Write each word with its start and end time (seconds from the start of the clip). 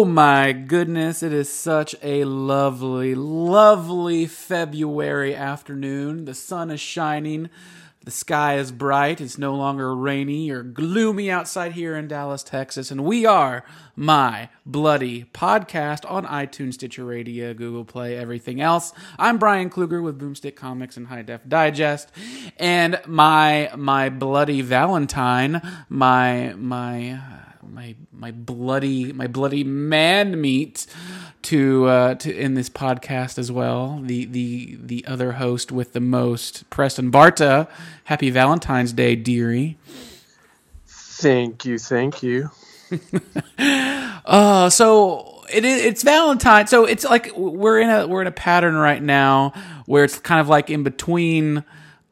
Oh 0.00 0.04
my 0.04 0.52
goodness, 0.52 1.24
it 1.24 1.32
is 1.32 1.52
such 1.52 1.92
a 2.04 2.22
lovely, 2.22 3.16
lovely 3.16 4.26
February 4.26 5.34
afternoon. 5.34 6.24
The 6.24 6.34
sun 6.34 6.70
is 6.70 6.78
shining, 6.78 7.50
the 8.04 8.12
sky 8.12 8.58
is 8.58 8.70
bright, 8.70 9.20
it's 9.20 9.38
no 9.38 9.56
longer 9.56 9.96
rainy 9.96 10.52
or 10.52 10.62
gloomy 10.62 11.32
outside 11.32 11.72
here 11.72 11.96
in 11.96 12.06
Dallas, 12.06 12.44
Texas, 12.44 12.92
and 12.92 13.02
we 13.02 13.26
are 13.26 13.64
My 13.96 14.50
Bloody 14.64 15.24
Podcast 15.34 16.08
on 16.08 16.24
iTunes, 16.26 16.74
Stitcher 16.74 17.04
Radio, 17.04 17.52
Google 17.52 17.84
Play, 17.84 18.16
everything 18.16 18.60
else. 18.60 18.92
I'm 19.18 19.36
Brian 19.36 19.68
Kluger 19.68 20.00
with 20.00 20.16
Boomstick 20.16 20.54
Comics 20.54 20.96
and 20.96 21.08
High 21.08 21.22
Def 21.22 21.40
Digest, 21.48 22.12
and 22.56 23.00
my 23.04 23.72
my 23.76 24.10
bloody 24.10 24.60
Valentine, 24.60 25.60
my 25.88 26.54
my 26.56 27.18
my 27.72 27.94
my 28.12 28.30
bloody 28.30 29.12
my 29.12 29.26
bloody 29.26 29.64
man 29.64 30.40
meat 30.40 30.86
to 31.42 31.86
uh, 31.86 32.14
to 32.16 32.36
in 32.36 32.54
this 32.54 32.68
podcast 32.68 33.38
as 33.38 33.50
well. 33.50 34.00
The 34.02 34.24
the 34.26 34.78
the 34.80 35.04
other 35.06 35.32
host 35.32 35.72
with 35.72 35.92
the 35.92 36.00
most, 36.00 36.68
Preston 36.70 37.10
Barta. 37.10 37.68
Happy 38.04 38.30
Valentine's 38.30 38.92
Day, 38.92 39.16
dearie. 39.16 39.76
Thank 40.86 41.64
you, 41.64 41.78
thank 41.78 42.22
you. 42.22 42.50
uh 43.58 44.70
so 44.70 45.44
it 45.52 45.64
is 45.64 45.84
it's 45.84 46.02
Valentine. 46.02 46.66
So 46.66 46.84
it's 46.84 47.04
like 47.04 47.32
we're 47.36 47.80
in 47.80 47.90
a 47.90 48.06
we're 48.06 48.20
in 48.22 48.26
a 48.26 48.32
pattern 48.32 48.74
right 48.74 49.02
now 49.02 49.52
where 49.86 50.04
it's 50.04 50.18
kind 50.18 50.40
of 50.40 50.48
like 50.48 50.70
in 50.70 50.82
between 50.82 51.64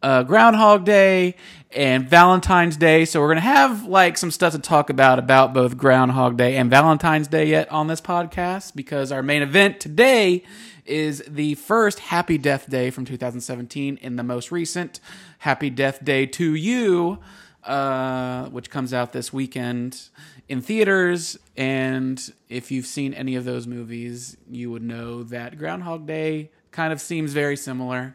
uh, 0.02 0.22
Groundhog 0.22 0.84
Day 0.84 1.36
and 1.72 2.08
Valentine's 2.08 2.76
Day. 2.76 3.04
So 3.04 3.20
we're 3.20 3.28
gonna 3.28 3.40
have 3.40 3.84
like 3.84 4.18
some 4.18 4.30
stuff 4.30 4.52
to 4.52 4.58
talk 4.58 4.90
about 4.90 5.18
about 5.18 5.52
both 5.52 5.76
Groundhog 5.76 6.36
Day 6.36 6.56
and 6.56 6.70
Valentine's 6.70 7.28
Day 7.28 7.46
yet 7.46 7.70
on 7.70 7.86
this 7.86 8.00
podcast 8.00 8.74
because 8.74 9.12
our 9.12 9.22
main 9.22 9.42
event 9.42 9.80
today 9.80 10.44
is 10.84 11.22
the 11.26 11.54
first 11.54 11.98
Happy 11.98 12.38
Death 12.38 12.70
Day 12.70 12.90
from 12.90 13.04
2017 13.04 13.98
in 13.98 14.16
the 14.16 14.22
most 14.22 14.52
recent 14.52 15.00
Happy 15.38 15.68
Death 15.70 16.04
Day 16.04 16.26
to 16.26 16.54
You, 16.54 17.18
uh, 17.64 18.46
which 18.46 18.70
comes 18.70 18.94
out 18.94 19.12
this 19.12 19.32
weekend 19.32 20.08
in 20.48 20.60
theaters. 20.60 21.36
And 21.56 22.20
if 22.48 22.70
you've 22.70 22.86
seen 22.86 23.12
any 23.14 23.34
of 23.34 23.44
those 23.44 23.66
movies, 23.66 24.36
you 24.48 24.70
would 24.70 24.82
know 24.82 25.24
that 25.24 25.58
Groundhog 25.58 26.06
Day 26.06 26.50
kind 26.76 26.92
of 26.92 27.00
seems 27.00 27.32
very 27.32 27.56
similar. 27.56 28.14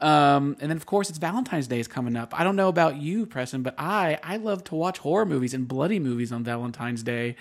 Um, 0.00 0.56
and 0.60 0.68
then 0.68 0.76
of 0.76 0.84
course 0.84 1.08
it's 1.08 1.18
Valentine's 1.18 1.68
Day 1.68 1.78
is 1.78 1.86
coming 1.86 2.16
up. 2.16 2.38
I 2.38 2.42
don't 2.42 2.56
know 2.56 2.68
about 2.68 2.96
you, 2.96 3.24
Preston, 3.24 3.62
but 3.62 3.76
I 3.78 4.18
I 4.22 4.36
love 4.38 4.64
to 4.64 4.74
watch 4.74 4.98
horror 4.98 5.24
movies 5.24 5.54
and 5.54 5.68
bloody 5.68 6.00
movies 6.00 6.32
on 6.32 6.42
Valentine's 6.42 7.04
Day, 7.04 7.36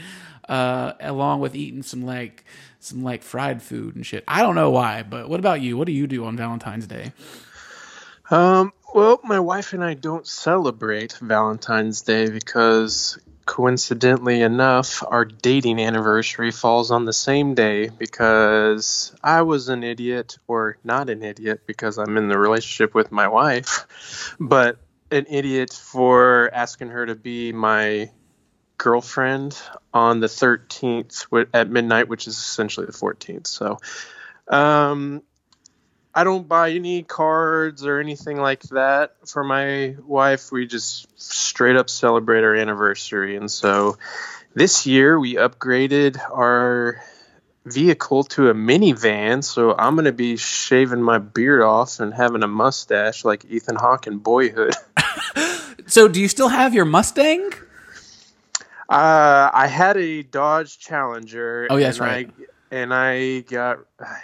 uh, 0.48 0.94
along 1.00 1.40
with 1.40 1.56
eating 1.56 1.82
some 1.82 2.04
like 2.04 2.46
some 2.80 3.04
like 3.04 3.24
fried 3.24 3.64
food 3.64 3.96
and 3.96 4.06
shit. 4.06 4.24
I 4.28 4.44
don't 4.44 4.56
know 4.56 4.70
why, 4.70 5.02
but 5.02 5.28
what 5.28 5.40
about 5.40 5.62
you? 5.62 5.76
What 5.78 5.88
do 5.88 5.94
you 5.94 6.06
do 6.06 6.26
on 6.26 6.38
Valentine's 6.38 6.86
Day? 6.86 7.12
Um, 8.30 8.72
well, 8.94 9.20
my 9.24 9.40
wife 9.40 9.74
and 9.74 9.84
I 9.84 9.96
don't 9.96 10.28
celebrate 10.28 11.14
Valentine's 11.14 12.02
Day 12.02 12.30
because 12.30 13.20
coincidentally 13.52 14.42
enough, 14.42 15.04
our 15.06 15.26
dating 15.26 15.78
anniversary 15.78 16.52
falls 16.52 16.90
on 16.90 17.04
the 17.04 17.12
same 17.12 17.54
day 17.54 17.90
because 17.90 19.14
I 19.22 19.42
was 19.42 19.68
an 19.68 19.84
idiot, 19.84 20.38
or 20.48 20.78
not 20.86 21.10
an 21.10 21.22
idiot 21.22 21.64
because 21.68 21.98
I'm 21.98 22.16
in 22.16 22.30
the 22.30 22.40
relationship 22.40 22.96
with 22.96 23.12
my 23.12 23.28
wife, 23.28 24.36
but 24.40 24.78
an 25.12 25.26
idiot 25.30 25.74
for 25.74 26.50
asking 26.54 26.92
her 26.92 27.06
to 27.06 27.16
be 27.16 27.52
my 27.52 28.10
girlfriend 28.78 29.62
on 29.94 30.22
the 30.22 30.28
13th 30.28 31.26
at 31.54 31.70
midnight, 31.70 32.08
which 32.08 32.28
is 32.28 32.38
essentially 32.38 32.86
the 32.86 32.94
14th. 32.94 33.48
So, 33.48 33.80
um, 34.48 35.24
I 36.14 36.24
don't 36.24 36.48
buy 36.48 36.72
any 36.72 37.04
cards 37.04 37.86
or 37.86 38.00
anything 38.00 38.38
like 38.38 38.64
that 38.64 39.16
for 39.26 39.44
my 39.44 39.96
wife. 40.06 40.52
We 40.52 40.68
just 40.68 41.08
straight 41.20 41.76
up 41.76 41.90
celebrate 41.90 42.44
our 42.44 42.56
anniversary. 42.56 43.38
And 43.38 43.50
so 43.50 43.98
this 44.54 44.86
year 44.86 45.18
we 45.18 45.36
upgraded 45.36 46.20
our 46.32 47.02
vehicle 47.66 48.24
to 48.26 48.50
a 48.50 48.54
minivan. 48.54 49.44
So 49.44 49.74
I'm 49.78 49.96
going 49.96 50.06
to 50.06 50.12
be 50.12 50.36
shaving 50.36 51.02
my 51.02 51.20
beard 51.20 51.62
off 51.62 52.00
and 52.00 52.14
having 52.14 52.44
a 52.44 52.48
mustache 52.48 53.24
like 53.24 53.46
Ethan 53.46 53.76
Hawke 53.76 54.08
in 54.08 54.18
Boyhood. 54.18 54.74
so 55.88 56.08
do 56.08 56.20
you 56.20 56.28
still 56.28 56.50
have 56.50 56.74
your 56.74 56.86
Mustang? 56.86 57.52
Uh, 58.90 59.50
I 59.54 59.68
had 59.68 59.96
a 59.96 60.24
Dodge 60.24 60.78
Challenger. 60.78 61.68
Oh, 61.70 61.78
yes, 61.78 62.00
right. 62.00 62.28
I, 62.28 62.44
and 62.72 62.94
I 62.94 63.42
got 63.42 63.80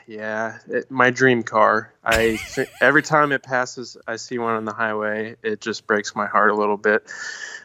yeah, 0.08 0.58
it, 0.70 0.90
my 0.90 1.12
dream 1.12 1.44
car. 1.44 1.94
I 2.04 2.40
every 2.82 3.04
time 3.04 3.34
it 3.34 3.44
passes, 3.44 3.98
I 4.08 4.16
see 4.16 4.40
one 4.40 4.56
on 4.56 4.66
the 4.66 4.74
highway. 4.74 5.36
It 5.44 5.60
just 5.60 5.86
breaks 5.86 6.16
my 6.16 6.28
heart 6.28 6.50
a 6.50 6.56
little 6.56 6.78
bit. 6.78 7.06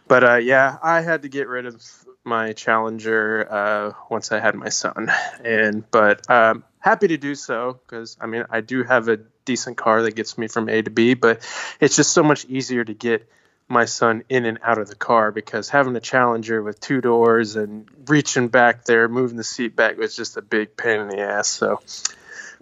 But 0.08 0.24
uh, 0.24 0.36
yeah, 0.36 0.76
I 0.82 1.00
had 1.00 1.22
to 1.22 1.28
get 1.28 1.46
rid 1.46 1.66
of 1.66 1.82
my 2.24 2.52
Challenger 2.52 3.46
uh, 3.50 3.92
once 4.10 4.32
I 4.32 4.40
had 4.40 4.56
my 4.56 4.68
son, 4.68 5.10
and 5.44 5.88
but 5.90 6.28
um, 6.28 6.64
happy 6.80 7.08
to 7.08 7.16
do 7.16 7.36
so 7.36 7.80
because 7.86 8.16
I 8.20 8.26
mean 8.26 8.44
I 8.50 8.60
do 8.60 8.82
have 8.82 9.08
a 9.08 9.18
decent 9.44 9.76
car 9.76 10.02
that 10.02 10.16
gets 10.16 10.36
me 10.36 10.48
from 10.48 10.68
A 10.68 10.82
to 10.82 10.90
B, 10.90 11.14
but 11.14 11.48
it's 11.80 11.94
just 11.94 12.12
so 12.12 12.24
much 12.24 12.44
easier 12.46 12.84
to 12.84 12.92
get 12.92 13.28
my 13.68 13.84
son 13.84 14.24
in 14.28 14.44
and 14.44 14.58
out 14.62 14.78
of 14.78 14.88
the 14.88 14.94
car 14.94 15.32
because 15.32 15.68
having 15.68 15.96
a 15.96 16.00
Challenger 16.00 16.62
with 16.62 16.80
two 16.80 17.00
doors 17.00 17.56
and 17.56 17.88
reaching 18.06 18.48
back 18.48 18.84
there, 18.84 19.08
moving 19.08 19.36
the 19.36 19.44
seat 19.44 19.74
back 19.74 19.96
was 19.96 20.14
just 20.14 20.36
a 20.36 20.42
big 20.42 20.76
pain 20.76 21.00
in 21.00 21.08
the 21.08 21.20
ass. 21.20 21.48
So. 21.48 21.80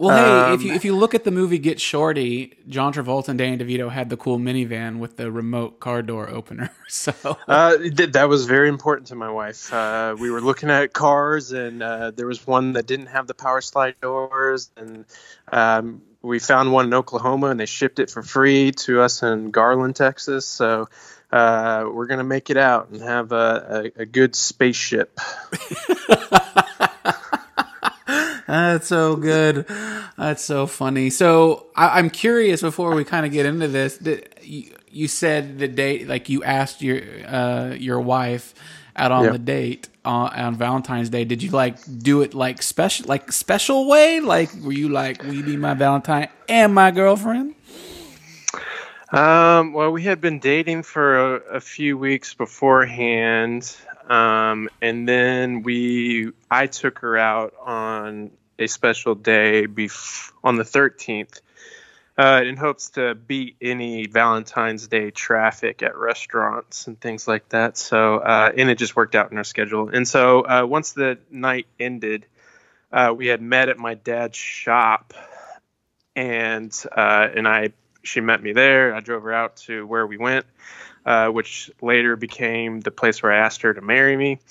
Well, 0.01 0.17
hey, 0.17 0.51
um, 0.51 0.53
if 0.55 0.63
you 0.63 0.73
if 0.73 0.83
you 0.83 0.95
look 0.95 1.13
at 1.13 1.25
the 1.25 1.29
movie 1.29 1.59
Get 1.59 1.79
Shorty, 1.79 2.57
John 2.67 2.91
Travolta 2.91 3.27
and 3.27 3.37
Danny 3.37 3.63
DeVito 3.63 3.91
had 3.91 4.09
the 4.09 4.17
cool 4.17 4.39
minivan 4.39 4.97
with 4.97 5.15
the 5.15 5.31
remote 5.31 5.79
car 5.79 6.01
door 6.01 6.27
opener. 6.27 6.71
So 6.91 7.13
uh, 7.47 7.77
that 8.09 8.27
was 8.27 8.47
very 8.47 8.67
important 8.67 9.07
to 9.07 9.15
my 9.15 9.29
wife. 9.29 9.71
Uh, 9.71 10.13
we 10.19 10.29
were 10.29 10.41
looking 10.41 10.69
at 10.69 10.91
cars, 10.91 11.53
and 11.53 11.81
uh, 11.81 12.11
there 12.11 12.27
was 12.27 12.45
one 12.45 12.73
that 12.73 12.85
didn't 12.85 13.05
have 13.05 13.27
the 13.27 13.33
power 13.33 13.61
slide 13.61 13.95
doors, 14.01 14.71
and 14.75 15.05
um, 15.53 16.01
we 16.21 16.39
found 16.39 16.71
one 16.71 16.85
in 16.85 16.93
Oklahoma 16.93 17.47
and 17.47 17.59
they 17.59 17.65
shipped 17.65 17.99
it 17.99 18.09
for 18.09 18.21
free 18.21 18.71
to 18.71 19.01
us 19.01 19.23
in 19.23 19.51
Garland, 19.51 19.95
Texas. 19.95 20.45
So 20.45 20.87
uh, 21.31 21.85
we're 21.91 22.07
gonna 22.07 22.23
make 22.23 22.49
it 22.49 22.57
out 22.57 22.89
and 22.89 23.01
have 23.01 23.31
a, 23.31 23.91
a, 23.95 24.01
a 24.01 24.05
good 24.05 24.35
spaceship. 24.35 25.17
That's 28.47 28.87
so 28.87 29.15
good. 29.15 29.65
That's 30.17 30.43
so 30.43 30.67
funny. 30.67 31.09
So 31.09 31.67
I, 31.75 31.99
am 31.99 32.09
curious 32.09 32.61
before 32.61 32.93
we 32.95 33.05
kind 33.05 33.25
of 33.25 33.31
get 33.31 33.45
into 33.45 33.69
this. 33.69 33.97
That 33.99 34.45
you, 34.45 34.75
you, 34.89 35.07
said 35.07 35.57
the 35.57 35.69
date, 35.69 36.09
like 36.09 36.27
you 36.27 36.43
asked 36.43 36.81
your 36.81 37.01
uh, 37.25 37.75
your 37.75 38.01
wife 38.01 38.53
out 39.01 39.11
on 39.11 39.31
the 39.31 39.39
date 39.39 39.89
on, 40.05 40.29
on 40.29 40.55
Valentine's 40.55 41.09
Day, 41.09 41.25
did 41.25 41.41
you 41.41 41.49
like 41.49 41.77
do 41.99 42.21
it 42.21 42.33
like 42.33 42.61
special, 42.61 43.07
like 43.07 43.31
special 43.31 43.87
way? 43.87 44.19
Like, 44.19 44.53
were 44.61 44.71
you 44.71 44.89
like, 44.89 45.23
will 45.23 45.33
you 45.33 45.43
be 45.43 45.57
my 45.57 45.73
Valentine 45.73 46.29
and 46.47 46.73
my 46.73 46.91
girlfriend? 46.91 47.55
Um, 49.11 49.73
well, 49.73 49.91
we 49.91 50.03
had 50.03 50.21
been 50.21 50.39
dating 50.39 50.83
for 50.83 51.35
a, 51.35 51.55
a 51.55 51.59
few 51.59 51.97
weeks 51.97 52.33
beforehand. 52.33 53.75
Um, 54.07 54.69
and 54.81 55.09
then 55.09 55.63
we, 55.63 56.31
I 56.49 56.67
took 56.67 56.99
her 56.99 57.17
out 57.17 57.53
on 57.59 58.31
a 58.59 58.67
special 58.67 59.15
day 59.15 59.65
bef- 59.67 60.31
on 60.43 60.57
the 60.57 60.63
13th 60.63 61.41
uh, 62.21 62.43
in 62.43 62.55
hopes 62.55 62.91
to 62.91 63.15
beat 63.15 63.55
any 63.59 64.05
Valentine's 64.05 64.87
Day 64.87 65.09
traffic 65.09 65.81
at 65.81 65.97
restaurants 65.97 66.85
and 66.85 67.01
things 67.01 67.27
like 67.27 67.49
that. 67.49 67.79
So, 67.79 68.17
uh, 68.17 68.51
and 68.55 68.69
it 68.69 68.77
just 68.77 68.95
worked 68.95 69.15
out 69.15 69.31
in 69.31 69.39
our 69.39 69.43
schedule. 69.43 69.89
And 69.89 70.07
so, 70.07 70.41
uh, 70.41 70.63
once 70.67 70.91
the 70.91 71.17
night 71.31 71.65
ended, 71.79 72.27
uh, 72.91 73.15
we 73.17 73.25
had 73.25 73.41
met 73.41 73.69
at 73.69 73.79
my 73.79 73.95
dad's 73.95 74.37
shop, 74.37 75.15
and 76.15 76.71
uh, 76.95 77.27
and 77.35 77.47
I 77.47 77.69
she 78.03 78.21
met 78.21 78.43
me 78.43 78.53
there. 78.53 78.93
I 78.93 78.99
drove 78.99 79.23
her 79.23 79.33
out 79.33 79.55
to 79.67 79.87
where 79.87 80.05
we 80.05 80.17
went, 80.17 80.45
uh, 81.03 81.29
which 81.29 81.71
later 81.81 82.15
became 82.17 82.81
the 82.81 82.91
place 82.91 83.23
where 83.23 83.31
I 83.31 83.37
asked 83.37 83.63
her 83.63 83.73
to 83.73 83.81
marry 83.81 84.15
me. 84.15 84.41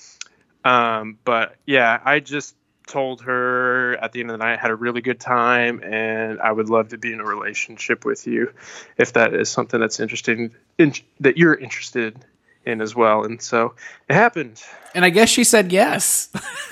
Um, 0.64 1.19
but 1.25 1.55
yeah, 1.67 2.00
I 2.05 2.19
just 2.19 2.56
told 2.91 3.23
her 3.23 3.97
at 4.03 4.13
the 4.13 4.21
end 4.21 4.31
of 4.31 4.39
the 4.39 4.45
night 4.45 4.59
I 4.59 4.61
had 4.61 4.71
a 4.71 4.75
really 4.75 5.01
good 5.01 5.21
time 5.21 5.83
and 5.83 6.41
I 6.41 6.53
would 6.53 6.69
love 6.69 6.89
to 6.89 6.99
be 6.99 7.13
in 7.13 7.21
a 7.21 7.25
relationship 7.25 8.05
with 8.05 8.27
you 8.27 8.53
if 8.99 9.15
that 9.15 9.33
is 9.33 9.49
something 9.49 9.81
that's 9.81 10.01
interesting 10.01 10.55
in, 10.77 10.93
that 11.21 11.39
you're 11.39 11.55
interested 11.55 12.19
in 12.67 12.81
as 12.81 12.95
well, 12.95 13.25
and 13.25 13.41
so 13.41 13.75
it 14.09 14.15
happened. 14.15 14.63
And 14.95 15.05
I 15.05 15.11
guess 15.11 15.29
she 15.29 15.45
said 15.45 15.73
yes. 15.73 16.29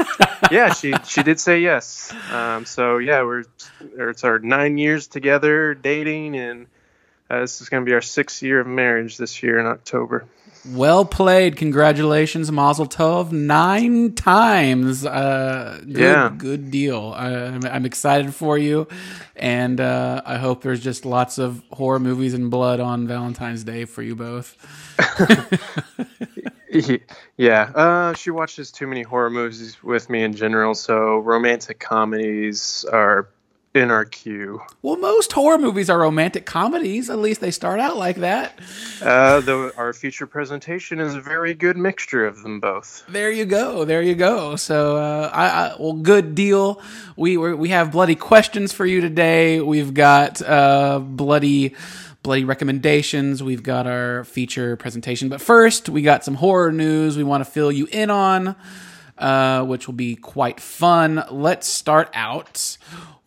yeah, 0.51 0.73
she 0.73 0.93
she 1.07 1.23
did 1.23 1.41
say 1.41 1.61
yes. 1.61 2.13
Um, 2.31 2.65
so 2.65 2.99
yeah, 2.99 3.23
we're 3.23 3.45
it's 3.81 4.25
our 4.25 4.39
nine 4.39 4.79
years 4.79 5.07
together 5.07 5.75
dating, 5.75 6.37
and 6.37 6.67
uh, 7.31 7.41
this 7.41 7.61
is 7.61 7.69
going 7.69 7.85
to 7.85 7.89
be 7.89 7.95
our 7.95 8.03
sixth 8.03 8.43
year 8.43 8.61
of 8.61 8.67
marriage 8.67 9.17
this 9.17 9.43
year 9.43 9.59
in 9.59 9.67
October. 9.67 10.27
Well 10.67 11.05
played. 11.05 11.57
Congratulations, 11.57 12.51
Mazel 12.53 12.87
Tov. 12.87 13.33
Nine 13.33 14.15
times. 14.15 15.05
Uh, 15.07 15.81
good, 15.85 15.97
Yeah. 15.97 16.33
good 16.37 16.71
deal. 16.71 17.13
I, 17.17 17.33
I'm, 17.35 17.65
I'm 17.65 17.87
excited 17.87 18.35
for 18.35 18.59
you. 18.59 18.87
And 19.37 19.81
uh, 19.81 20.23
I 20.27 20.37
hope 20.37 20.63
there's 20.63 20.81
just 20.81 21.05
lots 21.05 21.39
of 21.39 21.63
horror 21.71 22.01
movies 22.01 22.35
and 22.35 22.51
blood 22.51 22.81
on 22.81 23.07
Valentine's 23.07 23.65
Day 23.65 23.85
for 23.85 24.03
you 24.03 24.17
both. 24.17 24.57
yeah, 27.37 27.63
uh, 27.75 28.15
she 28.15 28.31
watches 28.31 28.71
too 28.71 28.87
many 28.87 29.03
horror 29.03 29.31
movies 29.31 29.83
with 29.83 30.11
me 30.11 30.23
in 30.23 30.35
general, 30.35 30.75
so 30.75 31.19
romantic 31.19 31.79
comedies 31.79 32.85
are 32.93 33.29
in 33.75 33.91
our 33.91 34.05
queue. 34.05 34.63
Well, 34.83 34.97
most 34.97 35.33
horror 35.33 35.59
movies 35.59 35.91
are 35.91 35.99
romantic 35.99 36.47
comedies. 36.47 37.11
At 37.11 37.19
least 37.19 37.41
they 37.41 37.51
start 37.51 37.81
out 37.81 37.97
like 37.97 38.17
that. 38.17 38.59
Uh, 39.03 39.41
though 39.41 39.71
our 39.77 39.93
future 39.93 40.27
presentation 40.27 41.01
is 41.01 41.15
a 41.15 41.21
very 41.21 41.55
good 41.55 41.77
mixture 41.77 42.27
of 42.27 42.43
them 42.43 42.61
both. 42.61 43.05
There 43.09 43.31
you 43.31 43.45
go. 43.45 43.85
There 43.85 44.03
you 44.03 44.15
go. 44.15 44.57
So, 44.57 44.97
uh, 44.97 45.31
I, 45.33 45.47
I 45.47 45.77
well, 45.79 45.93
good 45.93 46.35
deal. 46.35 46.83
We 47.17 47.37
we 47.37 47.55
we 47.55 47.69
have 47.71 47.93
bloody 47.93 48.17
questions 48.17 48.73
for 48.73 48.87
you 48.87 49.01
today. 49.01 49.61
We've 49.61 49.93
got 49.95 50.41
uh, 50.43 50.99
bloody 50.99 51.75
bloody 52.23 52.45
recommendations. 52.45 53.43
We've 53.43 53.63
got 53.63 53.87
our 53.87 54.25
feature 54.25 54.77
presentation. 54.77 55.29
But 55.29 55.41
first, 55.41 55.89
we 55.89 56.03
got 56.03 56.25
some 56.25 56.35
horror 56.35 56.73
news. 56.73 57.17
We 57.17 57.25
want 57.25 57.45
to 57.45 57.51
fill 57.51 57.71
you 57.71 57.87
in 57.93 58.11
on, 58.11 58.57
uh, 59.17 59.65
which 59.65 59.87
will 59.87 59.95
be 59.95 60.17
quite 60.17 60.61
fun. 60.61 61.25
Let's 61.31 61.67
start 61.67 62.11
out 62.15 62.77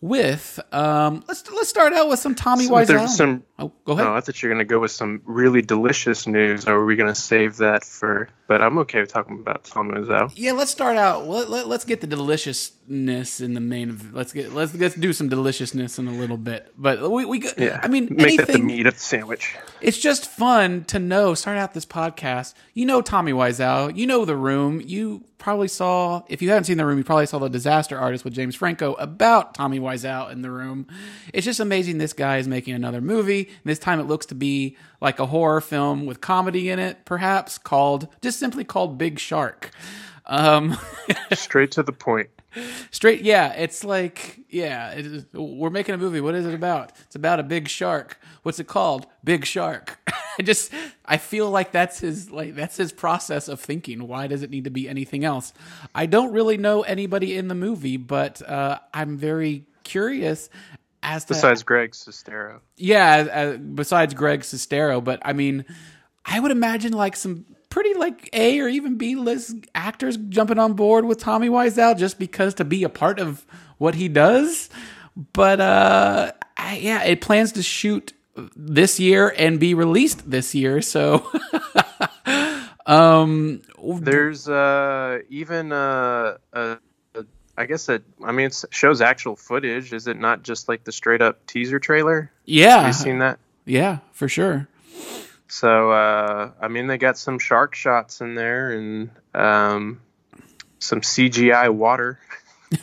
with 0.02 0.58
um, 0.72 1.24
let's 1.28 1.50
let's 1.50 1.70
start 1.70 1.94
out 1.94 2.08
with 2.08 2.18
some 2.18 2.34
Tommy 2.34 2.68
Wiseau. 2.68 2.86
There's 2.86 3.16
some. 3.16 3.44
oh, 3.58 3.72
go 3.86 3.92
ahead. 3.92 4.04
No, 4.04 4.14
I 4.14 4.20
thought 4.20 4.42
you 4.42 4.48
were 4.48 4.54
going 4.54 4.66
to 4.66 4.70
go 4.70 4.80
with 4.80 4.90
some 4.90 5.22
really 5.24 5.62
delicious 5.62 6.26
news, 6.26 6.66
or 6.66 6.74
are 6.74 6.84
we 6.84 6.96
going 6.96 7.08
to 7.08 7.18
save 7.18 7.58
that 7.58 7.84
for? 7.84 8.28
But 8.52 8.60
I'm 8.60 8.76
okay 8.80 9.00
with 9.00 9.10
talking 9.10 9.38
about 9.40 9.64
Tom 9.64 9.90
Wiseau. 9.90 10.30
Yeah, 10.36 10.52
let's 10.52 10.70
start 10.70 10.98
out. 10.98 11.26
Let, 11.26 11.48
let, 11.48 11.66
us 11.70 11.84
get 11.86 12.02
the 12.02 12.06
deliciousness 12.06 13.40
in 13.40 13.54
the 13.54 13.60
main. 13.60 14.10
Let's 14.12 14.30
get 14.34 14.52
let's 14.52 14.74
let's 14.74 14.94
do 14.94 15.14
some 15.14 15.30
deliciousness 15.30 15.98
in 15.98 16.06
a 16.06 16.12
little 16.12 16.36
bit. 16.36 16.70
But 16.76 17.10
we 17.10 17.24
we 17.24 17.38
go- 17.38 17.48
Yeah, 17.56 17.80
I 17.82 17.88
mean 17.88 18.08
make 18.10 18.36
that 18.36 18.48
the 18.48 18.52
anything. 18.52 18.66
meat 18.66 18.86
of 18.86 18.92
the 18.92 19.00
sandwich. 19.00 19.56
It's 19.80 19.96
just 19.96 20.26
fun 20.26 20.84
to 20.84 20.98
know. 20.98 21.32
Start 21.32 21.56
out 21.56 21.72
this 21.72 21.86
podcast. 21.86 22.52
You 22.74 22.84
know 22.84 23.00
Tommy 23.00 23.32
Wiseau. 23.32 23.96
You 23.96 24.06
know 24.06 24.26
the 24.26 24.36
room. 24.36 24.82
You 24.84 25.24
probably 25.38 25.68
saw. 25.68 26.22
If 26.28 26.42
you 26.42 26.50
haven't 26.50 26.64
seen 26.64 26.76
the 26.76 26.84
room, 26.84 26.98
you 26.98 27.04
probably 27.04 27.24
saw 27.24 27.38
the 27.38 27.48
Disaster 27.48 27.98
Artist 27.98 28.22
with 28.22 28.34
James 28.34 28.54
Franco 28.54 28.92
about 28.94 29.54
Tommy 29.54 29.80
Wiseau 29.80 30.30
in 30.30 30.42
the 30.42 30.50
room. 30.50 30.86
It's 31.32 31.46
just 31.46 31.58
amazing. 31.58 31.96
This 31.96 32.12
guy 32.12 32.36
is 32.36 32.46
making 32.46 32.74
another 32.74 33.00
movie. 33.00 33.48
This 33.64 33.78
time 33.78 33.98
it 33.98 34.04
looks 34.06 34.26
to 34.26 34.34
be 34.34 34.76
like 35.02 35.18
a 35.18 35.26
horror 35.26 35.60
film 35.60 36.06
with 36.06 36.20
comedy 36.20 36.70
in 36.70 36.78
it, 36.78 37.04
perhaps 37.04 37.58
called 37.58 38.06
just 38.22 38.38
simply 38.38 38.62
called 38.62 38.96
Big 38.96 39.18
Shark. 39.18 39.70
Um, 40.26 40.78
Straight 41.32 41.72
to 41.72 41.82
the 41.82 41.92
point. 41.92 42.30
Straight, 42.92 43.22
yeah. 43.22 43.52
It's 43.54 43.82
like, 43.82 44.40
yeah, 44.48 44.92
it 44.92 45.06
is, 45.06 45.26
we're 45.32 45.70
making 45.70 45.96
a 45.96 45.98
movie. 45.98 46.20
What 46.20 46.36
is 46.36 46.46
it 46.46 46.54
about? 46.54 46.92
It's 47.06 47.16
about 47.16 47.40
a 47.40 47.42
big 47.42 47.66
shark. 47.66 48.18
What's 48.42 48.60
it 48.60 48.68
called? 48.68 49.06
Big 49.24 49.44
Shark. 49.44 49.98
I 50.38 50.42
just, 50.42 50.70
I 51.04 51.16
feel 51.16 51.50
like 51.50 51.72
that's 51.72 51.98
his, 51.98 52.30
like 52.30 52.54
that's 52.54 52.76
his 52.76 52.92
process 52.92 53.48
of 53.48 53.58
thinking. 53.58 54.06
Why 54.06 54.26
does 54.28 54.42
it 54.42 54.50
need 54.50 54.64
to 54.64 54.70
be 54.70 54.88
anything 54.88 55.24
else? 55.24 55.52
I 55.94 56.06
don't 56.06 56.32
really 56.32 56.58
know 56.58 56.82
anybody 56.82 57.36
in 57.36 57.48
the 57.48 57.54
movie, 57.54 57.96
but 57.96 58.46
uh, 58.48 58.78
I'm 58.94 59.16
very 59.16 59.64
curious 59.82 60.48
as 61.02 61.24
to 61.26 61.34
Besides 61.34 61.62
Greg 61.62 61.92
Sestero. 61.92 62.60
yeah, 62.76 63.26
uh, 63.32 63.56
besides 63.56 64.14
Greg 64.14 64.40
Sestero, 64.40 65.02
but 65.02 65.20
I 65.24 65.32
mean, 65.32 65.64
I 66.24 66.38
would 66.38 66.52
imagine 66.52 66.92
like 66.92 67.16
some 67.16 67.44
pretty 67.70 67.94
like 67.94 68.28
A 68.32 68.60
or 68.60 68.68
even 68.68 68.98
B 68.98 69.16
list 69.16 69.56
actors 69.74 70.16
jumping 70.16 70.58
on 70.58 70.74
board 70.74 71.04
with 71.04 71.18
Tommy 71.18 71.48
Wiseau 71.48 71.96
just 71.96 72.18
because 72.18 72.54
to 72.54 72.64
be 72.64 72.84
a 72.84 72.88
part 72.88 73.18
of 73.18 73.46
what 73.78 73.94
he 73.94 74.08
does. 74.08 74.68
But 75.32 75.60
uh, 75.60 76.32
I, 76.56 76.76
yeah, 76.76 77.02
it 77.04 77.20
plans 77.20 77.52
to 77.52 77.62
shoot 77.62 78.12
this 78.56 79.00
year 79.00 79.34
and 79.36 79.58
be 79.58 79.74
released 79.74 80.30
this 80.30 80.54
year. 80.54 80.80
So, 80.82 81.26
um, 82.86 83.62
There's 83.82 84.48
uh, 84.48 85.20
even 85.28 85.72
uh, 85.72 86.36
uh, 86.52 86.76
I 87.56 87.66
guess 87.66 87.88
it. 87.88 88.02
I 88.24 88.32
mean, 88.32 88.46
it 88.46 88.64
shows 88.70 89.00
actual 89.00 89.36
footage. 89.36 89.92
Is 89.92 90.06
it 90.06 90.18
not 90.18 90.42
just 90.42 90.68
like 90.68 90.84
the 90.84 90.92
straight 90.92 91.20
up 91.22 91.46
teaser 91.46 91.78
trailer? 91.78 92.20
Have 92.22 92.30
yeah, 92.46 92.86
you 92.86 92.92
seen 92.92 93.18
that? 93.18 93.38
yeah, 93.66 93.98
for 94.12 94.28
sure. 94.28 94.68
So 95.48 95.90
uh, 95.92 96.52
I 96.60 96.68
mean, 96.68 96.86
they 96.86 96.96
got 96.98 97.18
some 97.18 97.38
shark 97.38 97.74
shots 97.74 98.20
in 98.22 98.34
there 98.34 98.70
and 98.72 99.10
um, 99.34 100.00
some 100.78 101.00
CGI 101.02 101.68
water. 101.70 102.18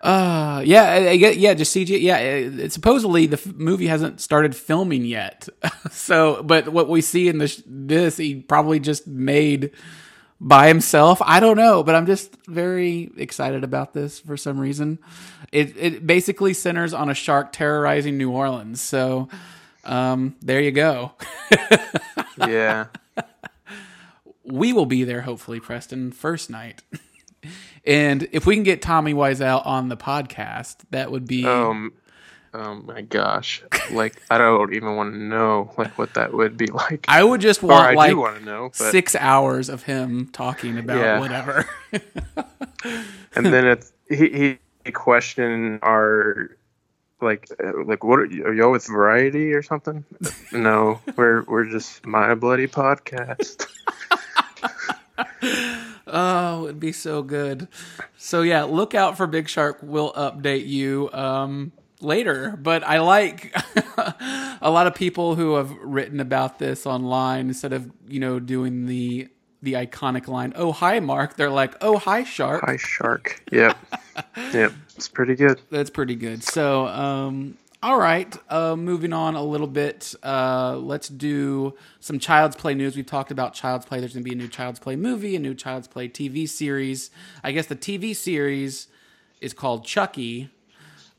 Uh, 0.00 0.62
yeah, 0.64 0.84
I, 0.84 1.08
I 1.10 1.16
get, 1.16 1.36
yeah, 1.36 1.52
just 1.54 1.74
CGI. 1.74 2.00
Yeah, 2.00 2.18
it, 2.18 2.60
it- 2.60 2.72
supposedly 2.72 3.26
the 3.26 3.38
f- 3.38 3.46
movie 3.54 3.88
hasn't 3.88 4.20
started 4.20 4.54
filming 4.54 5.04
yet. 5.04 5.48
so, 5.90 6.44
but 6.44 6.68
what 6.68 6.88
we 6.88 7.00
see 7.00 7.26
in 7.26 7.38
this, 7.38 7.60
this 7.66 8.16
he 8.16 8.36
probably 8.36 8.78
just 8.78 9.08
made 9.08 9.72
by 10.40 10.68
himself. 10.68 11.20
I 11.24 11.40
don't 11.40 11.56
know, 11.56 11.82
but 11.82 11.94
I'm 11.94 12.06
just 12.06 12.36
very 12.46 13.10
excited 13.16 13.64
about 13.64 13.94
this 13.94 14.20
for 14.20 14.36
some 14.36 14.58
reason. 14.58 14.98
It 15.52 15.76
it 15.76 16.06
basically 16.06 16.54
centers 16.54 16.92
on 16.92 17.08
a 17.08 17.14
shark 17.14 17.52
terrorizing 17.52 18.18
New 18.18 18.30
Orleans. 18.30 18.80
So, 18.80 19.28
um, 19.84 20.36
there 20.42 20.60
you 20.60 20.72
go. 20.72 21.12
Yeah. 22.38 22.86
we 24.44 24.72
will 24.74 24.84
be 24.86 25.04
there 25.04 25.22
hopefully 25.22 25.58
preston 25.58 26.12
first 26.12 26.50
night 26.50 26.82
and 27.84 28.28
if 28.30 28.44
we 28.46 28.54
can 28.54 28.62
get 28.62 28.82
tommy 28.82 29.14
wiseau 29.14 29.64
on 29.66 29.88
the 29.88 29.96
podcast 29.96 30.76
that 30.90 31.10
would 31.10 31.26
be 31.26 31.46
um. 31.46 31.92
Oh 32.58 32.76
my 32.76 33.02
gosh! 33.02 33.62
Like 33.90 34.14
I 34.30 34.38
don't 34.38 34.72
even 34.74 34.96
want 34.96 35.12
to 35.12 35.18
know 35.18 35.70
like 35.76 35.98
what 35.98 36.14
that 36.14 36.32
would 36.32 36.56
be 36.56 36.66
like. 36.68 37.04
i 37.06 37.22
would 37.22 37.42
just 37.42 37.62
or 37.62 37.66
want 37.66 37.84
I 37.88 37.92
like 37.92 38.10
do 38.10 38.16
want 38.18 38.38
to 38.38 38.44
know, 38.46 38.70
but 38.78 38.90
six 38.90 39.14
hours 39.14 39.68
of 39.68 39.82
him 39.82 40.28
talking 40.32 40.78
about 40.78 40.96
Yeah. 40.98 41.20
whatever 41.20 41.68
and 43.34 43.44
then 43.44 43.66
it's 43.72 43.92
he 44.08 44.58
he 44.86 44.92
questioned 44.92 45.80
our 45.82 46.56
like 47.20 47.46
like 47.84 48.02
what 48.04 48.20
are, 48.20 48.24
you, 48.24 48.44
are 48.46 48.54
y'all 48.54 48.70
with 48.72 48.86
variety 48.86 49.52
or 49.52 49.62
something 49.62 50.02
no 50.52 50.98
we're 51.16 51.42
we're 51.44 51.68
just 51.68 52.06
my 52.06 52.34
bloody 52.34 52.66
podcast 52.66 53.66
oh 56.06 56.64
it'd 56.64 56.80
be 56.80 56.92
so 56.92 57.22
good 57.22 57.68
so 58.16 58.40
yeah 58.42 58.62
look 58.64 58.94
out 58.94 59.16
for 59.16 59.26
big 59.26 59.48
shark 59.48 59.78
we'll 59.82 60.12
update 60.14 60.66
you 60.66 61.10
um 61.12 61.72
later 62.00 62.58
but 62.60 62.82
i 62.84 62.98
like 62.98 63.54
a 64.60 64.70
lot 64.70 64.86
of 64.86 64.94
people 64.94 65.34
who 65.34 65.54
have 65.54 65.70
written 65.80 66.20
about 66.20 66.58
this 66.58 66.86
online 66.86 67.48
instead 67.48 67.72
of 67.72 67.90
you 68.06 68.20
know 68.20 68.38
doing 68.38 68.86
the 68.86 69.28
the 69.62 69.72
iconic 69.72 70.28
line 70.28 70.52
oh 70.56 70.72
hi 70.72 71.00
mark 71.00 71.36
they're 71.36 71.50
like 71.50 71.74
oh 71.80 71.98
hi 71.98 72.22
shark 72.22 72.62
hi 72.64 72.76
shark 72.76 73.42
yep 73.50 73.76
yep 74.52 74.72
it's 74.94 75.08
pretty 75.08 75.34
good 75.34 75.60
that's 75.70 75.90
pretty 75.90 76.14
good. 76.14 76.42
So, 76.42 76.86
um, 76.86 77.58
all 77.82 77.98
right, 77.98 78.34
uh, 78.48 78.76
moving 78.76 79.12
on 79.12 79.34
a 79.34 79.42
little 79.42 79.66
bit. 79.66 80.14
Uh, 80.22 80.76
let's 80.78 81.08
do 81.08 81.74
some 82.00 82.18
Child's 82.18 82.56
Play 82.56 82.74
news. 82.74 82.96
We've 82.96 83.06
talked 83.06 83.30
about 83.30 83.52
Child's 83.52 83.84
Play. 83.84 84.00
There's 84.00 84.14
going 84.14 84.24
to 84.24 84.28
be 84.28 84.34
a 84.34 84.38
new 84.38 84.48
Child's 84.48 84.78
Play 84.78 84.96
movie, 84.96 85.36
a 85.36 85.38
new 85.38 85.54
Child's 85.54 85.86
Play 85.86 86.08
TV 86.08 86.48
series. 86.48 87.10
I 87.44 87.52
guess 87.52 87.66
the 87.66 87.76
TV 87.76 88.16
series 88.16 88.88
is 89.40 89.52
called 89.52 89.84
Chucky, 89.84 90.50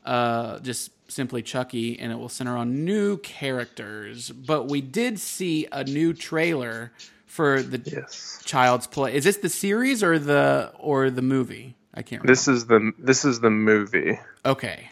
uh, 0.04 0.58
just 0.60 0.90
simply 1.10 1.42
Chucky, 1.42 1.98
and 1.98 2.12
it 2.12 2.16
will 2.16 2.28
center 2.28 2.56
on 2.56 2.84
new 2.84 3.16
characters. 3.18 4.30
But 4.30 4.68
we 4.68 4.80
did 4.80 5.18
see 5.18 5.66
a 5.72 5.84
new 5.84 6.12
trailer 6.12 6.92
for 7.26 7.62
the 7.62 7.80
yes 7.84 8.40
Child's 8.44 8.86
Play. 8.86 9.14
Is 9.14 9.24
this 9.24 9.36
the 9.38 9.48
series 9.48 10.02
or 10.02 10.18
the 10.18 10.72
or 10.78 11.10
the 11.10 11.22
movie? 11.22 11.76
I 11.94 12.02
can't 12.02 12.22
remember. 12.22 12.32
this 12.32 12.48
is 12.48 12.66
the 12.66 12.92
this 12.98 13.24
is 13.24 13.40
the 13.40 13.50
movie 13.50 14.18
Okay. 14.44 14.90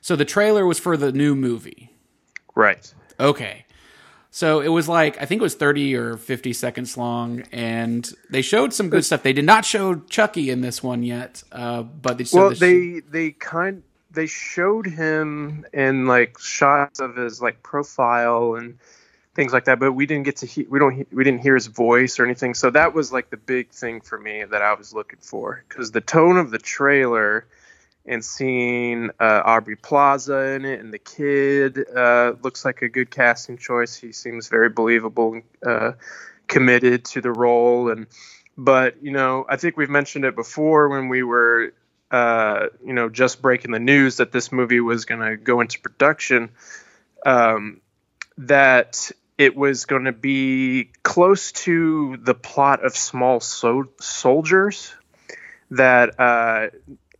So 0.00 0.16
the 0.16 0.24
trailer 0.24 0.66
was 0.66 0.78
for 0.80 0.96
the 0.96 1.12
new 1.12 1.34
movie. 1.36 1.90
right 2.54 2.92
Okay. 3.20 3.66
So 4.30 4.60
it 4.60 4.68
was 4.68 4.88
like 4.88 5.20
I 5.20 5.26
think 5.26 5.40
it 5.40 5.42
was 5.42 5.54
30 5.54 5.94
or 5.94 6.16
50 6.16 6.52
seconds 6.54 6.96
long 6.96 7.42
and 7.52 8.10
they 8.30 8.42
showed 8.42 8.72
some 8.72 8.88
good 8.90 9.04
stuff. 9.04 9.22
They 9.22 9.32
did 9.34 9.44
not 9.44 9.64
show 9.64 9.96
Chucky 9.96 10.50
in 10.50 10.60
this 10.60 10.82
one 10.82 11.02
yet. 11.02 11.42
Uh, 11.52 11.82
but 11.82 12.18
they 12.18 12.24
well 12.32 12.48
the- 12.50 12.54
they 12.56 13.00
they 13.00 13.30
kind 13.32 13.82
they 14.12 14.26
showed 14.26 14.86
him 14.86 15.64
in 15.72 16.06
like 16.06 16.38
shots 16.38 17.00
of 17.00 17.16
his 17.16 17.40
like 17.40 17.62
profile 17.62 18.54
and 18.54 18.78
things 19.34 19.52
like 19.52 19.64
that. 19.64 19.78
But 19.78 19.92
we 19.92 20.06
didn't 20.06 20.24
get 20.24 20.36
to 20.38 20.46
he- 20.46 20.66
we 20.68 20.78
don't 20.78 20.94
he- 20.94 21.06
we 21.12 21.24
didn't 21.24 21.40
hear 21.40 21.54
his 21.54 21.66
voice 21.66 22.18
or 22.20 22.24
anything. 22.24 22.54
So 22.54 22.70
that 22.70 22.94
was 22.94 23.12
like 23.12 23.30
the 23.30 23.36
big 23.36 23.70
thing 23.70 24.00
for 24.00 24.18
me 24.18 24.44
that 24.44 24.62
I 24.62 24.74
was 24.74 24.92
looking 24.92 25.20
for 25.20 25.64
because 25.68 25.90
the 25.90 26.00
tone 26.00 26.36
of 26.36 26.50
the 26.50 26.58
trailer 26.58 27.46
and 28.04 28.24
seeing 28.24 29.10
uh, 29.20 29.42
Aubrey 29.44 29.76
Plaza 29.76 30.54
in 30.54 30.64
it 30.64 30.80
and 30.80 30.92
the 30.92 30.98
kid 30.98 31.86
uh, 31.96 32.34
looks 32.42 32.64
like 32.64 32.82
a 32.82 32.88
good 32.88 33.10
casting 33.10 33.56
choice. 33.56 33.94
He 33.94 34.12
seems 34.12 34.48
very 34.48 34.68
believable, 34.68 35.34
and 35.34 35.42
uh, 35.64 35.92
committed 36.48 37.04
to 37.06 37.20
the 37.20 37.30
role, 37.30 37.90
and 37.90 38.06
but 38.58 39.02
you 39.02 39.12
know 39.12 39.46
I 39.48 39.56
think 39.56 39.76
we've 39.76 39.88
mentioned 39.88 40.24
it 40.24 40.34
before 40.34 40.88
when 40.88 41.08
we 41.08 41.22
were 41.22 41.72
uh, 42.12 42.66
you 42.84 42.92
know 42.92 43.08
just 43.08 43.42
breaking 43.42 43.72
the 43.72 43.80
news 43.80 44.18
that 44.18 44.30
this 44.30 44.52
movie 44.52 44.80
was 44.80 45.06
going 45.06 45.20
to 45.22 45.36
go 45.36 45.60
into 45.60 45.80
production. 45.80 46.50
Um, 47.24 47.80
that 48.38 49.10
it 49.38 49.56
was 49.56 49.86
going 49.86 50.04
to 50.04 50.12
be 50.12 50.90
close 51.02 51.52
to 51.52 52.16
the 52.18 52.34
plot 52.34 52.84
of 52.84 52.96
Small 52.96 53.40
so- 53.40 53.88
Soldiers. 54.00 54.94
That 55.70 56.20
uh, 56.20 56.66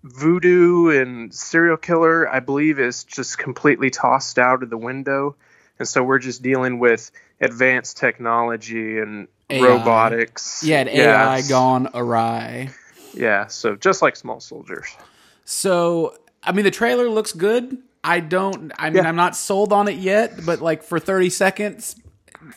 voodoo 0.05 0.91
and 0.91 1.33
serial 1.33 1.79
killer, 1.79 2.29
I 2.29 2.41
believe, 2.41 2.79
is 2.79 3.05
just 3.05 3.39
completely 3.39 3.91
tossed 3.91 4.39
out 4.39 4.63
of 4.63 4.69
the 4.71 4.77
window. 4.77 5.37
And 5.79 5.89
so 5.89 6.03
we're 6.03 6.19
just 6.19 6.43
dealing 6.43 6.79
with 6.79 7.11
advanced 7.41 7.97
technology 7.97 8.99
and 8.99 9.27
AI. 9.49 9.65
robotics. 9.65 10.63
Yeah, 10.63 10.81
an 10.81 10.89
AI 10.89 11.43
gone 11.49 11.89
awry. 11.95 12.71
Yeah, 13.15 13.47
so 13.47 13.77
just 13.77 14.03
like 14.03 14.17
Small 14.17 14.41
Soldiers. 14.41 14.97
So, 15.45 16.17
I 16.43 16.53
mean, 16.53 16.65
the 16.65 16.71
trailer 16.71 17.09
looks 17.09 17.33
good. 17.33 17.79
I 18.05 18.21
don't. 18.21 18.73
I 18.79 18.91
mean, 18.91 19.03
Yeah. 19.03 19.09
I'm 19.09 19.17
not 19.17 19.37
sold 19.37 19.73
on 19.73 19.89
it 19.89 19.97
yet, 19.99 20.45
but 20.45 20.61
like 20.61 20.83
for 20.83 20.99
30 20.99 21.31
seconds, 21.31 21.97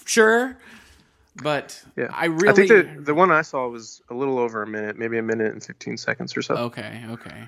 sure. 0.05 0.57
But 1.41 1.83
Yeah, 1.97 2.07
I 2.11 2.25
really. 2.25 2.49
I 2.49 2.53
think 2.53 2.69
the 2.69 3.01
the 3.01 3.13
one 3.13 3.29
I 3.31 3.41
saw 3.41 3.67
was 3.67 4.01
a 4.09 4.13
little 4.13 4.39
over 4.39 4.63
a 4.63 4.67
minute, 4.67 4.97
maybe 4.97 5.17
a 5.17 5.21
minute 5.21 5.51
and 5.51 5.61
fifteen 5.61 5.97
seconds 5.97 6.35
or 6.37 6.41
so. 6.41 6.55
okay, 6.55 7.03
okay. 7.09 7.47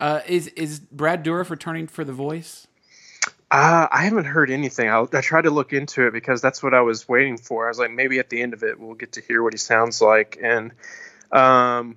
Uh, 0.00 0.20
is 0.26 0.48
is 0.48 0.80
Brad 0.80 1.24
Dourif 1.24 1.48
returning 1.48 1.86
for 1.86 2.02
the 2.04 2.12
voice? 2.12 2.66
Uh, 3.52 3.86
I 3.90 4.02
haven't 4.04 4.24
heard 4.26 4.50
anything. 4.50 4.88
I'll, 4.88 5.08
I 5.12 5.20
tried 5.20 5.42
to 5.42 5.50
look 5.50 5.72
into 5.72 6.06
it 6.06 6.12
because 6.12 6.40
that's 6.40 6.62
what 6.62 6.72
I 6.74 6.80
was 6.82 7.08
waiting 7.08 7.36
for. 7.36 7.66
I 7.66 7.68
was 7.68 7.78
like, 7.78 7.90
maybe 7.90 8.18
at 8.18 8.30
the 8.30 8.40
end 8.42 8.52
of 8.52 8.62
it, 8.62 8.78
we'll 8.80 8.94
get 8.94 9.12
to 9.12 9.20
hear 9.20 9.42
what 9.42 9.52
he 9.52 9.58
sounds 9.58 10.00
like. 10.00 10.38
And 10.42 10.72
um, 11.32 11.96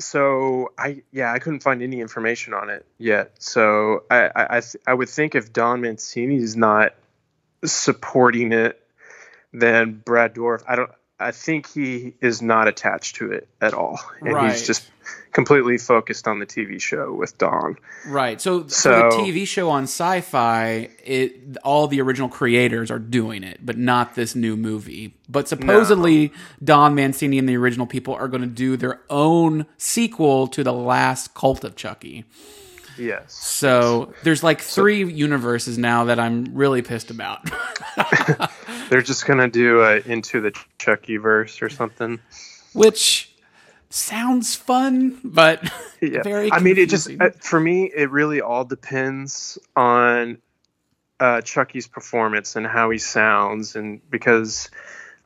so 0.00 0.72
I, 0.78 1.02
yeah, 1.12 1.32
I 1.32 1.38
couldn't 1.38 1.62
find 1.62 1.82
any 1.82 2.00
information 2.00 2.54
on 2.54 2.70
it 2.70 2.86
yet. 2.98 3.32
So 3.38 4.04
I, 4.10 4.30
I, 4.34 4.58
I, 4.58 4.62
I 4.86 4.94
would 4.94 5.08
think 5.08 5.34
if 5.34 5.52
Don 5.52 5.80
Mancini 5.80 6.36
is 6.36 6.56
not 6.56 6.94
supporting 7.64 8.52
it, 8.52 8.80
then 9.52 10.00
Brad 10.04 10.34
Dourif, 10.34 10.62
I 10.66 10.76
don't. 10.76 10.90
I 11.22 11.30
think 11.30 11.70
he 11.72 12.14
is 12.20 12.42
not 12.42 12.68
attached 12.68 13.16
to 13.16 13.30
it 13.32 13.48
at 13.60 13.74
all, 13.74 14.00
and 14.20 14.34
Right. 14.34 14.52
he's 14.52 14.66
just 14.66 14.88
completely 15.32 15.78
focused 15.78 16.28
on 16.28 16.38
the 16.38 16.46
TV 16.46 16.78
show 16.78 17.12
with 17.12 17.38
Don. 17.38 17.76
Right. 18.06 18.40
So, 18.40 18.66
So- 18.68 19.10
the 19.10 19.16
TV 19.16 19.46
show 19.46 19.70
on 19.70 19.84
Syfy, 19.84 20.90
it 21.04 21.56
all 21.64 21.86
the 21.88 22.00
original 22.02 22.28
creators 22.28 22.90
are 22.90 22.98
doing 22.98 23.42
it, 23.42 23.60
but 23.64 23.78
not 23.78 24.14
this 24.14 24.34
new 24.34 24.56
movie. 24.56 25.14
But 25.28 25.48
supposedly, 25.48 26.32
Don 26.62 26.94
Mancini 26.94 27.38
and 27.38 27.48
the 27.48 27.56
original 27.56 27.86
people 27.86 28.14
are 28.14 28.28
going 28.28 28.42
to 28.42 28.46
do 28.46 28.76
their 28.76 29.00
own 29.08 29.66
sequel 29.78 30.46
to 30.48 30.62
the 30.62 30.72
last 30.72 31.34
Cult 31.34 31.64
of 31.64 31.76
Chucky. 31.76 32.24
Yes. 32.98 33.32
So 33.32 34.12
there's 34.22 34.42
like 34.42 34.60
three 34.60 35.04
universes 35.04 35.78
now 35.78 36.04
that 36.04 36.18
I'm 36.18 36.46
really 36.52 36.82
pissed 36.82 37.10
about. 37.10 37.48
They're 38.90 39.02
just 39.02 39.26
gonna 39.26 39.48
do 39.48 39.82
a 39.82 39.96
into 40.00 40.40
the 40.40 40.52
Chucky 40.78 41.16
verse 41.16 41.62
or 41.62 41.68
something. 41.68 42.20
Which 42.72 43.34
sounds 43.90 44.54
fun, 44.54 45.18
but 45.24 45.70
Yeah. 46.00 46.22
very 46.22 46.50
I 46.52 46.58
mean, 46.58 46.78
it 46.78 46.88
just 46.88 47.10
uh, 47.20 47.30
for 47.40 47.60
me, 47.60 47.90
it 47.94 48.10
really 48.10 48.40
all 48.40 48.64
depends 48.64 49.58
on 49.76 50.38
uh, 51.20 51.40
Chucky's 51.42 51.86
performance 51.86 52.56
and 52.56 52.66
how 52.66 52.90
he 52.90 52.98
sounds, 52.98 53.76
and 53.76 54.00
because 54.10 54.68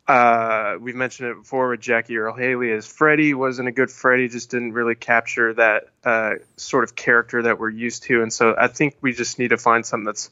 uh, 0.08 0.76
we've 0.80 0.94
mentioned 0.94 1.30
it 1.30 1.36
before 1.38 1.70
with 1.70 1.80
Jackie 1.80 2.16
Earle 2.16 2.34
Haley 2.34 2.70
as 2.72 2.86
Freddy 2.86 3.34
wasn't 3.34 3.68
a 3.68 3.72
good 3.72 3.90
Freddy, 3.90 4.28
just 4.28 4.50
didn't 4.50 4.72
really 4.72 4.94
capture 4.94 5.54
that 5.54 5.88
uh, 6.04 6.34
sort 6.56 6.84
of 6.84 6.94
character 6.94 7.42
that 7.42 7.58
we're 7.58 7.70
used 7.70 8.04
to, 8.04 8.22
and 8.22 8.32
so 8.32 8.54
I 8.56 8.68
think 8.68 8.96
we 9.00 9.12
just 9.12 9.38
need 9.38 9.48
to 9.48 9.56
find 9.56 9.84
something 9.84 10.04
that's 10.04 10.30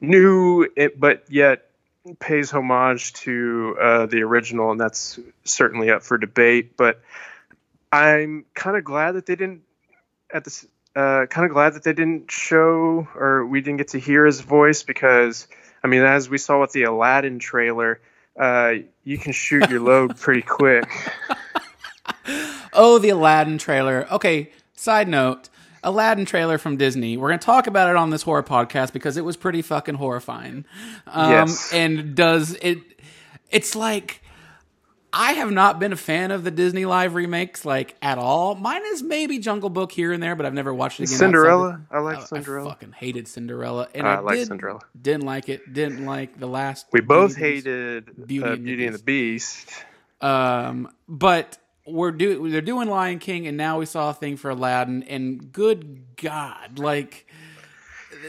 new, 0.00 0.68
it, 0.76 0.98
but 0.98 1.24
yet 1.28 1.68
pays 2.18 2.50
homage 2.50 3.12
to 3.12 3.76
uh, 3.80 4.06
the 4.06 4.22
original, 4.22 4.72
and 4.72 4.80
that's 4.80 5.20
certainly 5.44 5.90
up 5.90 6.02
for 6.02 6.18
debate. 6.18 6.76
But 6.76 7.00
I'm 7.92 8.44
kind 8.54 8.76
of 8.76 8.84
glad 8.84 9.12
that 9.12 9.26
they 9.26 9.36
didn't 9.36 9.62
at 10.32 10.44
this. 10.44 10.66
Uh, 10.94 11.24
kind 11.24 11.46
of 11.46 11.52
glad 11.52 11.72
that 11.72 11.84
they 11.84 11.94
didn't 11.94 12.30
show 12.30 13.08
or 13.14 13.46
we 13.46 13.62
didn't 13.62 13.78
get 13.78 13.88
to 13.88 13.98
hear 13.98 14.26
his 14.26 14.42
voice 14.42 14.82
because 14.82 15.48
I 15.82 15.86
mean, 15.86 16.02
as 16.02 16.28
we 16.28 16.36
saw 16.36 16.60
with 16.60 16.72
the 16.72 16.82
Aladdin 16.82 17.38
trailer, 17.38 17.98
uh, 18.38 18.74
you 19.04 19.18
can 19.18 19.32
shoot 19.32 19.68
your 19.70 19.80
load 19.80 20.16
pretty 20.20 20.42
quick. 20.42 20.84
Oh, 22.72 22.98
the 22.98 23.10
Aladdin 23.10 23.58
trailer. 23.58 24.06
Okay, 24.10 24.50
side 24.74 25.08
note. 25.08 25.48
Aladdin 25.84 26.24
trailer 26.24 26.58
from 26.58 26.76
Disney. 26.76 27.16
We're 27.16 27.28
going 27.28 27.40
to 27.40 27.44
talk 27.44 27.66
about 27.66 27.90
it 27.90 27.96
on 27.96 28.10
this 28.10 28.22
horror 28.22 28.42
podcast 28.44 28.92
because 28.92 29.16
it 29.16 29.24
was 29.24 29.36
pretty 29.36 29.62
fucking 29.62 29.96
horrifying. 29.96 30.64
Um, 31.06 31.30
Yes. 31.30 31.72
And 31.72 32.14
does 32.14 32.54
it. 32.62 32.78
It's 33.50 33.74
like. 33.74 34.22
I 35.14 35.32
have 35.34 35.50
not 35.50 35.78
been 35.78 35.92
a 35.92 35.96
fan 35.96 36.30
of 36.30 36.42
the 36.42 36.50
Disney 36.50 36.86
live 36.86 37.14
remakes, 37.14 37.64
like, 37.66 37.94
at 38.00 38.16
all. 38.16 38.54
Mine 38.54 38.80
is 38.92 39.02
maybe 39.02 39.38
Jungle 39.38 39.68
Book 39.68 39.92
here 39.92 40.10
and 40.12 40.22
there, 40.22 40.34
but 40.34 40.46
I've 40.46 40.54
never 40.54 40.72
watched 40.72 41.00
it 41.00 41.04
again. 41.04 41.18
Cinderella, 41.18 41.82
I 41.90 41.98
like 42.00 42.18
Oh, 42.18 42.22
I 42.22 42.24
Cinderella. 42.24 42.70
fucking 42.70 42.92
hated 42.92 43.28
Cinderella. 43.28 43.88
And 43.94 44.06
I 44.06 44.14
I, 44.14 44.18
like 44.20 44.36
did- 44.38 44.48
Cinderella. 44.48 44.80
Didn't 45.00 45.24
like 45.26 45.48
it. 45.50 45.70
Didn't 45.72 46.06
like 46.06 46.38
the 46.40 46.46
last. 46.46 46.86
We 46.92 47.00
both 47.02 47.36
Beauty 47.36 47.58
and 47.58 47.64
the 47.64 47.64
Beast. 47.64 48.06
hated 48.16 48.26
Beauty 48.26 48.44
uh, 48.46 48.52
and 48.52 48.58
the 48.60 48.64
Beauty 48.64 48.86
and 48.86 48.94
the 48.94 49.02
Beast. 49.02 49.70
Um, 50.22 50.88
but 51.08 51.58
we're 51.86 52.12
do 52.12 52.48
they're 52.48 52.60
doing 52.60 52.88
Lion 52.88 53.18
King, 53.18 53.46
and 53.46 53.56
now 53.56 53.78
we 53.80 53.86
saw 53.86 54.10
a 54.10 54.14
thing 54.14 54.36
for 54.36 54.50
Aladdin, 54.50 55.02
and 55.02 55.52
good 55.52 56.16
God, 56.16 56.78
like 56.78 57.26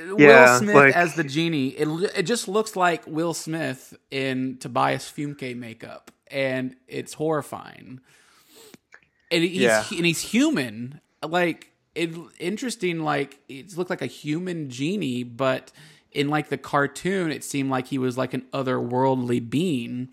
Will 0.07 0.19
Yeah, 0.19 0.57
Smith 0.57 0.75
like- 0.75 0.95
as 0.95 1.15
the 1.15 1.23
genie, 1.23 1.67
it 1.69 1.87
it 2.17 2.23
just 2.23 2.47
looks 2.47 2.75
like 2.75 3.03
Will 3.05 3.33
Smith 3.35 3.95
in 4.09 4.57
Tobias 4.57 5.05
Fünke 5.15 5.55
makeup, 5.55 6.09
and 6.33 6.75
it's 6.87 7.13
horrifying. 7.13 8.01
And 9.31 9.43
he's 9.43 9.61
Yeah. 9.61 9.85
and 9.89 10.05
he's 10.05 10.21
human, 10.21 10.99
like 11.25 11.71
it 11.95 12.11
interesting. 12.39 12.99
Like 13.03 13.39
it 13.47 13.77
looked 13.77 13.89
like 13.89 14.01
a 14.01 14.07
human 14.07 14.69
genie, 14.69 15.23
but 15.23 15.71
in 16.11 16.29
like 16.29 16.49
the 16.49 16.57
cartoon, 16.57 17.31
it 17.31 17.43
seemed 17.43 17.69
like 17.69 17.87
he 17.87 17.97
was 17.97 18.17
like 18.17 18.33
an 18.33 18.45
otherworldly 18.51 19.47
being. 19.49 20.09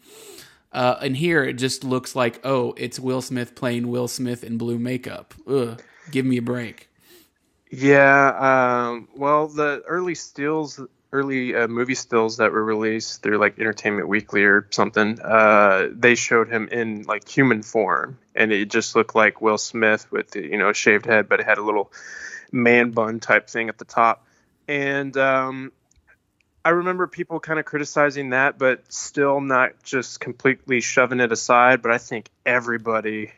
Uh, 0.72 0.96
and 1.02 1.16
here 1.16 1.42
it 1.42 1.54
just 1.54 1.82
looks 1.82 2.14
like, 2.14 2.38
oh, 2.44 2.74
it's 2.76 3.00
Will 3.00 3.20
Smith 3.20 3.54
playing 3.56 3.88
Will 3.88 4.06
Smith 4.08 4.44
in 4.44 4.56
blue 4.56 4.78
makeup. 4.78 5.34
Ugh, 5.48 5.82
give 6.12 6.24
me 6.24 6.36
a 6.36 6.42
break. 6.42 6.88
Yeah, 7.72 8.88
um, 8.88 9.08
well, 9.16 9.48
the 9.48 9.82
early 9.86 10.14
stills, 10.14 10.80
early 11.12 11.54
uh, 11.54 11.68
movie 11.68 11.94
stills 11.94 12.36
that 12.36 12.52
were 12.52 12.64
released 12.64 13.22
through 13.22 13.38
like 13.38 13.58
Entertainment 13.58 14.08
Weekly 14.08 14.44
or 14.44 14.66
something, 14.70 15.20
uh, 15.20 15.88
they 15.92 16.14
showed 16.14 16.48
him 16.48 16.68
in 16.70 17.02
like 17.02 17.28
human 17.28 17.62
form, 17.62 18.18
and 18.34 18.52
it 18.52 18.70
just 18.70 18.94
looked 18.94 19.14
like 19.14 19.40
Will 19.40 19.58
Smith 19.58 20.10
with 20.12 20.30
the, 20.30 20.42
you 20.42 20.58
know 20.58 20.72
shaved 20.72 21.06
head, 21.06 21.28
but 21.28 21.40
it 21.40 21.46
had 21.46 21.58
a 21.58 21.62
little 21.64 21.92
man 22.52 22.90
bun 22.90 23.20
type 23.20 23.48
thing 23.48 23.68
at 23.68 23.78
the 23.78 23.84
top, 23.84 24.26
and 24.68 25.16
um, 25.16 25.72
I 26.64 26.70
remember 26.70 27.06
people 27.06 27.40
kind 27.40 27.58
of 27.58 27.64
criticizing 27.64 28.30
that, 28.30 28.58
but 28.58 28.92
still 28.92 29.40
not 29.40 29.82
just 29.82 30.20
completely 30.20 30.80
shoving 30.80 31.20
it 31.20 31.32
aside. 31.32 31.82
But 31.82 31.92
I 31.92 31.98
think 31.98 32.28
everybody 32.44 33.32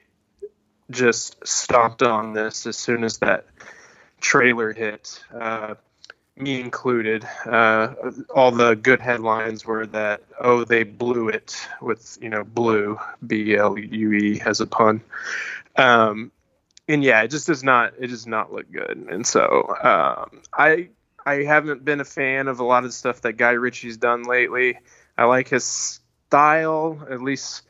just 0.91 1.47
stomped 1.47 2.03
on 2.03 2.33
this 2.33 2.67
as 2.67 2.77
soon 2.77 3.05
as 3.05 3.19
that 3.19 3.47
trailer 4.21 4.73
hit, 4.73 5.23
uh, 5.33 5.75
me 6.37 6.61
included. 6.61 7.27
Uh, 7.45 7.95
all 8.35 8.51
the 8.51 8.75
good 8.75 9.01
headlines 9.01 9.65
were 9.65 9.87
that 9.87 10.23
oh 10.41 10.65
they 10.65 10.83
blew 10.83 11.29
it 11.29 11.67
with 11.81 12.19
you 12.21 12.29
know 12.29 12.45
blue 12.45 12.99
B 13.27 13.57
L 13.57 13.79
U 13.79 14.13
E 14.13 14.41
as 14.45 14.61
a 14.61 14.67
pun. 14.67 15.03
Um, 15.77 16.33
and 16.89 17.05
yeah, 17.05 17.23
it 17.23 17.29
just 17.29 17.47
does 17.47 17.63
not 17.63 17.95
it 17.99 18.09
does 18.09 18.27
not 18.27 18.53
look 18.53 18.71
good. 18.71 19.07
And 19.11 19.27
so 19.27 19.75
um, 19.83 20.43
I 20.53 20.89
I 21.25 21.45
haven't 21.45 21.85
been 21.85 22.01
a 22.01 22.05
fan 22.05 22.49
of 22.49 22.61
a 22.61 22.65
lot 22.65 22.85
of 22.85 22.91
the 22.91 22.95
stuff 22.95 23.21
that 23.23 23.35
Guy 23.35 23.53
Ritchie's 23.53 23.97
done 23.97 24.25
lately. 24.25 24.79
I 25.17 25.25
like 25.25 25.49
his 25.49 26.01
style, 26.29 27.07
at 27.11 27.23
least 27.23 27.63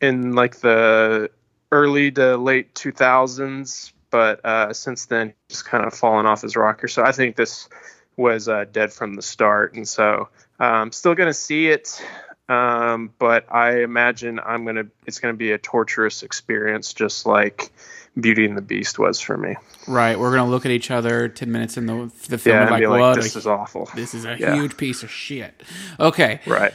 in 0.00 0.32
like 0.32 0.56
the 0.60 1.30
early 1.72 2.10
to 2.12 2.36
late 2.36 2.74
2000s, 2.74 3.92
but 4.10 4.44
uh, 4.44 4.72
since 4.72 5.06
then 5.06 5.28
he's 5.28 5.58
just 5.58 5.64
kind 5.66 5.84
of 5.84 5.92
fallen 5.92 6.24
off 6.24 6.42
his 6.42 6.56
rocker. 6.56 6.88
So 6.88 7.02
I 7.02 7.12
think 7.12 7.36
this 7.36 7.68
was 8.16 8.48
uh, 8.48 8.64
dead 8.70 8.92
from 8.92 9.14
the 9.14 9.22
start, 9.22 9.74
and 9.74 9.86
so 9.88 10.28
um, 10.58 10.92
still 10.92 11.14
going 11.14 11.28
to 11.28 11.34
see 11.34 11.68
it. 11.68 12.02
Um, 12.48 13.10
but 13.18 13.52
I 13.52 13.82
imagine 13.82 14.38
I'm 14.38 14.64
gonna. 14.64 14.86
It's 15.04 15.18
gonna 15.18 15.34
be 15.34 15.50
a 15.50 15.58
torturous 15.58 16.22
experience, 16.22 16.94
just 16.94 17.26
like 17.26 17.72
Beauty 18.18 18.46
and 18.46 18.56
the 18.56 18.62
Beast 18.62 18.98
was 19.00 19.20
for 19.20 19.36
me. 19.36 19.56
Right. 19.88 20.16
We're 20.18 20.30
gonna 20.34 20.48
look 20.48 20.64
at 20.64 20.70
each 20.70 20.92
other 20.92 21.28
ten 21.28 21.50
minutes 21.50 21.76
in 21.76 21.86
the 21.86 22.10
the 22.28 22.38
film 22.38 22.56
Yeah, 22.56 22.70
like, 22.70 22.84
like, 22.84 23.00
what? 23.00 23.14
"This 23.16 23.34
is 23.34 23.48
awful." 23.48 23.90
this 23.96 24.14
is 24.14 24.24
a 24.24 24.36
Yeah. 24.38 24.54
huge 24.54 24.76
piece 24.76 25.02
of 25.02 25.10
shit. 25.10 25.60
Okay. 25.98 26.40
Right. 26.46 26.72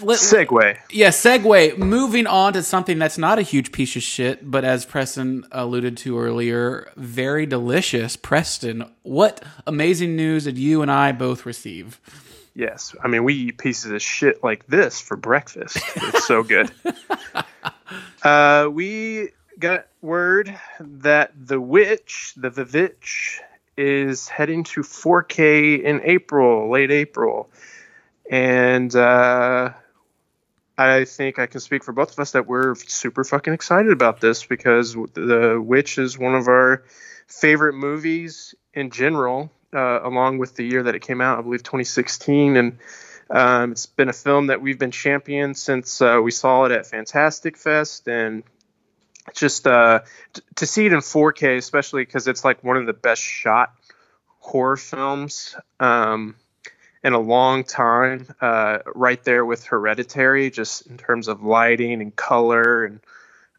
Let- 0.00 0.18
Segue. 0.18 0.78
Yeah, 0.90 1.08
segue. 1.08 1.76
Moving 1.78 2.26
on 2.26 2.52
to 2.54 2.62
something 2.62 2.98
that's 2.98 3.18
not 3.18 3.38
a 3.38 3.42
huge 3.42 3.72
piece 3.72 3.96
of 3.96 4.02
shit, 4.02 4.50
but 4.50 4.64
as 4.64 4.84
Preston 4.84 5.46
alluded 5.52 5.96
to 5.98 6.18
earlier, 6.18 6.90
very 6.96 7.46
delicious. 7.46 8.16
Preston, 8.16 8.90
what 9.02 9.42
amazing 9.66 10.16
news 10.16 10.44
did 10.44 10.58
you 10.58 10.82
and 10.82 10.90
I 10.90 11.12
both 11.12 11.44
receive? 11.44 12.00
Yes, 12.54 12.94
I 13.02 13.08
mean 13.08 13.24
we 13.24 13.34
eat 13.34 13.58
pieces 13.58 13.92
of 13.92 14.02
shit 14.02 14.42
like 14.42 14.66
this 14.66 15.00
for 15.00 15.16
breakfast. 15.16 15.78
It's 15.96 16.26
so 16.26 16.42
good. 16.42 16.70
uh, 18.22 18.68
we 18.72 19.30
got 19.58 19.86
word 20.02 20.58
that 20.80 21.32
The 21.46 21.60
Witch, 21.60 22.32
the 22.36 22.50
Vivitch, 22.50 23.38
is 23.76 24.28
heading 24.28 24.64
to 24.64 24.80
4K 24.80 25.82
in 25.82 26.00
April, 26.04 26.70
late 26.70 26.90
April, 26.90 27.48
and 28.30 28.94
uh, 28.94 29.72
I 30.78 31.04
think 31.04 31.40
I 31.40 31.46
can 31.46 31.60
speak 31.60 31.82
for 31.82 31.92
both 31.92 32.12
of 32.12 32.18
us 32.20 32.30
that 32.30 32.46
we're 32.46 32.76
super 32.76 33.24
fucking 33.24 33.52
excited 33.52 33.90
about 33.90 34.20
this 34.20 34.46
because 34.46 34.94
The 34.94 35.60
Witch 35.62 35.98
is 35.98 36.16
one 36.16 36.36
of 36.36 36.46
our 36.46 36.84
favorite 37.26 37.74
movies 37.74 38.54
in 38.72 38.90
general, 38.90 39.50
uh, 39.74 40.00
along 40.02 40.38
with 40.38 40.54
the 40.54 40.64
year 40.64 40.84
that 40.84 40.94
it 40.94 41.00
came 41.00 41.20
out, 41.20 41.40
I 41.40 41.42
believe 41.42 41.64
2016. 41.64 42.56
And 42.56 42.78
um, 43.28 43.72
it's 43.72 43.86
been 43.86 44.08
a 44.08 44.14
film 44.14 44.46
that 44.46 44.62
we've 44.62 44.78
been 44.78 44.92
championing 44.92 45.54
since 45.54 46.00
uh, 46.00 46.20
we 46.22 46.30
saw 46.30 46.64
it 46.66 46.72
at 46.72 46.86
Fantastic 46.86 47.56
Fest. 47.56 48.08
And 48.08 48.44
just 49.34 49.66
uh, 49.66 50.00
t- 50.32 50.42
to 50.54 50.66
see 50.66 50.86
it 50.86 50.92
in 50.92 51.00
4K, 51.00 51.56
especially 51.56 52.04
because 52.04 52.28
it's 52.28 52.44
like 52.44 52.62
one 52.62 52.76
of 52.76 52.86
the 52.86 52.92
best 52.92 53.22
shot 53.22 53.74
horror 54.38 54.76
films 54.76 55.56
um, 55.80 56.36
in 57.02 57.12
a 57.12 57.18
long 57.18 57.64
time, 57.64 58.26
uh, 58.40 58.78
right 58.94 59.22
there 59.24 59.44
with 59.44 59.64
Hereditary, 59.64 60.50
just 60.50 60.86
in 60.86 60.98
terms 60.98 61.28
of 61.28 61.42
lighting 61.42 62.02
and 62.02 62.14
color 62.14 62.84
and 62.84 63.00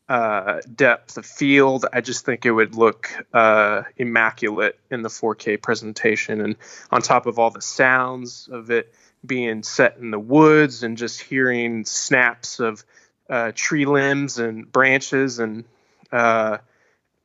uh, 0.08 0.60
depth 0.76 1.18
of 1.18 1.26
field. 1.26 1.86
I 1.92 2.02
just 2.02 2.26
think 2.26 2.46
it 2.46 2.52
would 2.52 2.76
look 2.76 3.10
uh, 3.34 3.84
immaculate 3.98 4.78
in 4.90 5.02
the 5.02 5.10
4K 5.10 5.62
presentation. 5.62 6.42
And 6.42 6.56
on 6.92 7.02
top 7.02 7.26
of 7.26 7.40
all 7.40 7.50
the 7.50 7.62
sounds 7.62 8.50
of 8.52 8.72
it 8.72 8.94
being 9.26 9.64
set 9.64 9.98
in 9.98 10.12
the 10.12 10.20
woods 10.20 10.84
and 10.84 10.98
just 10.98 11.22
hearing 11.22 11.86
snaps 11.86 12.60
of 12.60 12.84
uh, 13.30 13.54
tree 13.56 13.86
limbs 13.86 14.38
and 14.38 14.70
branches 14.70 15.40
and 15.40 15.64
uh, 16.12 16.58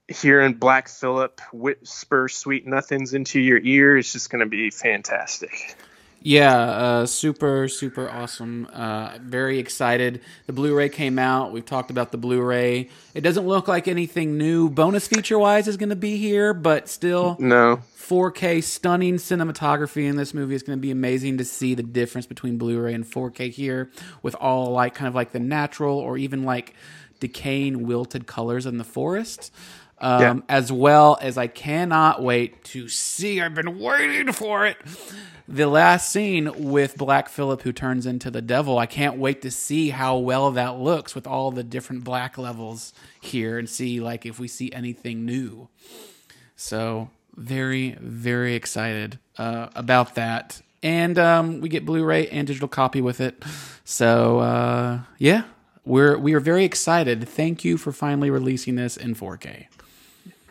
hearing 0.06 0.54
Black 0.54 0.88
Phillip 0.88 1.40
whisper 1.52 2.28
sweet 2.28 2.66
nothings 2.66 3.14
into 3.14 3.40
your 3.40 3.58
ear, 3.58 3.98
it's 3.98 4.12
just 4.12 4.30
going 4.30 4.40
to 4.40 4.46
be 4.46 4.70
fantastic. 4.70 5.76
Yeah, 6.22 6.56
uh, 6.58 7.06
super, 7.06 7.68
super 7.68 8.10
awesome. 8.10 8.66
Uh, 8.72 9.18
very 9.20 9.58
excited. 9.58 10.20
The 10.46 10.52
Blu-ray 10.52 10.88
came 10.88 11.18
out. 11.18 11.52
We've 11.52 11.64
talked 11.64 11.90
about 11.90 12.10
the 12.10 12.18
Blu-ray. 12.18 12.88
It 13.14 13.20
doesn't 13.20 13.46
look 13.46 13.68
like 13.68 13.86
anything 13.86 14.36
new, 14.36 14.68
bonus 14.68 15.06
feature-wise, 15.06 15.68
is 15.68 15.76
going 15.76 15.90
to 15.90 15.96
be 15.96 16.16
here, 16.16 16.52
but 16.52 16.88
still, 16.88 17.36
No, 17.38 17.80
4K 17.96 18.62
stunning 18.62 19.16
cinematography 19.16 20.08
in 20.08 20.16
this 20.16 20.34
movie 20.34 20.54
is 20.54 20.62
going 20.64 20.78
to 20.78 20.82
be 20.82 20.90
amazing 20.90 21.38
to 21.38 21.44
see 21.44 21.74
the 21.74 21.82
difference 21.82 22.26
between 22.26 22.58
Blu-ray 22.58 22.94
and 22.94 23.04
4K 23.04 23.50
here 23.50 23.90
with 24.22 24.34
all 24.36 24.70
like 24.72 24.94
kind 24.94 25.08
of 25.08 25.14
like 25.14 25.32
the 25.32 25.40
natural 25.40 25.98
or 25.98 26.18
even 26.18 26.42
like 26.44 26.74
decaying 27.20 27.86
wilted 27.86 28.26
colors 28.26 28.66
in 28.66 28.78
the 28.78 28.84
forest. 28.84 29.52
Um, 29.98 30.20
Yeah. 30.20 30.34
as 30.48 30.70
well 30.70 31.16
as 31.22 31.38
I 31.38 31.46
cannot 31.46 32.22
wait 32.22 32.62
to 32.64 32.86
see. 32.88 33.40
I've 33.40 33.54
been 33.54 33.78
waiting 33.78 34.30
for 34.32 34.66
it. 34.66 34.76
The 35.48 35.66
last 35.66 36.10
scene 36.10 36.50
with 36.70 36.96
Black 36.98 37.28
Phillip, 37.30 37.62
who 37.62 37.72
turns 37.72 38.04
into 38.04 38.30
the 38.30 38.42
devil. 38.42 38.78
I 38.78 38.84
can't 38.86 39.16
wait 39.16 39.40
to 39.42 39.50
see 39.50 39.90
how 39.90 40.18
well 40.18 40.50
that 40.50 40.78
looks 40.78 41.14
with 41.14 41.26
all 41.26 41.50
the 41.50 41.62
different 41.62 42.04
black 42.04 42.36
levels 42.36 42.92
here, 43.20 43.58
and 43.58 43.68
see 43.68 44.00
like 44.00 44.26
if 44.26 44.38
we 44.38 44.48
see 44.48 44.70
anything 44.72 45.24
new. 45.24 45.68
So 46.56 47.10
very, 47.36 47.96
very 48.00 48.54
excited 48.54 49.18
uh, 49.38 49.68
about 49.74 50.14
that. 50.16 50.60
And 50.82 51.18
um, 51.18 51.60
we 51.60 51.68
get 51.68 51.84
Blu-ray 51.86 52.28
and 52.28 52.46
digital 52.46 52.68
copy 52.68 53.00
with 53.00 53.20
it. 53.20 53.42
So 53.84 54.40
uh, 54.40 55.00
yeah, 55.18 55.44
we're 55.84 56.18
we 56.18 56.34
are 56.34 56.40
very 56.40 56.64
excited. 56.64 57.26
Thank 57.28 57.64
you 57.64 57.76
for 57.78 57.92
finally 57.92 58.30
releasing 58.30 58.74
this 58.74 58.96
in 58.96 59.14
4K. 59.14 59.66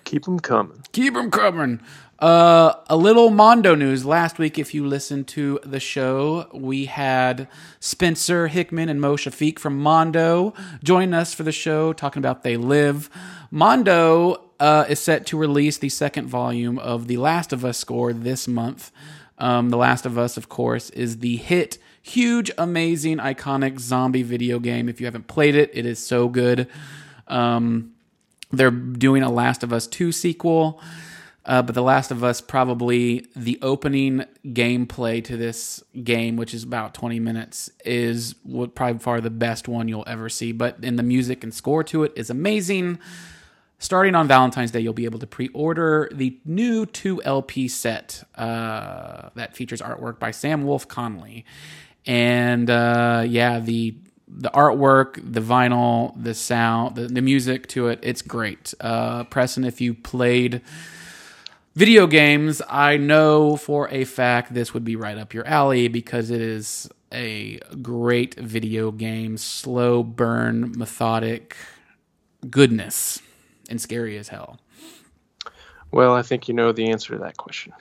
Keep 0.05 0.25
them 0.25 0.39
coming. 0.39 0.81
Keep 0.91 1.15
them 1.15 1.31
coming. 1.31 1.81
Uh, 2.19 2.73
a 2.87 2.95
little 2.95 3.29
Mondo 3.29 3.75
news. 3.75 4.05
Last 4.05 4.39
week, 4.39 4.57
if 4.57 4.73
you 4.73 4.87
listened 4.87 5.27
to 5.29 5.59
the 5.65 5.81
show, 5.81 6.47
we 6.53 6.85
had 6.85 7.49
Spencer 7.81 8.47
Hickman 8.47 8.87
and 8.87 9.01
Mo 9.01 9.17
Shafeek 9.17 9.59
from 9.59 9.77
Mondo 9.77 10.53
join 10.81 11.13
us 11.13 11.33
for 11.33 11.43
the 11.43 11.51
show, 11.51 11.91
talking 11.91 12.21
about 12.21 12.43
They 12.43 12.55
Live. 12.55 13.09
Mondo 13.51 14.45
uh, 14.59 14.85
is 14.87 14.99
set 14.99 15.25
to 15.27 15.37
release 15.37 15.77
the 15.77 15.89
second 15.89 16.27
volume 16.27 16.79
of 16.79 17.07
The 17.07 17.17
Last 17.17 17.51
of 17.51 17.65
Us 17.65 17.77
score 17.77 18.13
this 18.13 18.47
month. 18.47 18.91
Um, 19.37 19.69
the 19.69 19.77
Last 19.77 20.05
of 20.05 20.17
Us, 20.17 20.37
of 20.37 20.47
course, 20.47 20.89
is 20.91 21.17
the 21.17 21.35
hit, 21.35 21.77
huge, 22.01 22.49
amazing, 22.57 23.17
iconic 23.17 23.79
zombie 23.79 24.23
video 24.23 24.59
game. 24.59 24.87
If 24.87 25.01
you 25.01 25.07
haven't 25.07 25.27
played 25.27 25.55
it, 25.55 25.71
it 25.73 25.85
is 25.85 25.99
so 25.99 26.29
good. 26.29 26.69
Um, 27.27 27.94
they're 28.57 28.71
doing 28.71 29.23
a 29.23 29.31
Last 29.31 29.63
of 29.63 29.71
Us 29.73 29.87
2 29.87 30.11
sequel. 30.11 30.81
Uh, 31.45 31.61
but 31.61 31.75
The 31.75 31.83
Last 31.83 32.09
of 32.09 32.23
Us, 32.23 32.41
probably 32.41 33.27
the 33.35 33.59
opening 33.61 34.25
gameplay 34.47 35.23
to 35.25 35.37
this 35.37 35.83
game, 36.03 36.37
which 36.37 36.55
is 36.55 36.63
about 36.63 36.95
20 36.95 37.19
minutes, 37.19 37.69
is 37.85 38.33
what 38.41 38.73
probably 38.73 38.97
far 38.97 39.21
the 39.21 39.29
best 39.29 39.67
one 39.67 39.87
you'll 39.87 40.03
ever 40.07 40.27
see. 40.27 40.51
But 40.51 40.77
in 40.83 40.95
the 40.95 41.03
music 41.03 41.43
and 41.43 41.53
score 41.53 41.83
to 41.83 42.03
it 42.03 42.13
is 42.15 42.31
amazing. 42.31 42.97
Starting 43.77 44.15
on 44.15 44.27
Valentine's 44.27 44.71
Day, 44.71 44.79
you'll 44.79 44.93
be 44.93 45.05
able 45.05 45.19
to 45.19 45.27
pre-order 45.27 46.09
the 46.11 46.39
new 46.45 46.87
two 46.87 47.21
LP 47.23 47.67
set 47.67 48.23
uh, 48.35 49.29
that 49.35 49.55
features 49.55 49.81
artwork 49.81 50.17
by 50.17 50.31
Sam 50.31 50.63
Wolfe 50.63 50.87
Connelly, 50.87 51.45
and 52.07 52.69
uh, 52.69 53.23
yeah, 53.27 53.59
the 53.59 53.95
the 54.37 54.51
artwork, 54.51 55.15
the 55.15 55.39
vinyl, 55.39 56.13
the 56.21 56.33
sound, 56.33 56.95
the, 56.95 57.07
the 57.07 57.21
music 57.21 57.67
to 57.67 57.87
it, 57.87 57.99
it's 58.03 58.21
great. 58.21 58.73
Uh, 58.81 59.23
Preston, 59.25 59.63
if 59.63 59.79
you 59.79 59.93
played 59.93 60.61
video 61.73 62.05
games, 62.05 62.61
I 62.69 62.97
know 62.97 63.55
for 63.55 63.87
a 63.89 64.03
fact 64.03 64.53
this 64.53 64.73
would 64.73 64.83
be 64.83 64.95
right 64.95 65.17
up 65.17 65.33
your 65.33 65.47
alley 65.47 65.87
because 65.87 66.29
it 66.31 66.41
is 66.41 66.89
a 67.13 67.59
great 67.81 68.35
video 68.35 68.91
game, 68.91 69.37
slow 69.37 70.03
burn, 70.03 70.73
methodic 70.77 71.55
goodness, 72.49 73.21
and 73.69 73.79
scary 73.79 74.17
as 74.17 74.27
hell. 74.27 74.59
Well, 75.91 76.13
I 76.13 76.23
think 76.23 76.49
you 76.49 76.53
know 76.53 76.73
the 76.73 76.89
answer 76.89 77.13
to 77.13 77.19
that 77.19 77.37
question. 77.37 77.71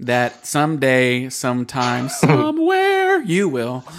That 0.00 0.44
someday, 0.44 1.28
sometime, 1.28 2.08
somewhere, 2.08 3.22
you 3.22 3.48
will. 3.48 3.84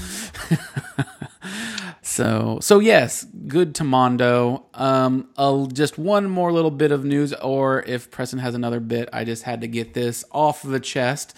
so, 2.01 2.57
so 2.61 2.79
yes, 2.79 3.25
good 3.47 3.75
to 3.75 3.83
Mondo. 3.83 4.65
Um, 4.73 5.29
uh, 5.37 5.67
just 5.67 5.97
one 5.97 6.29
more 6.29 6.51
little 6.51 6.71
bit 6.71 6.91
of 6.91 7.05
news, 7.05 7.33
or 7.33 7.83
if 7.83 8.09
Preston 8.09 8.39
has 8.39 8.55
another 8.55 8.79
bit, 8.79 9.07
I 9.13 9.23
just 9.23 9.43
had 9.43 9.61
to 9.61 9.67
get 9.67 9.93
this 9.93 10.23
off 10.31 10.63
the 10.63 10.79
chest. 10.79 11.35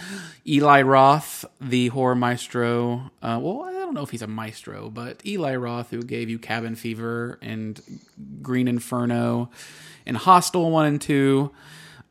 Eli 0.47 0.82
Roth, 0.82 1.43
the 1.60 1.89
horror 1.89 2.15
maestro. 2.15 3.12
Uh, 3.21 3.39
well, 3.41 3.63
I 3.63 3.73
don't 3.73 3.93
know 3.93 4.04
if 4.04 4.12
he's 4.12 4.21
a 4.21 4.28
maestro, 4.28 4.89
but 4.89 5.26
Eli 5.26 5.56
Roth, 5.56 5.91
who 5.91 6.02
gave 6.02 6.30
you 6.30 6.39
Cabin 6.39 6.76
Fever 6.76 7.39
and 7.41 7.82
Green 8.41 8.67
Inferno 8.67 9.49
and 10.06 10.17
Hostel 10.17 10.71
one 10.71 10.86
and 10.86 11.02
two. 11.02 11.52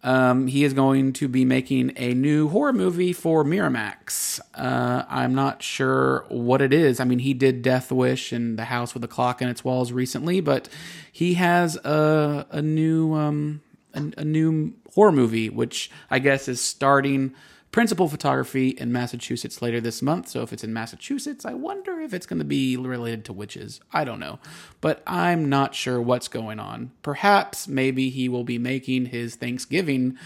Um, 0.05 0.49
he 0.49 0.65
is 0.65 0.73
going 0.73 1.13
to 1.15 1.29
be 1.29 1.45
making 1.45 1.93
a 1.97 2.13
new 2.13 2.49
horror 2.49 2.73
movie 2.73 3.13
for 3.13 3.45
Miramax. 3.45 4.41
Uh, 4.55 5.05
I'm 5.09 5.35
not 5.35 5.63
sure 5.63 6.25
what 6.29 6.61
it 6.61 6.73
is. 6.73 6.99
I 6.99 7.05
mean, 7.05 7.21
he 7.21 7.35
did 7.35 7.63
Death 7.63 7.93
Wish 7.93 8.33
and 8.33 8.59
The 8.59 8.65
House 8.65 8.95
with 8.95 9.05
a 9.05 9.09
Clock 9.09 9.41
in 9.41 9.49
Its 9.49 9.65
Walls 9.65 9.93
recently, 9.93 10.41
but 10.41 10.69
he 11.13 11.35
has 11.35 11.77
a 11.77 12.47
a 12.51 12.61
new 12.61 13.15
um, 13.15 13.61
a, 13.95 14.03
a 14.19 14.25
new 14.25 14.73
horror 14.95 15.13
movie, 15.13 15.49
which 15.49 15.91
I 16.11 16.19
guess 16.19 16.49
is 16.49 16.61
starting 16.61 17.35
principal 17.73 18.09
photography 18.09 18.69
in 18.69 18.93
Massachusetts 18.93 19.61
later 19.63 19.81
this 19.81 20.03
month. 20.03 20.29
So 20.29 20.43
if 20.43 20.53
it's 20.53 20.63
in 20.63 20.73
Massachusetts, 20.73 21.45
I 21.45 21.55
wonder 21.55 22.01
if 22.01 22.15
it's 22.15 22.27
going 22.27 22.39
to 22.39 22.45
be 22.45 22.77
related 22.77 23.25
to 23.27 23.33
witches. 23.33 23.81
I 23.93 24.05
don't 24.05 24.21
know. 24.21 24.39
But 24.81 25.03
I'm 25.07 25.49
not 25.49 25.75
sure 25.75 26.01
what's 26.01 26.29
going 26.29 26.61
on. 26.61 26.93
Perhaps 27.03 27.67
maybe 27.69 28.11
he 28.11 28.29
will 28.29 28.45
be 28.45 28.59
making 28.59 29.07
his 29.07 29.35
Thanksgiving 29.35 30.17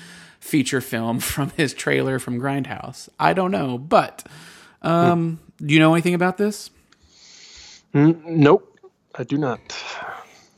feature 0.41 0.81
film 0.81 1.21
from 1.33 1.51
his 1.51 1.73
trailer 1.73 2.19
from 2.19 2.41
Grindhouse. 2.41 3.09
I 3.19 3.33
don't 3.33 3.51
know. 3.53 3.79
But 3.79 4.27
um, 4.83 5.41
do 5.59 5.73
you 5.73 5.81
know 5.81 5.95
anything 5.95 6.15
about 6.15 6.39
this? 6.39 6.71
Nope, 7.95 8.79
I 9.15 9.25
do 9.25 9.39
not. 9.39 9.61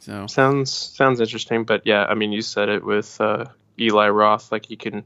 So 0.00 0.26
Sounds 0.26 0.72
sounds 0.72 1.20
interesting, 1.20 1.64
but 1.64 1.82
yeah, 1.86 2.04
I 2.04 2.14
mean, 2.14 2.32
you 2.32 2.42
said 2.42 2.68
it 2.68 2.84
with 2.84 3.20
uh, 3.20 3.44
Eli 3.78 4.08
Roth. 4.08 4.50
Like 4.50 4.70
you 4.70 4.76
can, 4.76 5.04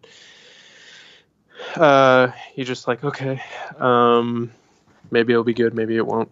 uh, 1.76 2.32
you're 2.54 2.66
just 2.66 2.88
like, 2.88 3.04
okay, 3.04 3.42
um, 3.78 4.50
maybe 5.10 5.32
it'll 5.32 5.44
be 5.44 5.54
good, 5.54 5.74
maybe 5.74 5.96
it 5.96 6.06
won't, 6.06 6.30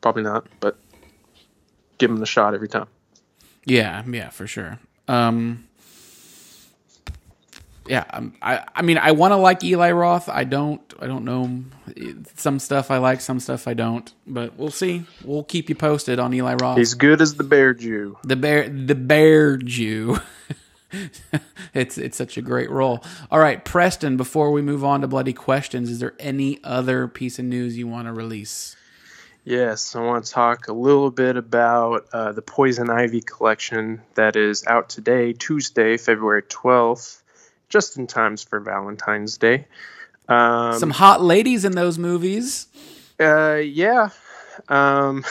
probably 0.00 0.22
not, 0.22 0.46
but 0.60 0.76
give 1.98 2.10
him 2.10 2.18
the 2.18 2.26
shot 2.26 2.54
every 2.54 2.68
time. 2.68 2.86
Yeah, 3.64 4.02
yeah, 4.08 4.30
for 4.30 4.46
sure. 4.46 4.78
Um, 5.08 5.68
yeah, 7.86 8.04
um, 8.10 8.34
I, 8.40 8.64
I 8.74 8.82
mean, 8.82 8.98
I 8.98 9.12
want 9.12 9.32
to 9.32 9.36
like 9.36 9.62
Eli 9.64 9.90
Roth. 9.90 10.28
I 10.28 10.44
don't, 10.44 10.80
I 11.00 11.06
don't 11.06 11.24
know. 11.24 11.64
Some 12.36 12.58
stuff 12.58 12.90
I 12.90 12.98
like, 12.98 13.20
some 13.20 13.40
stuff 13.40 13.66
I 13.66 13.74
don't. 13.74 14.12
But 14.26 14.56
we'll 14.56 14.70
see. 14.70 15.04
We'll 15.24 15.42
keep 15.44 15.68
you 15.68 15.74
posted 15.74 16.18
on 16.18 16.32
Eli 16.32 16.54
Roth. 16.54 16.78
He's 16.78 16.94
good 16.94 17.20
as 17.20 17.34
the 17.34 17.44
Bear 17.44 17.74
Jew. 17.74 18.18
the 18.24 18.36
bear, 18.36 18.68
the 18.68 18.94
bear 18.94 19.56
Jew. 19.56 20.18
it's 21.74 21.98
it's 21.98 22.16
such 22.16 22.36
a 22.36 22.42
great 22.42 22.70
role. 22.70 23.04
All 23.30 23.38
right, 23.38 23.64
Preston. 23.64 24.16
Before 24.16 24.50
we 24.50 24.62
move 24.62 24.84
on 24.84 25.00
to 25.00 25.08
bloody 25.08 25.32
questions, 25.32 25.90
is 25.90 25.98
there 25.98 26.14
any 26.18 26.58
other 26.64 27.08
piece 27.08 27.38
of 27.38 27.44
news 27.44 27.76
you 27.76 27.86
want 27.86 28.06
to 28.06 28.12
release? 28.12 28.76
Yes, 29.44 29.96
I 29.96 30.00
want 30.00 30.24
to 30.24 30.30
talk 30.30 30.68
a 30.68 30.72
little 30.72 31.10
bit 31.10 31.36
about 31.36 32.06
uh, 32.12 32.30
the 32.30 32.42
Poison 32.42 32.90
Ivy 32.90 33.22
collection 33.22 34.00
that 34.14 34.36
is 34.36 34.64
out 34.66 34.88
today, 34.88 35.32
Tuesday, 35.32 35.96
February 35.96 36.42
12th, 36.42 37.22
just 37.68 37.96
in 37.96 38.06
times 38.06 38.44
for 38.44 38.60
Valentine's 38.60 39.38
Day. 39.38 39.66
Um, 40.28 40.78
Some 40.78 40.90
hot 40.90 41.22
ladies 41.22 41.64
in 41.64 41.72
those 41.72 41.98
movies. 41.98 42.68
Uh, 43.18 43.56
yeah. 43.56 44.10
Um, 44.68 45.24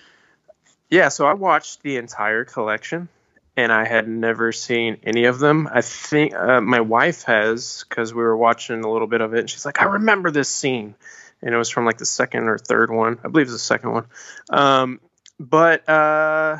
yeah, 0.90 1.08
so 1.08 1.24
I 1.26 1.34
watched 1.34 1.82
the 1.82 1.96
entire 1.96 2.44
collection 2.44 3.08
and 3.58 3.72
I 3.72 3.84
had 3.84 4.06
never 4.06 4.52
seen 4.52 4.98
any 5.02 5.24
of 5.24 5.40
them. 5.40 5.68
I 5.70 5.80
think 5.80 6.32
uh, 6.32 6.60
my 6.60 6.80
wife 6.80 7.24
has 7.24 7.84
because 7.88 8.14
we 8.14 8.22
were 8.22 8.36
watching 8.36 8.84
a 8.84 8.88
little 8.88 9.08
bit 9.08 9.20
of 9.20 9.34
it 9.34 9.40
and 9.40 9.50
she's 9.50 9.66
like, 9.66 9.82
I 9.82 9.86
remember 9.86 10.30
this 10.30 10.48
scene. 10.48 10.94
And 11.42 11.52
it 11.52 11.58
was 11.58 11.68
from 11.68 11.84
like 11.84 11.98
the 11.98 12.06
second 12.06 12.44
or 12.44 12.56
third 12.56 12.88
one. 12.88 13.18
I 13.24 13.26
believe 13.26 13.46
it's 13.46 13.52
the 13.54 13.58
second 13.58 13.90
one. 13.90 14.06
Um, 14.48 15.00
but 15.40 15.88
uh, 15.88 16.58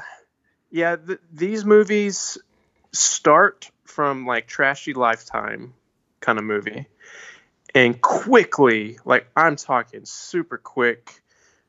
yeah, 0.72 0.96
th- 0.96 1.20
these 1.32 1.64
movies 1.64 2.36
start 2.90 3.70
from 3.84 4.26
like 4.26 4.48
trashy 4.48 4.92
lifetime 4.92 5.74
kind 6.18 6.36
of 6.36 6.44
movie 6.44 6.88
and 7.74 8.00
quickly 8.00 8.98
like 9.04 9.28
i'm 9.36 9.56
talking 9.56 10.04
super 10.04 10.58
quick 10.58 11.20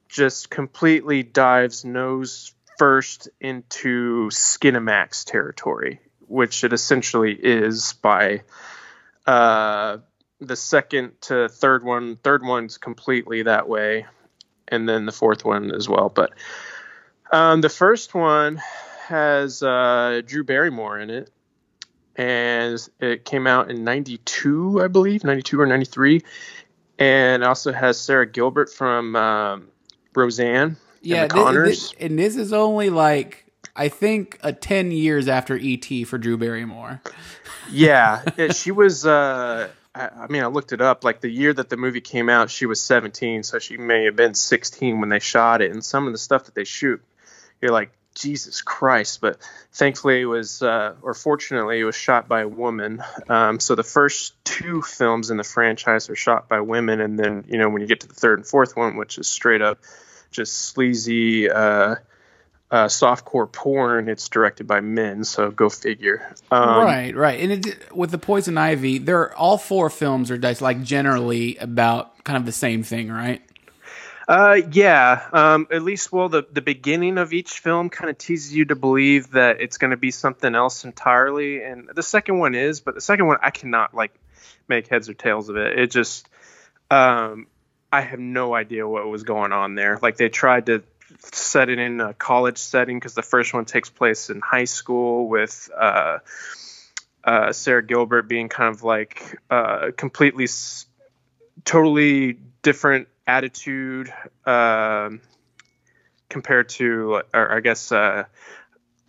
just 0.07 0.49
completely 0.49 1.21
dives 1.23 1.85
nose 1.85 2.53
first 2.79 3.29
into 3.39 4.29
skinamax 4.29 5.23
territory 5.25 5.99
which 6.29 6.63
it 6.63 6.71
essentially 6.71 7.33
is 7.33 7.93
by 8.01 8.41
uh 9.27 9.97
the 10.39 10.55
second 10.55 11.11
to 11.21 11.49
third 11.49 11.83
one 11.83 12.15
third 12.15 12.43
one's 12.43 12.77
completely 12.77 13.43
that 13.43 13.67
way 13.67 14.05
and 14.69 14.87
then 14.87 15.05
the 15.05 15.11
fourth 15.11 15.43
one 15.43 15.71
as 15.71 15.89
well. 15.89 16.09
But 16.09 16.31
um 17.31 17.61
the 17.61 17.69
first 17.69 18.13
one 18.13 18.61
has 19.07 19.61
uh 19.61 20.21
drew 20.25 20.43
barrymore 20.43 20.99
in 20.99 21.09
it 21.09 21.29
and 22.15 22.77
it 22.99 23.25
came 23.25 23.47
out 23.47 23.71
in 23.71 23.83
92 23.83 24.81
i 24.83 24.87
believe 24.87 25.23
92 25.23 25.61
or 25.61 25.65
93 25.65 26.21
and 26.99 27.43
also 27.43 27.71
has 27.71 27.99
sara 27.99 28.29
gilbert 28.29 28.69
from 28.69 29.15
um, 29.15 29.67
roseanne 30.13 30.75
Yeah, 31.01 31.23
and 31.23 31.31
the 31.31 31.33
thi- 31.35 31.39
thi- 31.39 31.45
conners? 31.45 31.93
and 31.99 32.19
this 32.19 32.35
is 32.35 32.53
only 32.53 32.89
like 32.89 33.45
I 33.75 33.89
think 33.89 34.37
a 34.43 34.51
ten 34.53 34.91
years 34.91 35.27
after 35.27 35.57
ET 35.61 35.85
for 36.05 36.17
Drew 36.17 36.37
Barrymore. 36.37 37.01
yeah 37.71 38.23
it- 38.37 38.55
she 38.61 38.71
was 38.71 39.05
uh 39.05 39.69
I, 39.95 40.07
I 40.07 40.27
mean 40.27 40.43
i 40.43 40.47
looked 40.47 40.71
it 40.71 40.81
up. 40.81 41.03
Like 41.03 41.21
the 41.21 41.29
year 41.29 41.53
that 41.53 41.69
the 41.69 41.77
movie 41.77 42.01
came 42.01 42.29
out 42.29 42.49
she 42.49 42.65
was 42.65 42.81
17 42.81 43.43
so 43.43 43.59
she 43.59 43.77
may 43.77 44.05
have 44.05 44.15
been 44.15 44.33
16 44.33 44.99
when 44.99 45.09
they 45.09 45.19
shot 45.19 45.61
it. 45.61 45.71
And 45.71 45.83
some 45.83 46.07
of 46.07 46.13
the 46.13 46.19
stuff 46.19 46.45
that 46.45 46.55
they 46.55 46.63
shoot 46.63 47.01
you're 47.61 47.71
like 47.71 47.91
jesus 48.15 48.61
christ. 48.61 49.21
But 49.21 49.37
thankfully 49.71 50.21
it 50.21 50.25
was 50.25 50.61
uh, 50.61 50.95
or 51.01 51.13
fortunately 51.13 51.79
it 51.79 51.85
was 51.85 51.95
shot 51.95 52.27
by 52.27 52.41
a 52.41 52.47
woman. 52.47 53.01
Um, 53.29 53.59
so 53.59 53.75
the 53.75 53.83
first 53.83 54.33
two 54.43 54.81
films 54.81 55.29
in 55.31 55.37
the 55.37 55.43
franchise 55.43 56.09
are 56.09 56.15
shot 56.15 56.49
by 56.49 56.59
women. 56.61 56.99
And 57.01 57.17
then 57.17 57.45
you 57.47 57.57
know 57.57 57.69
when 57.69 57.81
you 57.81 57.87
get 57.87 58.01
to 58.01 58.07
the 58.07 58.13
third 58.15 58.39
and 58.39 58.47
fourth 58.47 58.75
one 58.75 58.95
which 58.97 59.17
is 59.17 59.27
straight 59.27 59.61
up 59.61 59.79
just 60.31 60.53
sleazy 60.57 61.49
uh, 61.49 61.95
uh, 62.71 62.85
softcore 62.85 63.51
porn 63.51 64.09
it's 64.09 64.29
directed 64.29 64.67
by 64.67 64.79
men 64.79 65.23
so 65.23 65.49
go 65.49 65.69
figure 65.69 66.35
um, 66.51 66.83
right, 66.83 67.15
right. 67.15 67.39
And 67.39 67.65
it, 67.65 67.95
with 67.95 68.11
the 68.11 68.17
Poison 68.17 68.57
Ivy, 68.57 68.97
they're 68.97 69.35
all 69.35 69.57
four 69.57 69.89
films 69.89 70.31
are 70.31 70.37
just 70.37 70.61
like 70.61 70.81
generally 70.81 71.57
about 71.57 72.23
kind 72.23 72.37
of 72.37 72.45
the 72.45 72.51
same 72.51 72.81
thing, 72.81 73.11
right? 73.11 73.41
Uh, 74.27 74.61
yeah. 74.71 75.27
Um, 75.31 75.67
at 75.71 75.83
least, 75.83 76.11
well, 76.11 76.29
the 76.29 76.45
the 76.51 76.61
beginning 76.61 77.17
of 77.17 77.33
each 77.33 77.59
film 77.59 77.89
kind 77.89 78.09
of 78.09 78.17
teases 78.17 78.53
you 78.53 78.65
to 78.65 78.75
believe 78.75 79.31
that 79.31 79.61
it's 79.61 79.77
going 79.77 79.91
to 79.91 79.97
be 79.97 80.11
something 80.11 80.53
else 80.53 80.85
entirely, 80.85 81.63
and 81.63 81.89
the 81.93 82.03
second 82.03 82.39
one 82.39 82.55
is, 82.55 82.79
but 82.79 82.95
the 82.95 83.01
second 83.01 83.27
one 83.27 83.37
I 83.41 83.51
cannot 83.51 83.93
like 83.93 84.13
make 84.67 84.87
heads 84.87 85.09
or 85.09 85.13
tails 85.13 85.49
of 85.49 85.57
it. 85.57 85.79
It 85.79 85.91
just, 85.91 86.29
um, 86.91 87.47
I 87.91 88.01
have 88.01 88.19
no 88.19 88.53
idea 88.53 88.87
what 88.87 89.07
was 89.07 89.23
going 89.23 89.51
on 89.51 89.75
there. 89.75 89.97
Like 90.01 90.17
they 90.17 90.29
tried 90.29 90.67
to 90.67 90.83
set 91.33 91.69
it 91.69 91.79
in 91.79 92.01
a 92.01 92.13
college 92.13 92.57
setting 92.59 92.97
because 92.97 93.15
the 93.15 93.23
first 93.23 93.53
one 93.53 93.65
takes 93.65 93.89
place 93.89 94.29
in 94.29 94.41
high 94.41 94.65
school 94.65 95.27
with 95.27 95.69
uh, 95.75 96.19
uh, 97.23 97.51
Sara 97.51 97.83
Gilbert 97.85 98.23
being 98.23 98.47
kind 98.49 98.73
of 98.73 98.83
like 98.83 99.39
uh, 99.49 99.89
completely, 99.97 100.43
s- 100.45 100.85
totally 101.65 102.37
different 102.61 103.07
attitude 103.25 104.13
um, 104.45 105.21
compared 106.29 106.69
to, 106.69 107.21
or 107.33 107.51
I 107.51 107.59
guess, 107.59 107.91
uh, 107.91 108.25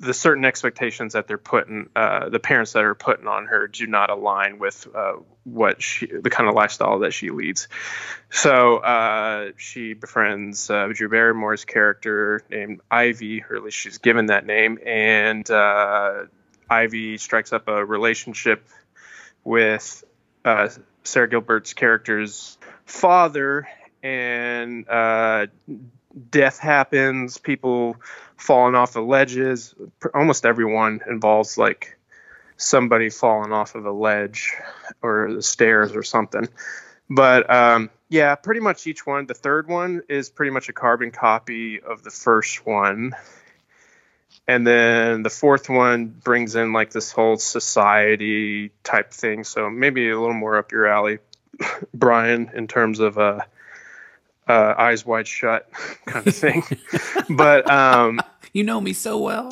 the 0.01 0.15
certain 0.15 0.47
expectations 0.47 1.13
that 1.13 1.29
they're 1.29 1.37
putting, 1.37 1.91
uh, 1.95 2.31
the 2.31 2.39
parents 2.41 2.73
that 2.73 2.85
are 2.85 2.95
putting 2.95 3.27
on 3.27 3.47
her 3.47 3.69
do 3.69 3.87
not 3.87 4.09
align 4.09 4.59
with 4.59 4.89
uh, 4.95 5.13
what 5.45 5.83
she, 5.83 6.07
the 6.07 6.31
kind 6.31 6.49
of 6.49 6.55
lifestyle 6.55 7.01
that 7.01 7.13
she 7.13 7.31
leads. 7.31 7.69
So 8.31 8.79
uh, 8.79 9.51
she 9.59 9.93
befriends 9.93 10.71
uh, 10.71 10.89
Drew 10.95 11.11
Barrymore's 11.11 11.67
character 11.67 12.41
named 12.51 12.81
Ivy, 12.91 13.45
or 13.49 13.57
at 13.57 13.63
least 13.63 13.77
she's 13.77 13.99
given 13.99 14.27
that 14.27 14.47
name, 14.47 14.79
and 14.85 15.49
uh, 15.51 16.25
Ivy 16.71 17.19
strikes 17.19 17.53
up 17.53 17.69
a 17.69 17.85
relationship 17.85 18.67
with 19.45 20.03
uh, 20.47 20.71
Sara 21.05 21.29
Gilbert's 21.29 21.75
character's 21.75 22.57
father, 22.87 23.69
and 24.03 24.89
uh, 24.89 25.49
death 26.31 26.59
happens. 26.59 27.39
People 27.39 27.97
falling 28.37 28.75
off 28.75 28.97
of 28.97 29.07
ledges. 29.07 29.75
Almost 30.15 30.47
everyone 30.47 31.01
involves 31.09 31.59
like 31.59 31.99
somebody 32.57 33.11
falling 33.11 33.53
off 33.53 33.75
of 33.75 33.87
a 33.87 33.93
ledge 33.93 34.55
or 35.03 35.33
the 35.33 35.43
stairs 35.43 35.95
or 35.95 36.03
something. 36.03 36.49
But 37.09 37.53
um, 37.53 37.91
yeah, 38.09 38.35
pretty 38.37 38.61
much 38.61 38.87
each 38.87 39.07
one. 39.07 39.27
The 39.27 39.35
third 39.35 39.69
one 39.69 40.03
is 40.09 40.31
pretty 40.31 40.51
much 40.51 40.69
a 40.69 40.73
carbon 40.73 41.11
copy 41.11 41.81
of 41.81 42.03
the 42.03 42.11
first 42.11 42.65
one. 42.67 43.15
And 44.47 44.67
then 44.67 45.23
the 45.23 45.31
fourth 45.31 45.69
one 45.69 46.07
brings 46.07 46.57
in 46.57 46.73
like 46.73 46.91
this 46.91 47.13
whole 47.13 47.37
society 47.37 48.71
type 48.83 49.13
thing. 49.13 49.45
So 49.45 49.71
maybe 49.71 50.11
a 50.11 50.19
little 50.19 50.35
more 50.35 50.57
up 50.57 50.73
your 50.73 50.87
alley, 50.87 51.19
Brian, 51.95 52.51
in 52.55 52.67
terms 52.67 53.01
of 53.01 53.19
uh, 53.19 53.41
uh, 54.51 54.75
eyes 54.79 55.07
wide 55.07 55.27
shut 55.29 55.71
kind 56.07 56.27
of 56.27 56.35
thing. 56.35 56.63
but 57.29 57.71
um, 57.71 58.21
You 58.53 58.65
know 58.65 58.81
me 58.81 58.93
so 58.95 59.19
well. 59.19 59.51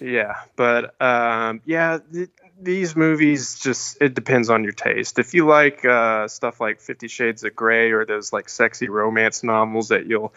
yeah, 0.00 0.34
but 0.56 1.00
um, 1.00 1.62
yeah, 1.64 1.98
th- 2.12 2.28
these 2.60 2.94
movies 2.96 3.58
just 3.58 3.96
it 4.02 4.14
depends 4.14 4.50
on 4.50 4.64
your 4.64 4.72
taste. 4.72 5.18
If 5.18 5.32
you 5.32 5.46
like 5.46 5.84
uh, 5.84 6.28
stuff 6.28 6.60
like 6.60 6.80
Fifty 6.80 7.08
Shades 7.08 7.42
of 7.44 7.56
Grey 7.56 7.90
or 7.92 8.04
those 8.04 8.32
like 8.32 8.48
sexy 8.48 8.88
romance 8.88 9.42
novels 9.42 9.88
that 9.88 10.06
you'll 10.06 10.34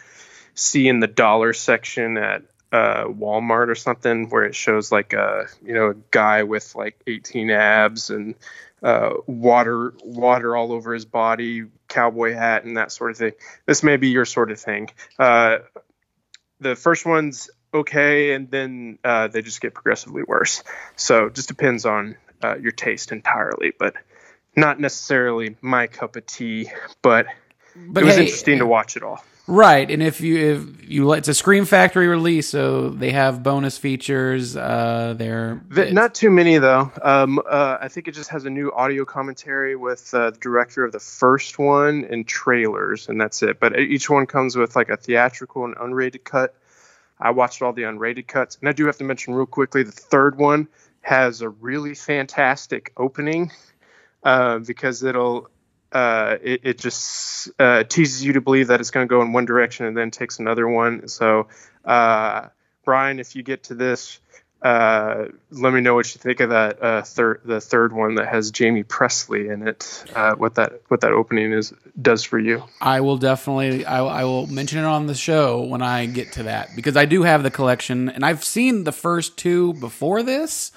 see 0.55 0.87
in 0.87 0.99
the 1.01 1.07
dollar 1.07 1.51
section 1.51 2.17
at 2.17 2.43
uh, 2.71 3.05
Walmart 3.05 3.67
or 3.67 3.75
something, 3.75 4.29
where 4.29 4.43
it 4.45 4.55
shows 4.55 4.91
like 4.91 5.11
a 5.13 5.47
you 5.65 5.73
know 5.73 5.89
a 5.89 5.95
guy 6.11 6.43
with 6.43 6.73
like 6.75 6.97
18 7.07 7.49
abs 7.51 8.09
and 8.09 8.35
uh, 8.83 9.15
water 9.27 9.93
water 10.03 10.55
all 10.55 10.71
over 10.71 10.93
his 10.93 11.05
body, 11.05 11.65
cowboy 11.91 12.33
hat, 12.33 12.63
and 12.63 12.77
that 12.77 12.91
sort 12.91 13.11
of 13.11 13.17
thing. 13.17 13.33
This 13.65 13.83
may 13.83 13.97
be 13.97 14.09
your 14.09 14.25
sort 14.25 14.51
of 14.51 14.59
thing. 14.59 14.89
Uh, 15.19 15.59
the 16.59 16.75
first 16.75 17.05
one's 17.05 17.49
okay, 17.73 18.33
and 18.33 18.49
then 18.49 18.99
uh, 19.03 19.27
they 19.27 19.41
just 19.41 19.61
get 19.61 19.73
progressively 19.73 20.23
worse. 20.23 20.63
So 20.95 21.29
just 21.29 21.47
depends 21.47 21.85
on 21.85 22.15
uh, 22.43 22.55
your 22.57 22.71
taste 22.71 23.11
entirely, 23.11 23.73
but 23.77 23.95
not 24.55 24.79
necessarily 24.79 25.55
my 25.61 25.87
cup 25.87 26.15
of 26.15 26.25
tea. 26.25 26.69
But, 27.01 27.27
But 27.75 28.03
it 28.03 28.05
was 28.05 28.15
hey, 28.15 28.21
interesting 28.23 28.59
to 28.59 28.65
watch 28.65 28.97
it 28.97 29.03
all. 29.03 29.23
Right, 29.47 29.89
and 29.89 30.03
if 30.03 30.21
you 30.21 30.37
if 30.37 30.89
you 30.89 31.11
it's 31.13 31.27
a 31.27 31.33
Scream 31.33 31.65
Factory 31.65 32.07
release, 32.07 32.47
so 32.47 32.89
they 32.89 33.11
have 33.11 33.41
bonus 33.41 33.77
features. 33.77 34.55
Uh, 34.55 35.15
they're 35.17 35.61
Not 35.69 36.13
too 36.13 36.29
many 36.29 36.57
though. 36.59 36.91
Um, 37.01 37.39
uh, 37.49 37.77
I 37.81 37.87
think 37.87 38.07
it 38.07 38.11
just 38.11 38.29
has 38.29 38.45
a 38.45 38.49
new 38.49 38.71
audio 38.71 39.03
commentary 39.03 39.75
with 39.75 40.13
uh, 40.13 40.29
the 40.29 40.37
director 40.37 40.85
of 40.85 40.91
the 40.91 40.99
first 40.99 41.57
one 41.57 42.05
and 42.05 42.27
trailers, 42.27 43.09
and 43.09 43.19
that's 43.19 43.41
it. 43.41 43.59
But 43.59 43.79
each 43.79 44.09
one 44.09 44.27
comes 44.27 44.55
with 44.55 44.75
like 44.75 44.89
a 44.89 44.97
theatrical 44.97 45.65
and 45.65 45.75
unrated 45.75 46.23
cut. 46.23 46.55
I 47.19 47.31
watched 47.31 47.61
all 47.61 47.73
the 47.73 47.83
unrated 47.83 48.27
cuts, 48.27 48.57
and 48.59 48.69
I 48.69 48.73
do 48.73 48.85
have 48.85 48.97
to 48.97 49.03
mention 49.03 49.33
real 49.33 49.47
quickly 49.47 49.83
the 49.83 49.91
third 49.91 50.37
one 50.37 50.67
has 51.01 51.41
a 51.41 51.49
really 51.49 51.95
fantastic 51.95 52.93
opening 52.95 53.51
uh, 54.23 54.59
because 54.59 55.03
it'll 55.03 55.49
uh, 55.91 56.37
it, 56.41 56.61
it 56.63 56.77
just 56.77 57.49
uh, 57.59 57.83
teases 57.83 58.23
you 58.23 58.33
to 58.33 58.41
believe 58.41 58.67
that 58.67 58.79
it's 58.79 58.91
going 58.91 59.07
to 59.07 59.09
go 59.09 59.21
in 59.21 59.33
one 59.33 59.45
direction 59.45 59.85
and 59.85 59.95
then 59.97 60.11
takes 60.11 60.39
another 60.39 60.67
one. 60.67 61.07
So, 61.07 61.47
uh, 61.85 62.47
Brian, 62.85 63.19
if 63.19 63.35
you 63.35 63.43
get 63.43 63.63
to 63.65 63.75
this, 63.75 64.19
uh, 64.61 65.25
let 65.49 65.73
me 65.73 65.81
know 65.81 65.95
what 65.95 66.13
you 66.13 66.19
think 66.19 66.39
of 66.39 66.51
that 66.51 66.81
uh, 66.83 67.01
third, 67.01 67.41
the 67.45 67.59
third 67.59 67.91
one 67.93 68.13
that 68.15 68.27
has 68.27 68.51
Jaime 68.55 68.83
Pressly 68.83 69.51
in 69.51 69.67
it. 69.67 70.03
Uh, 70.15 70.35
what 70.35 70.53
that 70.55 70.81
what 70.87 71.01
that 71.01 71.11
opening 71.13 71.51
is 71.51 71.73
does 71.99 72.23
for 72.23 72.37
you. 72.37 72.63
I 72.79 73.01
will 73.01 73.17
definitely 73.17 73.85
I, 73.85 74.03
I 74.03 74.23
will 74.23 74.45
mention 74.45 74.77
it 74.79 74.83
on 74.85 75.07
the 75.07 75.15
show 75.15 75.63
when 75.63 75.81
I 75.81 76.05
get 76.05 76.33
to 76.33 76.43
that 76.43 76.75
because 76.75 76.95
I 76.95 77.05
do 77.05 77.23
have 77.23 77.41
the 77.41 77.49
collection 77.49 78.07
and 78.09 78.23
I've 78.23 78.43
seen 78.43 78.83
the 78.83 78.91
first 78.91 79.35
two 79.35 79.73
before 79.73 80.21
this, 80.21 80.71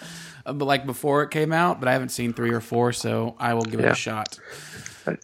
but 0.44 0.64
like 0.64 0.86
before 0.86 1.22
it 1.22 1.30
came 1.30 1.52
out, 1.52 1.78
but 1.78 1.86
I 1.86 1.92
haven't 1.92 2.08
seen 2.08 2.32
three 2.32 2.52
or 2.54 2.62
four, 2.62 2.92
so 2.92 3.34
I 3.38 3.52
will 3.52 3.64
give 3.64 3.80
it 3.80 3.84
Yeah. 3.84 3.92
a 3.92 3.94
shot. 3.96 4.38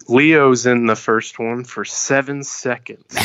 Leo's 0.08 0.66
in 0.66 0.86
the 0.86 0.96
first 0.96 1.38
one 1.38 1.64
for 1.64 1.84
seven 1.84 2.44
seconds. 2.44 3.14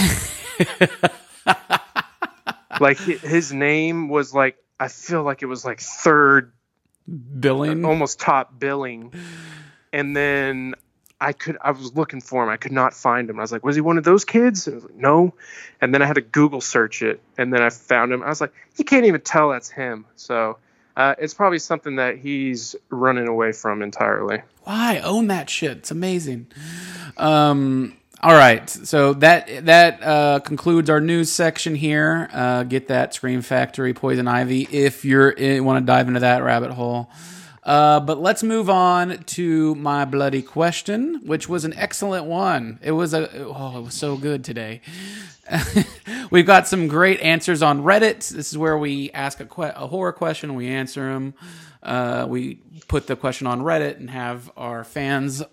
like 2.80 2.98
his 2.98 3.52
name 3.52 4.10
was 4.10 4.34
like 4.34 4.58
I 4.80 4.88
feel 4.88 5.24
like 5.24 5.42
it 5.42 5.48
was 5.48 5.66
like 5.66 5.80
third 5.80 6.52
Billing. 7.40 7.86
Uh, 7.86 7.88
almost 7.88 8.20
top 8.20 8.60
billing. 8.60 9.14
And 9.94 10.16
then 10.16 10.76
I 11.22 11.34
could 11.34 11.58
I 11.62 11.72
was 11.72 11.96
looking 11.96 12.22
for 12.22 12.44
him. 12.44 12.50
I 12.50 12.58
could 12.58 12.72
not 12.72 12.94
find 12.94 13.30
him. 13.30 13.40
I 13.40 13.44
was 13.44 13.52
like, 13.52 13.64
was 13.64 13.76
he 13.76 13.82
one 13.82 13.98
of 13.98 14.04
those 14.04 14.26
kids? 14.26 14.68
And 14.68 14.74
I 14.74 14.78
was 14.78 14.86
like, 14.86 14.96
no. 14.96 15.34
And 15.82 15.94
then 15.94 16.02
I 16.02 16.06
had 16.06 16.16
to 16.16 16.22
Google 16.22 16.62
search 16.62 17.02
it, 17.02 17.22
and 17.38 17.54
then 17.54 17.62
I 17.62 17.70
found 17.70 18.12
him. 18.12 18.24
I 18.24 18.30
was 18.30 18.42
like, 18.42 18.54
you 18.78 18.86
can't 18.86 19.06
even 19.06 19.22
tell 19.22 19.50
that's 19.50 19.70
him. 19.70 20.06
So 20.16 20.58
uh, 20.96 21.16
it's 21.18 21.34
probably 21.34 21.60
something 21.60 21.98
that 21.98 22.18
he's 22.18 22.76
running 22.90 23.28
away 23.28 23.52
from 23.52 23.82
entirely. 23.82 24.42
Why 24.64 25.00
own 25.00 25.28
that 25.28 25.50
shit? 25.50 25.78
It's 25.78 25.92
amazing. 25.92 26.48
Um, 27.18 27.98
all 28.22 28.34
right, 28.34 28.68
so 28.70 29.14
that 29.16 29.66
that 29.66 30.02
uh, 30.02 30.40
concludes 30.40 30.90
our 30.90 31.02
news 31.02 31.32
section 31.32 31.76
here. 31.76 32.30
Uh, 32.34 32.64
get 32.64 32.88
that 32.88 33.14
Scream 33.14 33.42
Factory 33.42 33.94
Poison 33.94 34.28
Ivy 34.28 34.68
if 34.72 35.06
you're 35.06 35.36
want 35.64 35.80
to 35.80 35.86
dive 35.86 36.08
into 36.08 36.22
that 36.22 36.42
rabbit 36.44 36.72
hole. 36.72 37.10
Uh, 37.66 38.00
but 38.00 38.22
let's 38.22 38.44
move 38.44 38.70
on 38.70 39.18
to 39.24 39.74
my 39.76 40.06
bloody 40.06 40.44
question, 40.44 41.20
which 41.26 41.50
was 41.50 41.66
an 41.66 41.74
excellent 41.74 42.26
one. 42.26 42.80
It 42.84 42.92
was 42.92 43.14
a 43.14 43.28
oh, 43.44 43.80
it 43.80 43.82
was 43.86 43.96
so 43.96 44.18
good 44.18 44.44
today. 44.44 44.82
We've 46.32 46.46
got 46.46 46.68
some 46.68 46.88
great 46.88 47.20
answers 47.22 47.64
on 47.64 47.82
Reddit. 47.82 48.30
This 48.30 48.52
is 48.52 48.58
where 48.58 48.78
we 48.78 49.12
ask 49.12 49.40
a, 49.40 49.46
que- 49.46 49.74
a 49.76 49.88
horror 49.88 50.14
question, 50.14 50.54
we 50.56 50.68
answer 50.68 51.12
them. 51.12 51.34
Uh, 51.82 52.26
we 52.30 52.56
put 52.88 53.08
the 53.08 53.16
question 53.16 53.48
on 53.48 53.62
Reddit 53.62 53.98
and 53.98 54.10
have 54.10 54.52
our 54.56 54.84
fans 54.84 55.44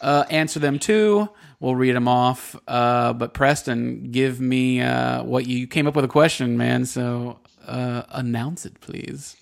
uh, 0.00 0.24
answer 0.30 0.60
them 0.60 0.78
too. 0.78 1.28
We'll 1.60 1.76
read 1.76 1.94
them 1.94 2.08
off. 2.08 2.56
Uh, 2.66 3.12
but 3.12 3.34
Preston, 3.34 4.10
give 4.10 4.40
me 4.40 4.80
uh, 4.80 5.22
what 5.24 5.46
you, 5.46 5.58
you 5.58 5.66
came 5.66 5.86
up 5.86 5.94
with 5.94 6.04
a 6.04 6.08
question, 6.08 6.56
man. 6.56 6.86
So 6.86 7.38
uh, 7.66 8.02
announce 8.10 8.64
it, 8.64 8.80
please. 8.80 9.36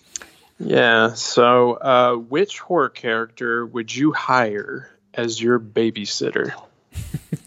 Yeah. 0.58 1.14
So, 1.14 1.74
uh, 1.74 2.14
which 2.16 2.58
horror 2.58 2.88
character 2.88 3.64
would 3.64 3.94
you 3.94 4.12
hire 4.12 4.90
as 5.14 5.40
your 5.40 5.58
babysitter? 5.60 6.52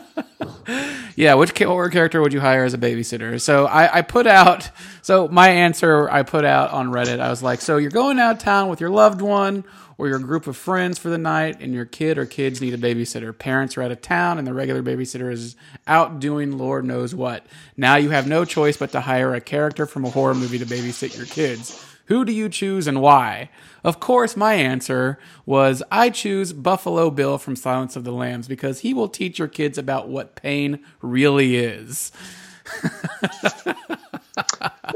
Yeah, 1.15 1.35
which 1.35 1.57
horror 1.57 1.89
character 1.89 2.21
would 2.21 2.33
you 2.33 2.41
hire 2.41 2.65
as 2.65 2.73
a 2.73 2.77
babysitter? 2.77 3.39
So 3.39 3.65
I, 3.65 3.99
I 3.99 4.01
put 4.01 4.27
out, 4.27 4.69
so 5.01 5.29
my 5.29 5.47
answer 5.49 6.09
I 6.09 6.23
put 6.23 6.43
out 6.43 6.71
on 6.71 6.89
Reddit. 6.91 7.19
I 7.19 7.29
was 7.29 7.41
like, 7.41 7.61
so 7.61 7.77
you're 7.77 7.89
going 7.89 8.19
out 8.19 8.35
of 8.35 8.41
town 8.41 8.67
with 8.67 8.81
your 8.81 8.89
loved 8.89 9.21
one 9.21 9.63
or 9.97 10.09
your 10.09 10.19
group 10.19 10.45
of 10.47 10.57
friends 10.57 10.99
for 10.99 11.07
the 11.07 11.17
night, 11.17 11.61
and 11.61 11.73
your 11.73 11.85
kid 11.85 12.17
or 12.17 12.25
kids 12.25 12.59
need 12.59 12.73
a 12.73 12.77
babysitter. 12.77 13.37
Parents 13.37 13.77
are 13.77 13.81
out 13.81 13.91
of 13.91 14.01
town, 14.01 14.37
and 14.37 14.45
the 14.45 14.53
regular 14.53 14.83
babysitter 14.83 15.31
is 15.31 15.55
out 15.87 16.19
doing 16.19 16.57
Lord 16.57 16.83
knows 16.83 17.15
what. 17.15 17.45
Now 17.77 17.95
you 17.95 18.09
have 18.09 18.27
no 18.27 18.43
choice 18.43 18.75
but 18.75 18.91
to 18.91 18.99
hire 18.99 19.33
a 19.33 19.39
character 19.39 19.85
from 19.85 20.03
a 20.03 20.09
horror 20.09 20.35
movie 20.35 20.59
to 20.59 20.65
babysit 20.65 21.15
your 21.15 21.25
kids. 21.25 21.81
Who 22.05 22.25
do 22.25 22.31
you 22.31 22.49
choose 22.49 22.87
and 22.87 23.01
why? 23.01 23.49
Of 23.83 23.99
course, 23.99 24.35
my 24.35 24.53
answer 24.53 25.19
was 25.45 25.83
I 25.91 26.09
choose 26.09 26.53
Buffalo 26.53 27.09
Bill 27.09 27.37
from 27.37 27.55
Silence 27.55 27.95
of 27.95 28.03
the 28.03 28.11
Lambs 28.11 28.47
because 28.47 28.79
he 28.79 28.93
will 28.93 29.09
teach 29.09 29.39
your 29.39 29.47
kids 29.47 29.77
about 29.77 30.07
what 30.07 30.35
pain 30.35 30.79
really 31.01 31.55
is. 31.55 32.11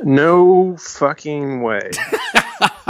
No 0.03 0.77
fucking 0.77 1.61
way. 1.61 1.91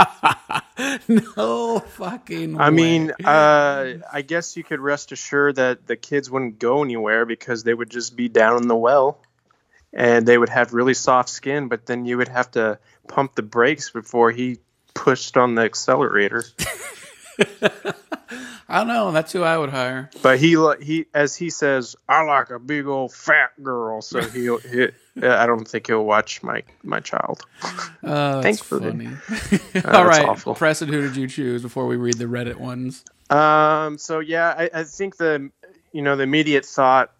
no 1.08 1.80
fucking 1.80 2.54
way. 2.54 2.64
I 2.64 2.68
way. 2.68 2.74
mean, 2.74 3.12
uh, 3.24 3.94
I 4.12 4.22
guess 4.22 4.56
you 4.56 4.64
could 4.64 4.80
rest 4.80 5.12
assured 5.12 5.56
that 5.56 5.86
the 5.86 5.96
kids 5.96 6.30
wouldn't 6.30 6.58
go 6.58 6.82
anywhere 6.82 7.26
because 7.26 7.62
they 7.62 7.74
would 7.74 7.90
just 7.90 8.16
be 8.16 8.28
down 8.28 8.62
in 8.62 8.68
the 8.68 8.76
well 8.76 9.18
and 9.92 10.26
they 10.26 10.38
would 10.38 10.48
have 10.48 10.72
really 10.72 10.94
soft 10.94 11.28
skin, 11.28 11.68
but 11.68 11.86
then 11.86 12.04
you 12.04 12.16
would 12.18 12.28
have 12.28 12.50
to 12.52 12.78
pump 13.10 13.34
the 13.34 13.42
brakes 13.42 13.90
before 13.90 14.30
he 14.30 14.58
pushed 14.94 15.36
on 15.36 15.54
the 15.54 15.62
accelerator. 15.62 16.44
I 18.68 18.78
don't 18.78 18.88
know. 18.88 19.10
That's 19.10 19.32
who 19.32 19.42
I 19.42 19.58
would 19.58 19.70
hire. 19.70 20.10
But 20.22 20.38
he, 20.38 20.56
he, 20.80 21.06
as 21.12 21.34
he 21.34 21.50
says, 21.50 21.96
I 22.08 22.22
like 22.22 22.50
a 22.50 22.60
big 22.60 22.86
old 22.86 23.12
fat 23.12 23.50
girl. 23.60 24.00
So 24.00 24.22
he'll, 24.22 24.58
he, 24.58 24.88
I 25.20 25.46
don't 25.46 25.66
think 25.66 25.88
he'll 25.88 26.04
watch 26.04 26.42
my, 26.42 26.62
my 26.82 27.00
child. 27.00 27.42
Uh, 28.02 28.40
Thankfully. 28.40 29.10
Uh, 29.74 29.90
All 29.92 30.06
right, 30.06 30.26
awful. 30.26 30.54
Preston, 30.54 30.88
who 30.88 31.02
did 31.02 31.16
you 31.16 31.28
choose 31.28 31.60
before 31.60 31.86
we 31.86 31.96
read 31.96 32.14
the 32.14 32.24
Reddit 32.24 32.56
ones? 32.56 33.04
Um. 33.28 33.98
So 33.98 34.20
yeah, 34.20 34.54
I, 34.56 34.70
I 34.72 34.84
think 34.84 35.18
the 35.18 35.50
you 35.92 36.00
know 36.00 36.16
the 36.16 36.22
immediate 36.22 36.64
thought 36.64 37.12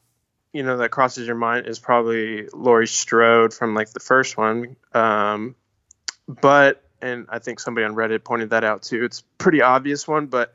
you 0.53 0.63
know 0.63 0.79
that 0.79 0.91
crosses 0.91 1.27
your 1.27 1.37
mind 1.37 1.67
is 1.67 1.79
probably 1.79 2.49
Laurie 2.53 2.87
Strode 2.87 3.53
from 3.53 3.75
like 3.75 3.91
the 3.91 4.01
first 4.01 4.39
one. 4.39 4.77
Um, 4.95 5.55
but 6.29 6.83
and 7.03 7.27
I 7.31 7.39
think 7.39 7.61
somebody 7.61 7.85
on 7.85 7.95
Reddit 7.95 8.25
pointed 8.25 8.51
that 8.51 8.65
out 8.65 8.83
too. 8.83 9.05
It's 9.05 9.21
a 9.21 9.25
pretty 9.39 9.63
obvious 9.63 10.07
one, 10.07 10.27
but 10.27 10.53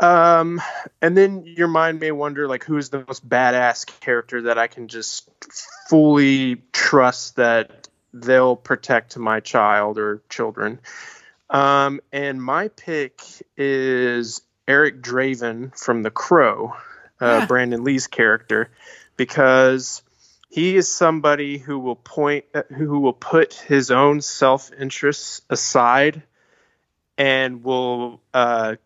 um, 0.00 0.60
and 1.00 1.16
then 1.16 1.44
your 1.46 1.68
mind 1.68 2.00
may 2.00 2.12
wonder 2.12 2.46
like 2.46 2.64
who's 2.64 2.90
the 2.90 3.04
most 3.06 3.26
badass 3.26 3.86
character 4.00 4.42
that 4.42 4.58
I 4.58 4.66
can 4.66 4.88
just 4.88 5.28
fully 5.88 6.62
trust 6.72 7.36
that 7.36 7.88
they'll 8.12 8.56
protect 8.56 9.16
my 9.16 9.40
child 9.40 9.98
or 9.98 10.22
children. 10.28 10.80
Um, 11.48 12.00
and 12.12 12.42
my 12.42 12.68
pick 12.68 13.22
is 13.56 14.42
Eric 14.68 15.00
Draven 15.00 15.78
from 15.78 16.02
The 16.02 16.10
Crow, 16.10 16.74
uh, 17.20 17.40
Ah. 17.42 17.46
Brandon 17.46 17.84
Lee's 17.84 18.08
character, 18.08 18.70
because 19.16 20.02
he 20.48 20.76
is 20.76 20.92
somebody 20.92 21.58
who 21.58 21.78
will 21.78 21.96
point, 21.96 22.44
who 22.74 23.00
will 23.00 23.12
put 23.12 23.54
his 23.54 23.90
own 23.90 24.20
self 24.20 24.70
interests 24.72 25.42
aside, 25.50 26.22
and 27.18 27.64
will 27.64 28.20
uh, 28.32 28.76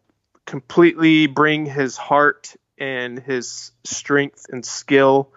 completely 0.46 1.27
bring 1.27 1.66
his 1.66 1.96
heart 1.96 2.55
and 2.79 3.18
his 3.18 3.73
strength 3.85 4.46
and 4.51 4.64
skill 4.64 5.31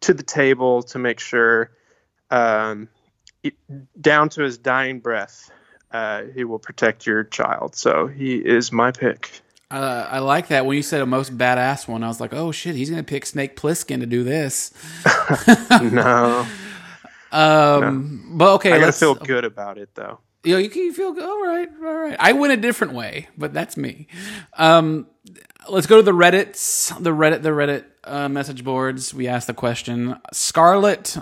to 0.00 0.14
the 0.14 0.22
table 0.22 0.82
to 0.82 0.98
make 0.98 1.20
sure, 1.20 1.70
um, 2.30 2.88
down 4.00 4.28
to 4.28 4.42
his 4.42 4.58
dying 4.58 5.00
breath, 5.00 5.50
uh, 5.90 6.22
he 6.34 6.44
will 6.44 6.58
protect 6.58 7.06
your 7.06 7.24
child. 7.24 7.74
So 7.74 8.06
he 8.06 8.36
is 8.36 8.72
my 8.72 8.92
pick. 8.92 9.42
Uh, 9.72 10.06
I 10.10 10.18
like 10.18 10.48
that. 10.48 10.66
When 10.66 10.76
you 10.76 10.82
said 10.82 11.00
a 11.00 11.06
most 11.06 11.36
badass 11.36 11.88
one, 11.88 12.04
I 12.04 12.08
was 12.08 12.20
like, 12.20 12.34
oh 12.34 12.52
shit, 12.52 12.76
he's 12.76 12.90
going 12.90 13.02
to 13.02 13.08
pick 13.08 13.24
Snake 13.24 13.56
Plissken 13.56 14.00
to 14.00 14.06
do 14.06 14.22
this. 14.22 14.72
no, 15.70 16.46
Um, 17.32 18.34
But 18.36 18.54
okay, 18.56 18.72
I 18.72 18.78
gotta 18.78 18.92
feel 18.92 19.14
good 19.14 19.44
about 19.46 19.78
it 19.78 19.88
though. 19.94 20.20
You 20.44 20.54
know, 20.54 20.58
you 20.58 20.68
can 20.68 20.92
feel 20.92 21.12
good. 21.12 21.24
All 21.24 21.42
right, 21.42 21.68
all 21.82 21.94
right. 21.94 22.16
I 22.18 22.32
went 22.32 22.52
a 22.52 22.56
different 22.58 22.92
way, 22.92 23.28
but 23.38 23.54
that's 23.54 23.76
me. 23.76 24.08
Um, 24.58 25.06
let's 25.68 25.86
go 25.86 25.96
to 25.96 26.02
the 26.02 26.12
Reddits, 26.12 26.92
the 27.02 27.10
Reddit, 27.10 27.42
the 27.42 27.50
Reddit 27.50 27.84
uh, 28.04 28.28
message 28.28 28.64
boards. 28.64 29.14
We 29.14 29.28
asked 29.28 29.46
the 29.46 29.54
question. 29.54 30.16
Scarlett 30.32 31.16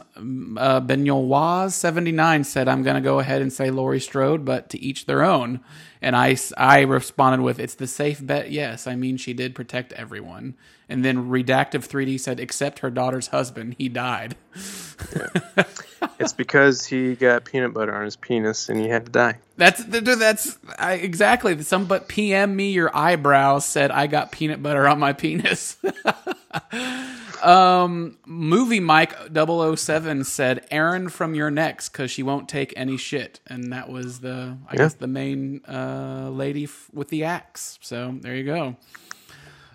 uh, 0.56 0.80
Benoit 0.80 1.72
seventy 1.72 2.12
nine 2.12 2.44
said, 2.44 2.68
"I'm 2.68 2.82
going 2.82 2.96
to 2.96 3.00
go 3.00 3.18
ahead 3.18 3.42
and 3.42 3.52
say 3.52 3.70
Laurie 3.70 4.00
Strode, 4.00 4.44
but 4.44 4.70
to 4.70 4.78
each 4.78 5.06
their 5.06 5.22
own." 5.22 5.60
And 6.02 6.16
I, 6.16 6.36
I 6.56 6.80
responded 6.80 7.42
with, 7.42 7.58
"It's 7.58 7.74
the 7.74 7.86
safe 7.86 8.24
bet. 8.24 8.50
Yes, 8.50 8.86
I 8.86 8.96
mean 8.96 9.16
she 9.16 9.32
did 9.32 9.54
protect 9.54 9.92
everyone." 9.92 10.54
And 10.88 11.04
then 11.04 11.28
Redactive 11.28 11.86
3D 11.86 12.18
said, 12.18 12.40
"Except 12.40 12.80
her 12.80 12.90
daughter's 12.90 13.28
husband, 13.28 13.76
he 13.78 13.88
died." 13.88 14.36
It's 16.18 16.32
because 16.32 16.84
he 16.86 17.14
got 17.14 17.44
peanut 17.44 17.72
butter 17.74 17.94
on 17.94 18.04
his 18.04 18.16
penis 18.16 18.68
and 18.68 18.78
he 18.80 18.88
had 18.88 19.06
to 19.06 19.12
die. 19.12 19.38
That's 19.56 19.82
that's 19.84 20.58
I, 20.78 20.94
exactly. 20.94 21.60
Some 21.62 21.86
but 21.86 22.08
PM 22.08 22.56
me 22.56 22.70
your 22.72 22.94
eyebrows 22.96 23.64
said 23.64 23.90
I 23.90 24.06
got 24.06 24.32
peanut 24.32 24.62
butter 24.62 24.86
on 24.88 24.98
my 24.98 25.12
penis. 25.12 25.76
um, 27.42 28.16
movie 28.26 28.80
Mike 28.80 29.14
007 29.34 30.24
said 30.24 30.66
Erin 30.70 31.08
from 31.08 31.34
You're 31.34 31.50
Next 31.50 31.90
because 31.90 32.10
she 32.10 32.22
won't 32.22 32.48
take 32.48 32.72
any 32.76 32.96
shit, 32.96 33.40
and 33.46 33.72
that 33.72 33.88
was 33.88 34.20
the 34.20 34.56
I 34.68 34.72
Yeah. 34.74 34.78
guess 34.78 34.94
the 34.94 35.06
main 35.06 35.62
uh, 35.68 36.30
lady 36.32 36.64
f- 36.64 36.88
with 36.92 37.08
the 37.08 37.24
axe. 37.24 37.78
So 37.82 38.16
there 38.20 38.34
you 38.34 38.44
go. 38.44 38.76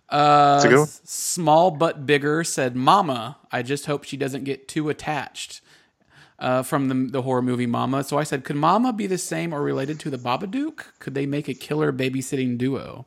Uh, 0.10 0.62
a 0.64 0.68
good 0.68 0.74
one. 0.76 0.84
S- 0.84 1.02
Small 1.04 1.72
but 1.72 2.06
bigger 2.06 2.44
said, 2.44 2.76
"Mama, 2.76 3.38
I 3.52 3.62
just 3.64 3.86
hope 3.88 4.04
she 4.04 4.18
doesn't 4.18 4.44
get 4.44 4.68
too 4.68 4.90
attached." 4.90 5.62
Uh, 6.38 6.62
from 6.64 6.90
the, 6.90 7.12
the 7.12 7.22
horror 7.22 7.42
movie 7.42 7.66
Mama. 7.66 8.04
So 8.04 8.18
I 8.18 8.24
said, 8.26 8.44
could 8.44 8.58
Mama 8.58 8.92
be 8.92 9.08
the 9.08 9.18
same 9.18 9.54
or 9.54 9.62
related 9.62 10.02
to 10.02 10.10
the 10.10 10.18
Babadook? 10.18 10.84
Could 11.00 11.16
they 11.16 11.26
make 11.26 11.48
a 11.48 11.54
killer 11.54 11.94
babysitting 11.94 12.58
duo? 12.58 13.06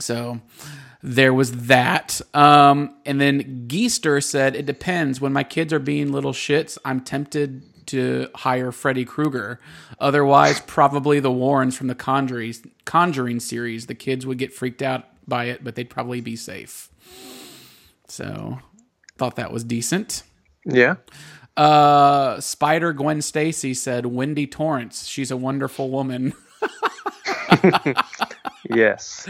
So 0.00 0.40
there 1.02 1.32
was 1.32 1.66
that. 1.68 2.20
Um, 2.34 2.96
and 3.06 3.20
then 3.20 3.68
Geester 3.68 4.20
said, 4.20 4.56
it 4.56 4.66
depends. 4.66 5.20
When 5.20 5.32
my 5.32 5.44
kids 5.44 5.72
are 5.72 5.78
being 5.78 6.10
little 6.10 6.32
shits, 6.32 6.78
I'm 6.84 7.00
tempted 7.00 7.86
to 7.86 8.28
hire 8.34 8.72
Freddy 8.72 9.04
Krueger. 9.04 9.60
Otherwise, 10.00 10.60
probably 10.66 11.20
the 11.20 11.30
Warrens 11.30 11.76
from 11.76 11.86
the 11.86 11.94
Conjuring, 11.94 12.54
Conjuring 12.86 13.40
series. 13.40 13.86
The 13.86 13.94
kids 13.94 14.26
would 14.26 14.38
get 14.38 14.52
freaked 14.52 14.82
out 14.82 15.04
by 15.28 15.44
it, 15.44 15.62
but 15.62 15.76
they'd 15.76 15.88
probably 15.88 16.20
be 16.20 16.34
safe. 16.34 16.90
So 18.08 18.58
thought 19.16 19.36
that 19.36 19.52
was 19.52 19.62
decent. 19.64 20.24
Yeah. 20.64 20.96
Uh, 21.58 22.40
Spider 22.40 22.92
Gwen 22.92 23.20
Stacy 23.20 23.74
said, 23.74 24.06
Wendy 24.06 24.46
Torrance. 24.46 25.06
She's 25.06 25.30
a 25.30 25.36
wonderful 25.36 25.90
woman. 25.90 26.32
Yes. 28.70 29.26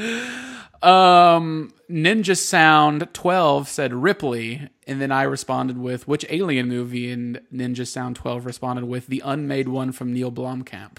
Um, 0.83 1.73
Ninja 1.91 2.37
Sound 2.37 3.09
12 3.13 3.69
said 3.69 3.95
Ripley. 3.95 4.69
And 4.87 5.01
then 5.01 5.13
I 5.13 5.23
responded 5.23 5.79
with, 5.79 6.09
which 6.09 6.25
alien 6.29 6.69
movie? 6.69 7.11
And 7.11 7.41
Ninja 7.53 7.87
Sound 7.87 8.17
12 8.17 8.47
responded 8.47 8.87
with, 8.87 9.07
the 9.07 9.23
unmade 9.25 9.69
one 9.69 9.93
from 9.93 10.13
Neil 10.13 10.33
Blomkamp. 10.33 10.99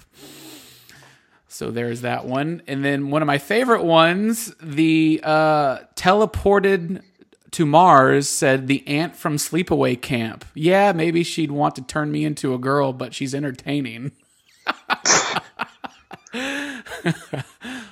So 1.48 1.70
there's 1.70 2.02
that 2.02 2.24
one. 2.26 2.62
And 2.66 2.84
then 2.84 3.10
one 3.10 3.22
of 3.22 3.26
my 3.26 3.38
favorite 3.38 3.82
ones, 3.82 4.54
the 4.62 5.20
uh, 5.22 5.78
teleported 5.96 7.02
to 7.52 7.66
Mars 7.66 8.28
said 8.28 8.66
the 8.66 8.86
aunt 8.86 9.16
from 9.16 9.36
Sleepaway 9.36 10.00
Camp. 10.00 10.44
Yeah, 10.54 10.92
maybe 10.92 11.22
she'd 11.24 11.50
want 11.50 11.74
to 11.76 11.82
turn 11.82 12.10
me 12.12 12.24
into 12.24 12.54
a 12.54 12.58
girl, 12.58 12.92
but 12.92 13.14
she's 13.14 13.34
entertaining. 13.34 14.12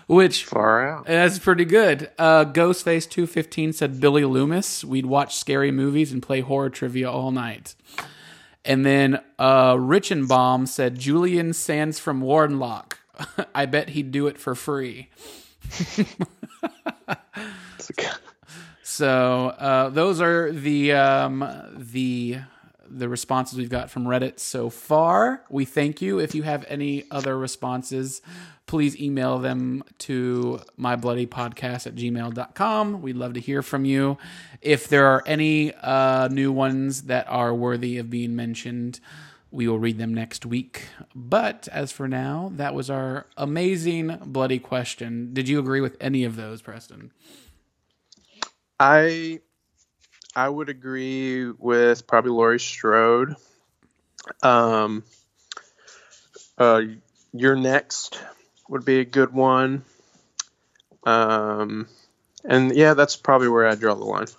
Which 0.07 0.45
Far 0.45 0.89
out. 0.89 1.07
that's 1.07 1.39
pretty 1.39 1.65
good. 1.65 2.11
Uh, 2.19 2.45
Ghostface 2.47 3.09
two 3.09 3.27
fifteen 3.27 3.73
said 3.73 4.01
Billy 4.01 4.25
Loomis. 4.25 4.85
We'd 4.85 5.07
watch 5.07 5.37
scary 5.37 5.71
movies 5.71 6.13
and 6.13 6.23
play 6.23 6.41
horror 6.41 6.71
trivia 6.71 7.11
all 7.11 7.31
night. 7.31 7.75
And 8.65 8.87
then 8.87 9.21
uh, 9.39 9.75
Richenbaum 9.75 10.67
said 10.69 10.99
Julian 10.99 11.53
Sands 11.53 11.99
from 11.99 12.21
Warlock. 12.21 12.99
I 13.55 13.67
bet 13.67 13.91
he'd 13.91 14.11
do 14.13 14.27
it 14.27 14.39
for 14.39 14.55
free. 14.55 15.09
So 18.99 19.51
uh, 19.51 19.91
those 19.91 20.21
are 20.21 20.51
the 20.51 20.91
um, 20.91 21.49
the 21.77 22.39
the 22.91 23.09
responses 23.09 23.57
we've 23.57 23.71
got 23.71 23.91
from 23.91 24.07
Reddit 24.07 24.41
so 24.41 24.71
far. 24.71 25.45
We 25.49 25.65
thank 25.65 26.03
you. 26.03 26.19
If 26.19 26.35
you 26.35 26.43
have 26.43 26.65
any 26.67 27.05
other 27.09 27.39
responses, 27.39 28.23
please 28.67 29.01
email 29.01 29.39
them 29.39 29.85
to 29.99 30.63
mybloodypodcast 30.77 31.87
at 31.87 31.95
gmail.com. 31.95 33.01
We'd 33.01 33.15
love 33.15 33.35
to 33.35 33.41
hear 33.41 33.63
from 33.63 33.85
you. 33.85 34.19
If 34.63 34.89
there 34.89 35.07
are 35.07 35.23
any 35.27 35.73
uh, 35.75 36.27
new 36.33 36.51
ones 36.51 37.03
that 37.03 37.29
are 37.29 37.55
worthy 37.55 37.99
of 37.99 38.11
being 38.11 38.35
mentioned, 38.35 38.99
we 39.53 39.69
will 39.69 39.79
read 39.79 39.99
them 39.99 40.13
next 40.13 40.45
week. 40.45 40.89
But 41.15 41.69
as 41.71 41.93
for 41.93 42.09
now, 42.09 42.51
that 42.57 42.75
was 42.75 42.91
our 42.91 43.27
amazing 43.37 44.19
bloody 44.25 44.59
question. 44.59 45.33
Did 45.35 45.49
you 45.49 45.61
agree 45.61 45.81
with 45.81 45.97
any 46.01 46.25
of 46.25 46.35
those, 46.35 46.63
Preston? 46.63 47.13
I 48.81 49.41
I 50.37 50.49
would 50.49 50.69
agree 50.69 51.51
with 51.51 52.07
probably 52.07 52.31
Laurie 52.31 52.61
Strode. 52.61 53.35
Um, 54.43 55.05
uh, 56.57 56.83
You're 57.33 57.57
Next 57.57 58.21
would 58.69 58.85
be 58.85 59.01
a 59.01 59.05
good 59.05 59.33
one. 59.33 59.85
Um, 61.05 61.89
and 62.45 62.75
yeah, 62.75 62.95
that's 62.95 63.17
probably 63.17 63.49
where 63.49 63.67
I 63.67 63.75
draw 63.75 63.95
the 63.95 64.05
line. 64.05 64.27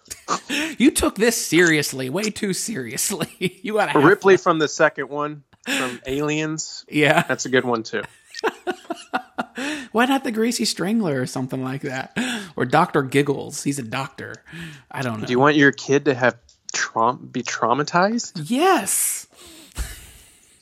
You 0.78 0.91
took 0.91 1.15
this 1.15 1.36
seriously, 1.36 2.10
way 2.10 2.30
too 2.30 2.54
seriously. 2.54 3.60
you 3.63 3.78
have 3.78 3.93
Ripley 4.02 4.38
from 4.38 4.60
the 4.60 4.67
second 4.67 5.10
one 5.10 5.43
from 5.65 5.99
Aliens. 6.06 6.86
Yeah. 6.89 7.23
That's 7.23 7.45
a 7.45 7.49
good 7.49 7.65
one 7.65 7.84
too. 7.84 8.04
Why 9.91 10.06
not 10.06 10.23
the 10.23 10.32
Greasy 10.32 10.65
Strangler 10.65 11.21
or 11.21 11.25
something 11.25 11.63
like 11.63 11.82
that? 11.82 12.17
Or 12.56 12.65
Doctor 12.65 13.02
Giggles? 13.04 13.63
He's 13.63 13.80
a 13.80 13.84
doctor. 13.84 14.36
I 14.91 15.02
don't 15.02 15.21
know. 15.21 15.25
Do 15.25 15.32
you 15.32 15.39
want 15.39 15.56
your 15.56 15.71
kid 15.71 16.06
to 16.06 16.13
have 16.13 16.38
traum- 16.73 17.30
be 17.32 17.41
traumatized? 17.43 18.49
yes. 18.49 19.28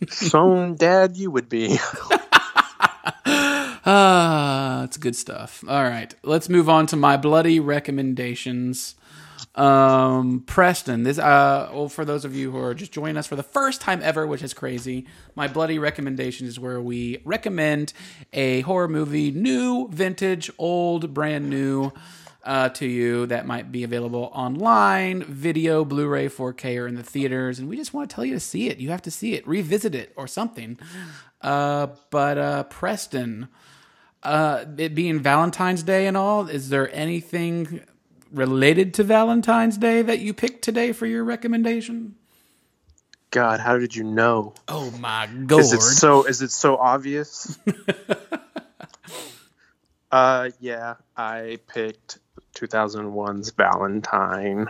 so, 0.10 0.76
Dad, 0.78 1.18
you 1.18 1.32
would 1.32 1.50
be. 1.50 1.78
Ah, 3.90 4.84
it's 4.84 4.98
good 4.98 5.16
stuff. 5.16 5.64
All 5.66 5.84
right, 5.84 6.14
let's 6.22 6.50
move 6.50 6.68
on 6.68 6.88
to 6.88 6.98
my 6.98 7.16
bloody 7.16 7.62
recommendations. 7.62 8.96
Um, 9.58 10.44
Preston, 10.46 11.02
this 11.02 11.18
uh, 11.18 11.72
well, 11.74 11.90
for 11.90 12.06
those 12.06 12.26
of 12.26 12.36
you 12.36 12.52
who 12.52 12.60
are 12.60 12.76
just 12.76 12.92
joining 12.92 13.18
us 13.18 13.26
for 13.26 13.36
the 13.36 13.44
first 13.44 13.82
time 13.82 14.02
ever, 14.04 14.28
which 14.28 14.44
is 14.44 14.54
crazy, 14.54 15.08
my 15.36 15.48
bloody 15.48 15.80
recommendation 15.80 16.46
is 16.46 16.60
where 16.60 16.80
we 16.80 17.22
recommend 17.26 17.92
a 18.34 18.62
horror 18.62 18.88
movie, 18.88 19.32
new, 19.32 19.90
vintage, 19.90 20.52
old, 20.58 21.14
brand 21.14 21.50
new. 21.50 21.92
Uh, 22.44 22.70
to 22.70 22.86
you 22.86 23.26
that 23.26 23.46
might 23.46 23.74
be 23.74 23.84
available 23.84 24.32
online, 24.34 25.22
video, 25.24 25.84
Blu-ray, 25.84 26.30
4K, 26.30 26.82
or 26.82 26.88
in 26.88 26.96
the 26.96 27.04
theaters, 27.04 27.60
and 27.60 27.68
we 27.68 27.76
just 27.76 27.94
want 27.94 28.10
to 28.10 28.16
tell 28.16 28.24
you 28.24 28.36
to 28.36 28.40
see 28.40 28.70
it. 28.70 28.78
You 28.78 28.90
have 28.92 29.02
to 29.02 29.12
see 29.12 29.34
it, 29.34 29.46
revisit 29.46 29.94
it, 29.94 30.14
or 30.16 30.28
something. 30.28 30.80
Uh, 31.42 31.88
but 32.10 32.38
uh, 32.38 32.64
Preston, 32.64 33.50
uh, 34.24 34.64
it 34.78 34.96
being 34.96 35.20
Valentine's 35.20 35.84
Day 35.84 36.08
and 36.08 36.16
all, 36.16 36.48
is 36.48 36.70
there 36.70 36.90
anything 36.96 37.82
related 38.32 38.94
to 38.96 39.04
Valentine's 39.04 39.78
Day 39.78 40.02
that 40.02 40.20
you 40.20 40.34
picked 40.34 40.64
today 40.64 40.92
for 40.92 41.06
your 41.06 41.24
recommendation? 41.24 42.16
God, 43.32 43.60
how 43.60 43.78
did 43.78 43.96
you 43.96 44.04
know? 44.04 44.54
Oh 44.68 44.92
my 44.92 45.28
god! 45.28 45.60
Is 45.60 45.74
it 45.74 45.82
so? 45.82 46.24
Is 46.24 46.42
it 46.42 46.52
so 46.52 46.78
obvious? 46.78 47.58
uh, 50.12 50.50
yeah, 50.60 50.96
I 51.16 51.60
picked 51.68 52.20
2001's 52.56 53.52
Valentine. 53.52 54.68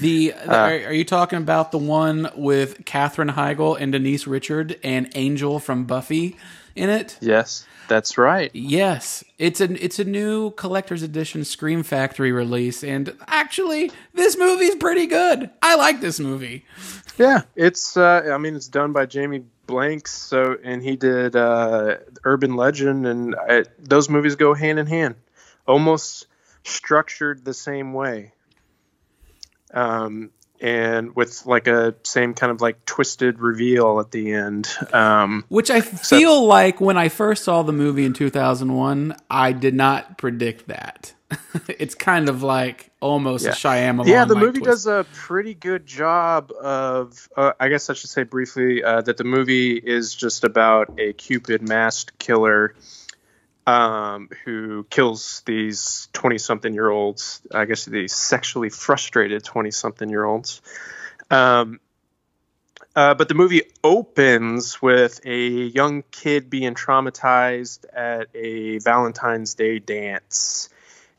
the 0.00 0.34
are, 0.34 0.70
are 0.70 0.92
you 0.92 1.04
talking 1.04 1.38
about 1.38 1.70
the 1.70 1.78
one 1.78 2.30
with 2.34 2.84
Katherine 2.84 3.30
Heigl 3.30 3.78
and 3.78 3.92
Denise 3.92 4.26
Richard 4.26 4.78
and 4.82 5.10
Angel 5.14 5.58
from 5.58 5.84
Buffy 5.84 6.36
in 6.74 6.90
it? 6.90 7.18
Yes, 7.20 7.66
that's 7.92 8.16
right. 8.16 8.50
Yes, 8.54 9.22
it's 9.38 9.60
a 9.60 9.64
it's 9.84 9.98
a 9.98 10.04
new 10.04 10.52
collector's 10.52 11.02
edition 11.02 11.44
Scream 11.44 11.82
Factory 11.82 12.32
release, 12.32 12.82
and 12.82 13.14
actually, 13.26 13.92
this 14.14 14.38
movie's 14.38 14.76
pretty 14.76 15.06
good. 15.06 15.50
I 15.60 15.74
like 15.74 16.00
this 16.00 16.18
movie. 16.18 16.64
Yeah, 17.18 17.42
it's. 17.54 17.94
Uh, 17.98 18.30
I 18.32 18.38
mean, 18.38 18.56
it's 18.56 18.68
done 18.68 18.94
by 18.94 19.04
Jamie 19.04 19.44
Blanks. 19.66 20.10
So, 20.10 20.56
and 20.64 20.82
he 20.82 20.96
did 20.96 21.36
uh, 21.36 21.98
Urban 22.24 22.56
Legend, 22.56 23.06
and 23.06 23.36
I, 23.36 23.64
those 23.78 24.08
movies 24.08 24.36
go 24.36 24.54
hand 24.54 24.78
in 24.78 24.86
hand, 24.86 25.16
almost 25.66 26.28
structured 26.64 27.44
the 27.44 27.52
same 27.52 27.92
way. 27.92 28.32
Um, 29.74 30.30
and 30.62 31.14
with 31.16 31.44
like 31.44 31.66
a 31.66 31.94
same 32.04 32.34
kind 32.34 32.52
of 32.52 32.60
like 32.62 32.82
twisted 32.86 33.40
reveal 33.40 33.98
at 34.00 34.12
the 34.12 34.32
end. 34.32 34.68
Um, 34.92 35.44
Which 35.48 35.70
I 35.70 35.80
feel 35.82 36.46
like 36.46 36.80
when 36.80 36.96
I 36.96 37.08
first 37.08 37.44
saw 37.44 37.62
the 37.62 37.72
movie 37.72 38.04
in 38.06 38.12
2001, 38.14 39.14
I 39.28 39.52
did 39.52 39.74
not 39.74 40.16
predict 40.18 40.68
that. 40.68 41.12
it's 41.68 41.94
kind 41.96 42.28
of 42.28 42.42
like 42.42 42.90
almost 43.00 43.44
Yeah. 43.44 43.50
a 43.52 43.54
Shyamalan. 43.54 44.06
yeah, 44.06 44.24
the 44.24 44.36
movie 44.36 44.60
does 44.60 44.86
a 44.86 45.04
pretty 45.14 45.54
good 45.54 45.84
job 45.86 46.52
of. 46.52 47.28
Uh, 47.36 47.52
I 47.58 47.68
guess 47.68 47.90
I 47.90 47.94
should 47.94 48.10
say 48.10 48.22
briefly 48.22 48.84
uh, 48.84 49.00
that 49.00 49.16
the 49.16 49.24
movie 49.24 49.76
is 49.76 50.14
just 50.14 50.44
about 50.44 50.94
a 51.00 51.12
Cupid 51.14 51.66
masked 51.66 52.18
killer 52.18 52.74
um, 53.66 54.28
who 54.44 54.84
kills 54.90 55.42
these 55.46 56.08
twenty-something-year-olds. 56.12 57.42
I 57.54 57.64
guess 57.64 57.84
these 57.84 58.14
sexually 58.14 58.70
frustrated 58.70 59.44
twenty-something-year-olds. 59.44 60.60
Um, 61.30 61.80
uh, 62.94 63.14
but 63.14 63.28
the 63.28 63.34
movie 63.34 63.62
opens 63.82 64.82
with 64.82 65.20
a 65.24 65.48
young 65.48 66.04
kid 66.10 66.50
being 66.50 66.74
traumatized 66.74 67.86
at 67.92 68.28
a 68.34 68.78
Valentine's 68.80 69.54
Day 69.54 69.78
dance 69.78 70.68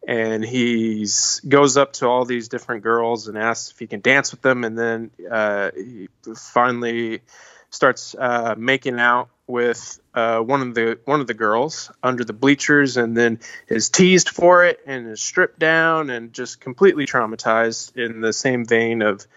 and 0.08 0.44
he 0.44 1.08
goes 1.48 1.78
up 1.78 1.94
to 1.94 2.08
all 2.08 2.26
these 2.26 2.50
different 2.50 2.84
girls 2.84 3.28
and 3.28 3.38
asks 3.38 3.72
if 3.72 3.80
he 3.80 3.88
can 3.88 4.02
dance 4.02 4.32
with 4.32 4.42
them 4.42 4.64
and 4.64 4.78
then 4.78 5.12
uh, 5.32 5.72
he 5.76 6.10
finally 6.36 7.22
starts 7.70 8.16
uh, 8.18 8.56
making 8.58 9.00
out 9.00 9.30
with 9.54 10.00
uh, 10.16 10.40
one 10.40 10.62
of 10.62 10.74
the 10.74 10.98
one 11.06 11.22
of 11.22 11.28
the 11.28 11.36
girls 11.36 11.92
under 12.02 12.24
the 12.24 12.34
bleachers 12.34 12.98
and 12.98 13.16
then 13.16 13.40
is 13.68 13.90
teased 13.90 14.30
for 14.30 14.66
it 14.66 14.80
and 14.88 15.08
is 15.08 15.22
stripped 15.22 15.60
down 15.60 16.10
and 16.10 16.34
just 16.34 16.60
completely 16.60 17.06
traumatized 17.06 17.96
in 17.96 18.20
the 18.20 18.34
same 18.34 18.66
vein 18.66 19.04
of 19.04 19.28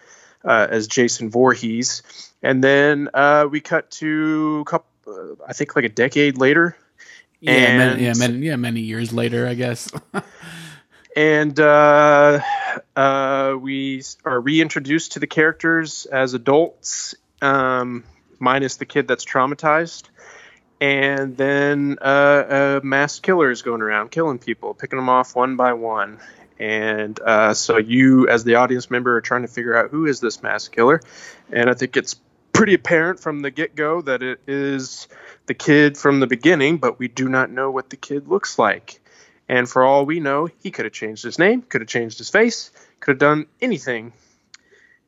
uh, 0.43 0.67
as 0.71 0.87
Jason 0.87 1.29
Voorhees. 1.29 2.01
And 2.41 2.63
then 2.63 3.09
uh, 3.13 3.47
we 3.49 3.61
cut 3.61 3.91
to 3.91 4.63
a 4.65 4.69
couple 4.69 4.87
uh, 5.07 5.35
I 5.47 5.53
think 5.53 5.75
like 5.75 5.85
a 5.85 5.89
decade 5.89 6.39
later. 6.39 6.75
Yeah, 7.39 7.77
many, 7.77 8.03
yeah, 8.03 8.13
many, 8.17 8.37
yeah, 8.39 8.55
many 8.55 8.81
years 8.81 9.13
later, 9.13 9.47
I 9.47 9.53
guess. 9.53 9.91
and 11.15 11.59
uh, 11.59 12.39
uh, 12.95 13.55
we 13.59 14.01
are 14.25 14.41
reintroduced 14.41 15.11
to 15.13 15.19
the 15.19 15.27
characters 15.27 16.07
as 16.07 16.33
adults, 16.33 17.13
um, 17.43 18.03
minus 18.39 18.77
the 18.77 18.85
kid 18.85 19.07
that's 19.07 19.25
traumatized. 19.25 20.03
And 20.79 21.35
then 21.35 21.97
uh, 22.01 22.79
a 22.81 22.85
mass 22.85 23.19
killer 23.19 23.49
is 23.49 23.63
going 23.63 23.81
around 23.81 24.11
killing 24.11 24.37
people, 24.37 24.73
picking 24.73 24.97
them 24.97 25.09
off 25.09 25.35
one 25.35 25.55
by 25.55 25.73
one. 25.73 26.19
And 26.59 27.19
uh, 27.19 27.53
so 27.53 27.77
you, 27.77 28.27
as 28.27 28.43
the 28.43 28.55
audience 28.55 28.89
member, 28.89 29.15
are 29.15 29.21
trying 29.21 29.43
to 29.43 29.47
figure 29.47 29.75
out 29.75 29.91
who 29.91 30.05
is 30.05 30.19
this 30.19 30.41
mass 30.41 30.67
killer. 30.67 31.01
And 31.51 31.69
I 31.69 31.73
think 31.73 31.97
it's 31.97 32.15
pretty 32.51 32.73
apparent 32.73 33.19
from 33.19 33.41
the 33.41 33.51
get 33.51 33.75
go 33.75 34.01
that 34.01 34.23
it 34.23 34.39
is 34.47 35.07
the 35.45 35.53
kid 35.53 35.97
from 35.97 36.19
the 36.19 36.27
beginning, 36.27 36.77
but 36.77 36.99
we 36.99 37.07
do 37.07 37.29
not 37.29 37.51
know 37.51 37.69
what 37.71 37.89
the 37.89 37.97
kid 37.97 38.27
looks 38.27 38.57
like. 38.57 38.99
And 39.49 39.69
for 39.69 39.83
all 39.83 40.05
we 40.05 40.19
know, 40.19 40.49
he 40.61 40.71
could 40.71 40.85
have 40.85 40.93
changed 40.93 41.23
his 41.23 41.39
name, 41.39 41.61
could 41.61 41.81
have 41.81 41.87
changed 41.87 42.17
his 42.17 42.29
face, 42.29 42.71
could 42.99 43.11
have 43.11 43.19
done 43.19 43.45
anything. 43.61 44.11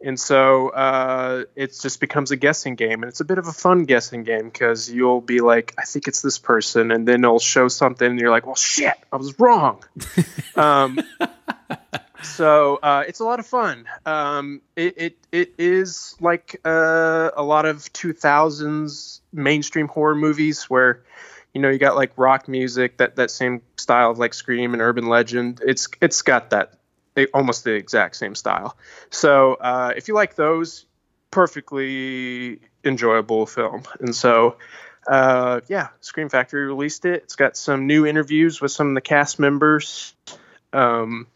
And 0.01 0.19
so 0.19 0.69
uh, 0.69 1.43
it 1.55 1.77
just 1.79 1.99
becomes 1.99 2.31
a 2.31 2.37
guessing 2.37 2.75
game. 2.75 3.03
And 3.03 3.09
it's 3.09 3.19
a 3.19 3.25
bit 3.25 3.37
of 3.37 3.47
a 3.47 3.51
fun 3.51 3.83
guessing 3.83 4.23
game 4.23 4.49
because 4.49 4.89
you'll 4.89 5.21
be 5.21 5.41
like, 5.41 5.73
I 5.77 5.83
think 5.83 6.07
it's 6.07 6.21
this 6.21 6.37
person. 6.37 6.91
And 6.91 7.07
then 7.07 7.23
it'll 7.23 7.39
show 7.39 7.67
something. 7.67 8.09
And 8.09 8.19
you're 8.19 8.29
like, 8.29 8.45
well, 8.45 8.55
shit, 8.55 8.93
I 9.11 9.17
was 9.17 9.37
wrong. 9.39 9.83
um, 10.55 10.99
so 12.23 12.79
uh, 12.81 13.03
it's 13.07 13.19
a 13.19 13.25
lot 13.25 13.39
of 13.39 13.45
fun. 13.45 13.85
Um, 14.05 14.61
it, 14.75 14.93
it, 14.97 15.17
it 15.31 15.53
is 15.57 16.15
like 16.21 16.61
uh, 16.63 17.31
a 17.35 17.43
lot 17.43 17.65
of 17.65 17.77
2000s 17.91 19.19
mainstream 19.33 19.87
horror 19.87 20.15
movies 20.15 20.63
where 20.69 21.03
you 21.53 21.61
know 21.61 21.69
you 21.69 21.77
got 21.77 21.95
like 21.95 22.11
rock 22.17 22.47
music 22.47 22.97
that 22.97 23.15
that 23.17 23.31
same 23.31 23.61
style 23.77 24.11
of 24.11 24.19
like 24.19 24.33
scream 24.33 24.73
and 24.73 24.81
urban 24.81 25.07
legend 25.07 25.61
it's 25.63 25.87
it's 26.01 26.21
got 26.21 26.51
that 26.51 26.78
almost 27.27 27.63
the 27.63 27.73
exact 27.73 28.15
same 28.15 28.35
style. 28.35 28.77
So 29.09 29.53
uh, 29.55 29.93
if 29.95 30.07
you 30.07 30.13
like 30.13 30.35
those 30.35 30.85
perfectly 31.31 32.59
enjoyable 32.83 33.45
film. 33.45 33.83
And 33.99 34.15
so 34.15 34.57
uh, 35.07 35.61
yeah 35.67 35.89
scream 36.01 36.29
factory 36.29 36.65
released 36.65 37.05
it. 37.05 37.23
It's 37.23 37.35
got 37.35 37.55
some 37.57 37.87
new 37.87 38.05
interviews 38.05 38.61
with 38.61 38.71
some 38.71 38.89
of 38.89 38.95
the 38.95 39.01
cast 39.01 39.39
members. 39.39 40.13
Um, 40.73 41.27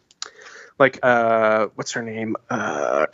like 0.79 0.99
uh, 1.03 1.67
what's 1.75 1.91
her 1.93 2.01
name? 2.01 2.36
Uh, 2.49 3.05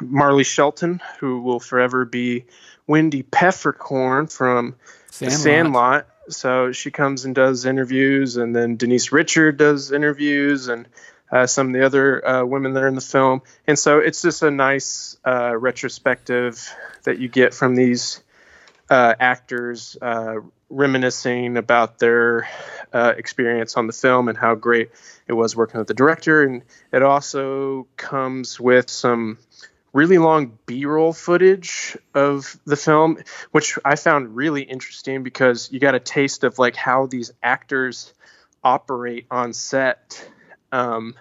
marley 0.00 0.44
shelton 0.44 1.00
who 1.20 1.40
will 1.40 1.60
forever 1.60 2.04
be 2.04 2.44
wendy 2.86 3.22
peppercorn 3.22 4.26
from 4.26 4.76
the 5.18 5.30
Sandlot. 5.30 5.40
Sandlot. 5.40 6.06
So 6.28 6.72
she 6.72 6.90
comes 6.90 7.26
and 7.26 7.34
does 7.34 7.66
interviews, 7.66 8.36
and 8.38 8.56
then 8.56 8.76
Denise 8.76 9.12
Richard 9.12 9.58
does 9.58 9.92
interviews, 9.92 10.68
and 10.68 10.88
uh, 11.30 11.46
some 11.46 11.68
of 11.68 11.72
the 11.72 11.84
other 11.84 12.26
uh, 12.26 12.44
women 12.44 12.74
that 12.74 12.82
are 12.82 12.88
in 12.88 12.94
the 12.94 13.00
film. 13.00 13.42
And 13.66 13.78
so 13.78 13.98
it's 13.98 14.22
just 14.22 14.42
a 14.42 14.50
nice 14.50 15.16
uh, 15.26 15.56
retrospective 15.56 16.72
that 17.04 17.18
you 17.18 17.28
get 17.28 17.54
from 17.54 17.74
these 17.74 18.22
uh, 18.90 19.14
actors 19.18 19.96
uh, 20.00 20.36
reminiscing 20.68 21.56
about 21.56 21.98
their 21.98 22.48
uh, 22.92 23.14
experience 23.16 23.76
on 23.76 23.86
the 23.86 23.92
film 23.92 24.28
and 24.28 24.36
how 24.36 24.54
great 24.54 24.90
it 25.26 25.32
was 25.32 25.56
working 25.56 25.78
with 25.78 25.88
the 25.88 25.94
director. 25.94 26.42
And 26.42 26.62
it 26.92 27.02
also 27.02 27.86
comes 27.96 28.60
with 28.60 28.90
some 28.90 29.38
really 29.92 30.18
long 30.18 30.58
b-roll 30.66 31.12
footage 31.12 31.96
of 32.14 32.58
the 32.66 32.76
film 32.76 33.16
which 33.52 33.78
i 33.84 33.94
found 33.94 34.34
really 34.34 34.62
interesting 34.62 35.22
because 35.22 35.70
you 35.70 35.78
got 35.78 35.94
a 35.94 36.00
taste 36.00 36.42
of 36.42 36.58
like 36.58 36.74
how 36.74 37.06
these 37.06 37.30
actors 37.44 38.12
operate 38.64 39.24
on 39.30 39.52
set 39.52 40.28
um, 40.74 41.14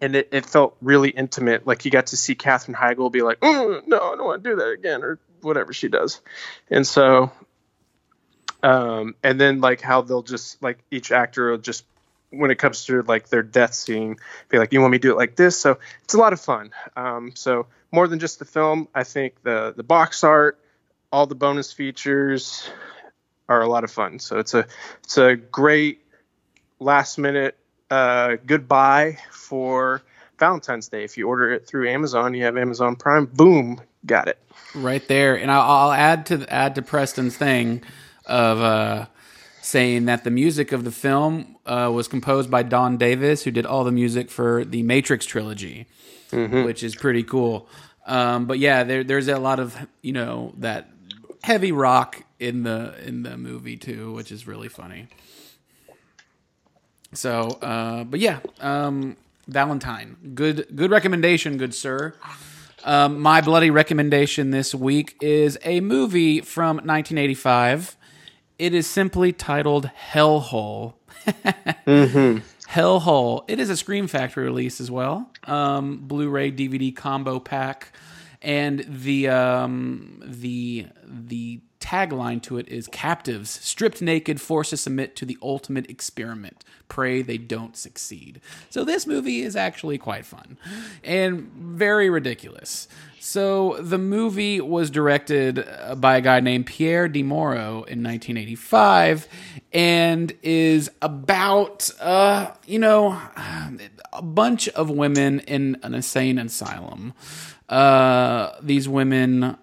and 0.00 0.14
it, 0.14 0.28
it 0.32 0.46
felt 0.46 0.76
really 0.80 1.10
intimate. 1.10 1.66
Like 1.66 1.84
you 1.84 1.90
got 1.90 2.08
to 2.08 2.16
see 2.16 2.34
katherine 2.34 2.76
heigl 2.76 3.10
be 3.10 3.22
like 3.22 3.38
oh, 3.42 3.82
no 3.86 3.96
i 3.96 4.16
don't 4.16 4.24
want 4.24 4.44
to 4.44 4.50
do 4.50 4.56
that 4.56 4.70
again 4.70 5.02
or 5.02 5.18
whatever 5.42 5.72
she 5.72 5.88
does. 5.88 6.20
And 6.70 6.86
so 6.86 7.32
um, 8.62 9.14
and 9.22 9.38
then 9.38 9.60
like 9.60 9.80
how 9.80 10.02
they'll 10.02 10.22
just 10.22 10.62
like 10.62 10.78
each 10.90 11.12
actor 11.12 11.50
will 11.50 11.58
just 11.58 11.84
when 12.30 12.50
it 12.50 12.58
comes 12.58 12.84
to 12.86 13.02
like 13.02 13.28
their 13.28 13.42
death 13.42 13.74
scene 13.74 14.16
be 14.48 14.58
like 14.58 14.72
you 14.72 14.80
want 14.80 14.92
me 14.92 14.98
to 14.98 15.02
do 15.02 15.12
it 15.12 15.16
like 15.16 15.36
this? 15.36 15.58
So 15.58 15.78
it's 16.04 16.14
a 16.14 16.18
lot 16.18 16.32
of 16.32 16.40
fun. 16.40 16.70
Um, 16.96 17.32
so 17.34 17.66
more 17.92 18.08
than 18.08 18.18
just 18.18 18.38
the 18.38 18.44
film 18.44 18.88
i 18.94 19.04
think 19.04 19.42
the 19.42 19.72
the 19.76 19.84
box 19.84 20.24
art 20.24 20.58
all 21.12 21.26
the 21.26 21.36
bonus 21.36 21.72
features 21.72 22.68
are 23.48 23.60
a 23.60 23.68
lot 23.68 23.84
of 23.84 23.90
fun. 23.90 24.18
So 24.18 24.38
it's 24.38 24.54
a 24.54 24.66
it's 25.02 25.18
a 25.18 25.36
great 25.36 26.00
last 26.80 27.18
minute 27.18 27.56
uh, 27.90 28.36
goodbye 28.46 29.18
for 29.30 30.02
valentine's 30.38 30.88
day 30.88 31.04
if 31.04 31.16
you 31.16 31.28
order 31.28 31.52
it 31.52 31.66
through 31.66 31.88
amazon 31.88 32.34
you 32.34 32.44
have 32.44 32.56
amazon 32.56 32.96
prime 32.96 33.26
boom 33.26 33.80
got 34.06 34.28
it 34.28 34.38
right 34.74 35.06
there. 35.08 35.36
And 35.36 35.50
I'll, 35.50 35.62
I'll 35.62 35.92
add 35.92 36.26
to 36.26 36.46
add 36.52 36.74
to 36.74 36.82
Preston's 36.82 37.36
thing 37.36 37.82
of 38.26 38.60
uh, 38.60 39.06
saying 39.62 40.06
that 40.06 40.24
the 40.24 40.30
music 40.30 40.72
of 40.72 40.84
the 40.84 40.90
film 40.90 41.56
uh, 41.66 41.90
was 41.92 42.08
composed 42.08 42.50
by 42.50 42.62
Don 42.62 42.96
Davis, 42.96 43.44
who 43.44 43.50
did 43.50 43.66
all 43.66 43.84
the 43.84 43.92
music 43.92 44.30
for 44.30 44.64
the 44.64 44.82
Matrix 44.82 45.26
trilogy, 45.26 45.86
which 46.64 46.82
is 46.82 46.94
pretty 46.94 47.22
cool. 47.22 47.68
Um, 48.06 48.46
but 48.46 48.58
yeah, 48.58 48.84
there, 48.84 49.04
there's 49.04 49.28
a 49.28 49.38
lot 49.38 49.60
of 49.60 49.76
you 50.02 50.12
know 50.12 50.54
that 50.58 50.90
heavy 51.42 51.72
rock 51.72 52.22
in 52.38 52.62
the 52.62 52.94
in 53.06 53.22
the 53.22 53.36
movie 53.36 53.76
too, 53.76 54.12
which 54.12 54.32
is 54.32 54.46
really 54.46 54.68
funny. 54.68 55.08
So, 57.14 57.58
uh, 57.62 58.04
but 58.04 58.20
yeah, 58.20 58.40
um, 58.60 59.16
Valentine, 59.46 60.16
good 60.34 60.66
good 60.74 60.90
recommendation, 60.90 61.56
good 61.56 61.74
sir. 61.74 62.14
Um, 62.84 63.20
my 63.20 63.40
bloody 63.40 63.70
recommendation 63.70 64.50
this 64.50 64.74
week 64.74 65.16
is 65.20 65.58
a 65.64 65.80
movie 65.80 66.40
from 66.40 66.76
1985. 66.76 67.96
It 68.58 68.74
is 68.74 68.86
simply 68.86 69.32
titled 69.32 69.90
Hellhole. 70.12 70.94
Hellhole. 72.68 73.44
It 73.48 73.58
is 73.58 73.70
a 73.70 73.76
Scream 73.76 74.06
Factory 74.06 74.44
release 74.44 74.80
as 74.80 74.90
well. 74.90 75.30
Um, 75.44 75.98
Blu-ray 75.98 76.52
DVD 76.52 76.94
combo 76.94 77.40
pack, 77.40 77.92
and 78.42 78.84
the 78.88 79.28
um, 79.28 80.22
the 80.24 80.86
the 81.06 81.60
tagline 81.84 82.40
to 82.42 82.56
it 82.56 82.66
is 82.66 82.88
captives 82.88 83.50
stripped 83.50 84.00
naked 84.00 84.40
forced 84.40 84.70
to 84.70 84.76
submit 84.76 85.14
to 85.16 85.26
the 85.26 85.36
ultimate 85.42 85.88
experiment. 85.90 86.64
Pray 86.88 87.20
they 87.20 87.36
don't 87.36 87.76
succeed. 87.76 88.40
So 88.70 88.84
this 88.84 89.06
movie 89.06 89.42
is 89.42 89.54
actually 89.54 89.98
quite 89.98 90.24
fun 90.24 90.56
and 91.02 91.50
very 91.52 92.08
ridiculous. 92.08 92.88
So 93.20 93.76
the 93.80 93.98
movie 93.98 94.62
was 94.62 94.90
directed 94.90 95.58
uh, 95.58 95.94
by 95.94 96.16
a 96.16 96.20
guy 96.22 96.40
named 96.40 96.66
Pierre 96.66 97.06
De 97.06 97.22
Moro 97.22 97.84
in 97.84 98.02
1985 98.02 99.28
and 99.72 100.32
is 100.42 100.90
about 101.02 101.90
uh 102.00 102.52
you 102.66 102.78
know 102.78 103.20
a 104.12 104.22
bunch 104.22 104.68
of 104.70 104.88
women 104.88 105.40
in 105.40 105.76
an 105.82 105.94
insane 105.94 106.38
asylum. 106.38 107.12
Uh 107.68 108.52
these 108.62 108.88
women 108.88 109.58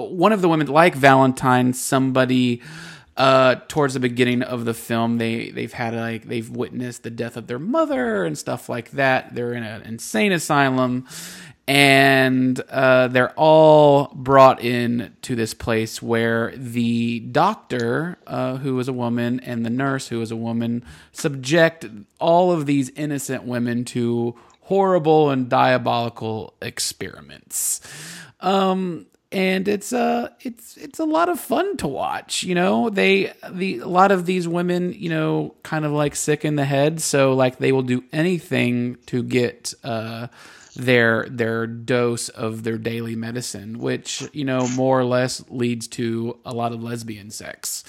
one 0.00 0.32
of 0.32 0.42
the 0.42 0.48
women 0.48 0.66
like 0.66 0.94
Valentine 0.94 1.72
somebody 1.72 2.62
uh, 3.16 3.56
towards 3.68 3.94
the 3.94 4.00
beginning 4.00 4.42
of 4.42 4.64
the 4.64 4.74
film, 4.74 5.18
they 5.18 5.50
they've 5.50 5.72
had 5.72 5.94
like 5.94 6.24
they've 6.24 6.50
witnessed 6.50 7.02
the 7.02 7.10
death 7.10 7.36
of 7.36 7.46
their 7.46 7.58
mother 7.58 8.24
and 8.24 8.36
stuff 8.36 8.68
like 8.68 8.90
that. 8.90 9.34
They're 9.34 9.54
in 9.54 9.62
an 9.62 9.82
insane 9.82 10.32
asylum, 10.32 11.06
and 11.66 12.60
uh, 12.68 13.08
they're 13.08 13.32
all 13.32 14.12
brought 14.14 14.62
in 14.62 15.16
to 15.22 15.34
this 15.34 15.54
place 15.54 16.02
where 16.02 16.52
the 16.56 17.20
doctor, 17.20 18.18
uh, 18.26 18.58
who 18.58 18.78
is 18.80 18.88
a 18.88 18.92
woman, 18.92 19.40
and 19.40 19.64
the 19.64 19.70
nurse, 19.70 20.08
who 20.08 20.20
is 20.20 20.30
a 20.30 20.36
woman, 20.36 20.84
subject 21.12 21.86
all 22.20 22.52
of 22.52 22.66
these 22.66 22.90
innocent 22.90 23.44
women 23.44 23.84
to 23.86 24.34
horrible 24.60 25.30
and 25.30 25.48
diabolical 25.48 26.52
experiments. 26.60 27.80
Um, 28.40 29.06
and 29.32 29.66
it's 29.68 29.92
uh 29.92 30.28
it's 30.40 30.76
it's 30.76 30.98
a 30.98 31.04
lot 31.04 31.28
of 31.28 31.40
fun 31.40 31.76
to 31.78 31.86
watch 31.88 32.42
you 32.42 32.54
know? 32.54 32.90
They 32.90 33.32
the 33.50 33.80
a 33.80 33.88
lot 33.88 34.12
of 34.12 34.26
these 34.26 34.46
women 34.46 34.92
you 34.92 35.10
know 35.10 35.54
kind 35.62 35.84
of 35.84 35.92
like 35.92 36.14
sick 36.16 36.44
in 36.44 36.56
the 36.56 36.64
head 36.64 37.00
so 37.00 37.34
like 37.34 37.58
they 37.58 37.72
will 37.72 37.82
do 37.82 38.04
anything 38.12 38.96
to 39.06 39.22
get 39.22 39.74
uh 39.84 40.28
their 40.76 41.26
their 41.30 41.66
dose 41.66 42.28
of 42.28 42.62
their 42.62 42.76
daily 42.76 43.16
medicine 43.16 43.78
which 43.78 44.22
you 44.32 44.44
know 44.44 44.68
more 44.68 45.00
or 45.00 45.04
less 45.04 45.42
leads 45.48 45.88
to 45.88 46.38
a 46.44 46.52
lot 46.52 46.72
of 46.72 46.82
lesbian 46.82 47.30
sex. 47.30 47.82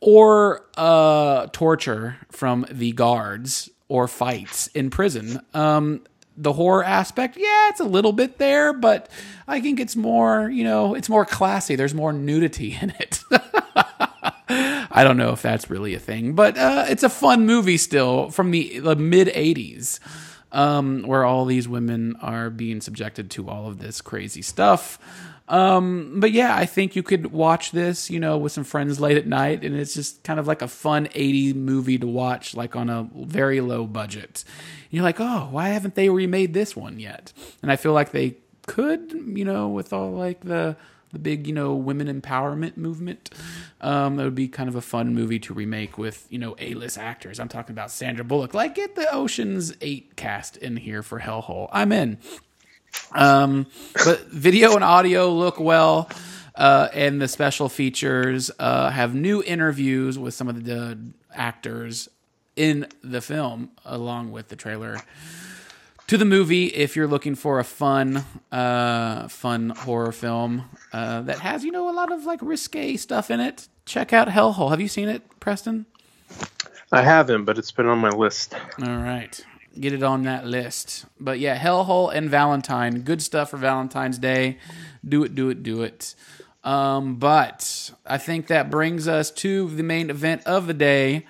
Or 0.00 0.64
uh 0.76 1.46
torture 1.52 2.16
from 2.30 2.66
the 2.70 2.92
guards 2.92 3.70
or 3.88 4.08
fights 4.08 4.68
in 4.68 4.90
prison. 4.90 5.40
Um 5.52 6.00
the 6.36 6.52
horror 6.52 6.84
aspect, 6.84 7.36
yeah, 7.36 7.68
it's 7.68 7.80
a 7.80 7.84
little 7.84 8.12
bit 8.12 8.38
there, 8.38 8.72
but 8.72 9.08
I 9.46 9.60
think 9.60 9.80
it's 9.80 9.96
more, 9.96 10.50
you 10.50 10.64
know, 10.64 10.94
it's 10.94 11.08
more 11.08 11.24
classy. 11.24 11.76
There's 11.76 11.94
more 11.94 12.12
nudity 12.12 12.76
in 12.80 12.92
it. 12.98 13.22
I 14.48 15.02
don't 15.02 15.16
know 15.16 15.32
if 15.32 15.42
that's 15.42 15.70
really 15.70 15.94
a 15.94 15.98
thing, 15.98 16.34
but 16.34 16.56
uh, 16.56 16.86
it's 16.88 17.02
a 17.02 17.08
fun 17.08 17.46
movie 17.46 17.78
still 17.78 18.30
from 18.30 18.50
the, 18.50 18.78
the 18.78 18.94
mid 18.94 19.28
80s, 19.28 19.98
um, 20.52 21.02
where 21.02 21.24
all 21.24 21.44
these 21.44 21.66
women 21.66 22.16
are 22.20 22.50
being 22.50 22.80
subjected 22.80 23.30
to 23.32 23.48
all 23.48 23.66
of 23.66 23.78
this 23.78 24.00
crazy 24.00 24.42
stuff. 24.42 24.98
Um, 25.46 26.20
but 26.20 26.32
yeah, 26.32 26.56
I 26.56 26.64
think 26.64 26.96
you 26.96 27.02
could 27.02 27.26
watch 27.26 27.72
this, 27.72 28.10
you 28.10 28.18
know, 28.18 28.38
with 28.38 28.52
some 28.52 28.64
friends 28.64 28.98
late 28.98 29.18
at 29.18 29.26
night, 29.26 29.62
and 29.62 29.76
it's 29.76 29.92
just 29.92 30.22
kind 30.22 30.40
of 30.40 30.46
like 30.46 30.62
a 30.62 30.68
fun 30.68 31.08
80 31.14 31.52
movie 31.54 31.98
to 31.98 32.06
watch, 32.06 32.54
like 32.54 32.76
on 32.76 32.88
a 32.88 33.08
very 33.14 33.60
low 33.60 33.86
budget. 33.86 34.44
You're 34.94 35.04
like, 35.04 35.20
oh, 35.20 35.48
why 35.50 35.68
haven't 35.70 35.94
they 35.94 36.08
remade 36.08 36.54
this 36.54 36.76
one 36.76 36.98
yet? 36.98 37.32
And 37.62 37.72
I 37.72 37.76
feel 37.76 37.92
like 37.92 38.12
they 38.12 38.36
could, 38.66 39.12
you 39.12 39.44
know, 39.44 39.68
with 39.68 39.92
all 39.92 40.12
like 40.12 40.40
the 40.40 40.76
the 41.12 41.18
big, 41.18 41.46
you 41.46 41.52
know, 41.52 41.74
women 41.74 42.20
empowerment 42.20 42.76
movement. 42.76 43.30
Um, 43.80 44.18
it 44.18 44.24
would 44.24 44.34
be 44.34 44.48
kind 44.48 44.68
of 44.68 44.74
a 44.74 44.80
fun 44.80 45.14
movie 45.14 45.38
to 45.40 45.54
remake 45.54 45.96
with, 45.96 46.26
you 46.28 46.38
know, 46.38 46.56
A-list 46.58 46.98
actors. 46.98 47.38
I'm 47.38 47.48
talking 47.48 47.72
about 47.72 47.90
Sandra 47.90 48.24
Bullock. 48.24 48.52
Like, 48.52 48.74
get 48.74 48.96
the 48.96 49.12
Ocean's 49.14 49.74
Eight 49.80 50.16
cast 50.16 50.56
in 50.56 50.76
here 50.76 51.02
for 51.02 51.20
Hellhole. 51.20 51.68
I'm 51.72 51.92
in. 51.92 52.18
Um, 53.12 53.66
but 54.04 54.26
video 54.26 54.74
and 54.74 54.84
audio 54.84 55.30
look 55.30 55.60
well. 55.60 56.10
Uh, 56.54 56.88
and 56.92 57.20
the 57.20 57.28
special 57.28 57.68
features 57.68 58.50
uh, 58.58 58.90
have 58.90 59.14
new 59.14 59.42
interviews 59.42 60.18
with 60.18 60.34
some 60.34 60.48
of 60.48 60.64
the 60.64 60.98
actors 61.32 62.08
in 62.56 62.86
the 63.02 63.20
film, 63.20 63.70
along 63.84 64.32
with 64.32 64.48
the 64.48 64.56
trailer 64.56 65.00
to 66.06 66.18
the 66.18 66.24
movie. 66.24 66.66
If 66.66 66.96
you're 66.96 67.06
looking 67.06 67.34
for 67.34 67.58
a 67.58 67.64
fun, 67.64 68.24
uh, 68.52 69.28
fun 69.28 69.70
horror 69.70 70.12
film 70.12 70.64
uh, 70.92 71.22
that 71.22 71.38
has, 71.40 71.64
you 71.64 71.72
know, 71.72 71.88
a 71.88 71.92
lot 71.92 72.12
of 72.12 72.24
like 72.24 72.40
risque 72.42 72.96
stuff 72.96 73.30
in 73.30 73.40
it, 73.40 73.68
check 73.86 74.12
out 74.12 74.28
Hellhole. 74.28 74.70
Have 74.70 74.80
you 74.80 74.88
seen 74.88 75.08
it, 75.08 75.22
Preston? 75.40 75.86
I 76.92 77.02
haven't, 77.02 77.44
but 77.44 77.58
it's 77.58 77.72
been 77.72 77.86
on 77.86 77.98
my 77.98 78.10
list. 78.10 78.54
All 78.80 78.96
right 78.96 79.44
get 79.78 79.92
it 79.92 80.02
on 80.02 80.22
that 80.24 80.46
list. 80.46 81.06
But 81.18 81.38
yeah, 81.38 81.58
Hellhole 81.58 82.14
and 82.14 82.30
Valentine, 82.30 83.02
good 83.02 83.22
stuff 83.22 83.50
for 83.50 83.56
Valentine's 83.56 84.18
Day. 84.18 84.58
Do 85.06 85.24
it, 85.24 85.34
do 85.34 85.50
it, 85.50 85.62
do 85.62 85.82
it. 85.82 86.14
Um, 86.62 87.16
but 87.16 87.90
I 88.06 88.18
think 88.18 88.46
that 88.46 88.70
brings 88.70 89.06
us 89.06 89.30
to 89.32 89.68
the 89.68 89.82
main 89.82 90.10
event 90.10 90.42
of 90.46 90.66
the 90.66 90.74
day. 90.74 91.26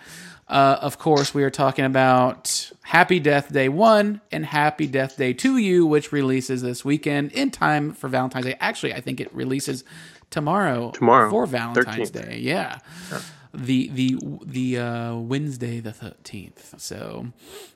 Uh, 0.47 0.77
of 0.81 0.99
course, 0.99 1.33
we 1.33 1.43
are 1.43 1.51
talking 1.51 1.85
about 1.85 2.71
Happy 2.83 3.19
Death 3.19 3.51
Day 3.53 3.69
1 3.69 4.21
and 4.31 4.45
Happy 4.45 4.87
Death 4.87 5.17
Day 5.17 5.33
to 5.33 5.57
You, 5.57 5.87
which 5.87 6.13
releases 6.13 6.61
this 6.61 6.85
weekend 6.85 7.33
in 7.33 7.51
time 7.51 7.93
for 7.93 8.09
Valentine's 8.09 8.45
Day. 8.45 8.57
Actually, 8.61 8.93
I 8.93 9.01
think 9.01 9.21
it 9.21 9.35
releases 9.35 9.85
tomorrow, 10.31 10.91
tomorrow 10.91 11.31
for 11.31 11.47
Valentine's 11.47 12.11
13th. 12.11 12.25
Day. 12.29 12.39
Yeah. 12.41 12.79
yeah. 13.11 13.21
The 13.55 13.89
the 13.89 14.19
the 14.45 14.79
uh, 14.79 15.15
Wednesday 15.15 15.81
the 15.81 15.93
13th. 15.93 16.79
So 16.81 17.29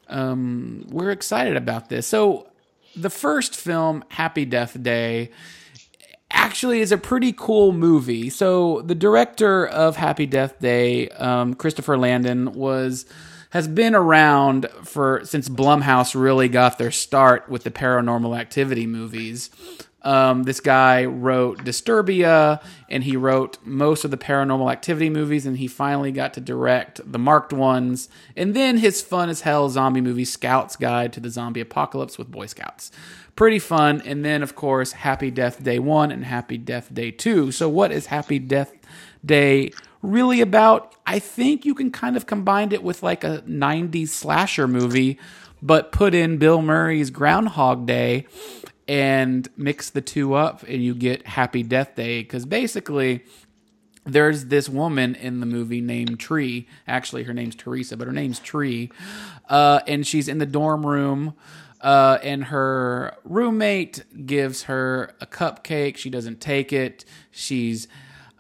um, 0.08 0.84
we're 0.90 1.10
excited 1.10 1.56
about 1.56 1.88
this. 1.88 2.06
So 2.06 2.48
the 2.96 3.10
first 3.10 3.54
film, 3.54 4.04
Happy 4.08 4.44
Death 4.44 4.80
Day, 4.82 5.30
actually 6.48 6.80
is 6.80 6.92
a 6.92 6.96
pretty 6.96 7.30
cool 7.30 7.72
movie. 7.72 8.30
So 8.30 8.80
the 8.80 8.94
director 8.94 9.66
of 9.66 9.96
Happy 9.96 10.24
Death 10.24 10.58
Day, 10.60 11.10
um, 11.10 11.52
Christopher 11.52 11.98
Landon, 11.98 12.54
was 12.54 13.04
has 13.50 13.68
been 13.68 13.94
around 13.94 14.66
for 14.82 15.22
since 15.26 15.46
Blumhouse 15.50 16.18
really 16.18 16.48
got 16.48 16.78
their 16.78 16.90
start 16.90 17.50
with 17.50 17.64
the 17.64 17.70
paranormal 17.70 18.34
activity 18.38 18.86
movies. 18.86 19.50
Um, 20.02 20.44
this 20.44 20.60
guy 20.60 21.04
wrote 21.06 21.64
Disturbia, 21.64 22.62
and 22.88 23.02
he 23.02 23.16
wrote 23.16 23.58
most 23.64 24.04
of 24.04 24.10
the 24.10 24.16
Paranormal 24.16 24.70
Activity 24.70 25.10
movies, 25.10 25.44
and 25.44 25.58
he 25.58 25.66
finally 25.66 26.12
got 26.12 26.34
to 26.34 26.40
direct 26.40 27.00
the 27.10 27.18
marked 27.18 27.52
ones, 27.52 28.08
and 28.36 28.54
then 28.54 28.78
his 28.78 29.02
fun 29.02 29.28
as 29.28 29.40
hell 29.40 29.68
zombie 29.68 30.00
movie 30.00 30.24
Scout's 30.24 30.76
Guide 30.76 31.12
to 31.14 31.20
the 31.20 31.30
Zombie 31.30 31.60
Apocalypse 31.60 32.16
with 32.16 32.30
Boy 32.30 32.46
Scouts. 32.46 32.92
Pretty 33.34 33.58
fun, 33.58 34.00
and 34.04 34.24
then 34.24 34.42
of 34.42 34.54
course 34.54 34.92
Happy 34.92 35.30
Death 35.30 35.62
Day 35.62 35.78
One 35.78 36.12
and 36.12 36.24
Happy 36.24 36.58
Death 36.58 36.92
Day 36.94 37.10
Two. 37.10 37.50
So, 37.50 37.68
what 37.68 37.90
is 37.90 38.06
Happy 38.06 38.38
Death 38.38 38.72
Day 39.24 39.72
really 40.00 40.40
about? 40.40 40.94
I 41.06 41.18
think 41.18 41.64
you 41.64 41.74
can 41.74 41.90
kind 41.90 42.16
of 42.16 42.26
combine 42.26 42.72
it 42.72 42.82
with 42.84 43.02
like 43.02 43.24
a 43.24 43.42
'90s 43.48 44.08
slasher 44.08 44.68
movie, 44.68 45.18
but 45.60 45.92
put 45.92 46.14
in 46.14 46.38
Bill 46.38 46.62
Murray's 46.62 47.10
Groundhog 47.10 47.86
Day 47.86 48.26
and 48.88 49.46
mix 49.56 49.90
the 49.90 50.00
two 50.00 50.34
up 50.34 50.62
and 50.62 50.82
you 50.82 50.94
get 50.94 51.26
Happy 51.26 51.62
Death 51.62 51.94
Day 51.94 52.22
because 52.22 52.46
basically 52.46 53.22
there's 54.06 54.46
this 54.46 54.68
woman 54.68 55.14
in 55.14 55.40
the 55.40 55.46
movie 55.46 55.82
named 55.82 56.18
Tree. 56.18 56.66
Actually, 56.86 57.24
her 57.24 57.34
name's 57.34 57.54
Teresa, 57.54 57.96
but 57.96 58.06
her 58.06 58.12
name's 58.12 58.38
Tree, 58.38 58.90
uh, 59.48 59.80
and 59.86 60.06
she's 60.06 60.28
in 60.28 60.38
the 60.38 60.46
dorm 60.46 60.86
room. 60.86 61.34
Uh, 61.80 62.18
and 62.24 62.44
her 62.44 63.16
roommate 63.22 64.02
gives 64.26 64.64
her 64.64 65.14
a 65.20 65.26
cupcake. 65.26 65.96
She 65.96 66.10
doesn't 66.10 66.40
take 66.40 66.72
it. 66.72 67.04
She's 67.30 67.86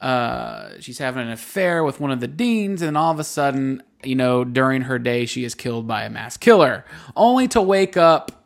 uh, 0.00 0.70
she's 0.80 0.98
having 0.98 1.22
an 1.22 1.30
affair 1.30 1.84
with 1.84 2.00
one 2.00 2.10
of 2.10 2.20
the 2.20 2.28
deans, 2.28 2.82
and 2.82 2.96
all 2.96 3.12
of 3.12 3.18
a 3.18 3.24
sudden, 3.24 3.82
you 4.02 4.14
know, 4.16 4.44
during 4.44 4.82
her 4.82 4.98
day, 4.98 5.26
she 5.26 5.44
is 5.44 5.54
killed 5.54 5.86
by 5.86 6.04
a 6.04 6.10
mass 6.10 6.36
killer, 6.36 6.84
only 7.14 7.46
to 7.48 7.60
wake 7.60 7.96
up 7.96 8.37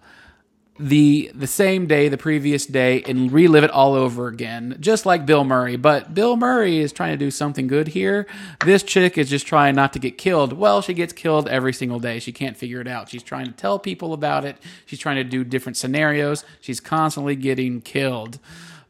the 0.78 1.30
the 1.34 1.46
same 1.46 1.86
day, 1.86 2.08
the 2.08 2.16
previous 2.16 2.64
day, 2.64 3.02
and 3.02 3.30
relive 3.30 3.62
it 3.62 3.70
all 3.70 3.94
over 3.94 4.28
again, 4.28 4.76
just 4.80 5.04
like 5.04 5.26
Bill 5.26 5.44
Murray. 5.44 5.76
But 5.76 6.14
Bill 6.14 6.36
Murray 6.36 6.78
is 6.78 6.92
trying 6.92 7.12
to 7.12 7.16
do 7.16 7.30
something 7.30 7.66
good 7.66 7.88
here. 7.88 8.26
This 8.64 8.82
chick 8.82 9.18
is 9.18 9.28
just 9.28 9.46
trying 9.46 9.74
not 9.74 9.92
to 9.92 9.98
get 9.98 10.16
killed. 10.16 10.54
Well, 10.54 10.80
she 10.80 10.94
gets 10.94 11.12
killed 11.12 11.48
every 11.48 11.72
single 11.74 12.00
day. 12.00 12.18
She 12.18 12.32
can't 12.32 12.56
figure 12.56 12.80
it 12.80 12.88
out. 12.88 13.10
She's 13.10 13.22
trying 13.22 13.46
to 13.46 13.52
tell 13.52 13.78
people 13.78 14.12
about 14.14 14.44
it. 14.44 14.56
She's 14.86 14.98
trying 14.98 15.16
to 15.16 15.24
do 15.24 15.44
different 15.44 15.76
scenarios. 15.76 16.44
She's 16.60 16.80
constantly 16.80 17.36
getting 17.36 17.80
killed. 17.82 18.38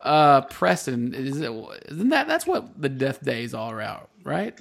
Uh, 0.00 0.42
Preston, 0.42 1.14
is 1.14 1.40
it, 1.40 1.52
isn't 1.88 2.08
that 2.08 2.26
that's 2.26 2.46
what 2.46 2.80
the 2.80 2.88
Death 2.88 3.24
Day 3.24 3.44
is 3.44 3.54
all 3.54 3.72
about, 3.72 4.08
right? 4.24 4.58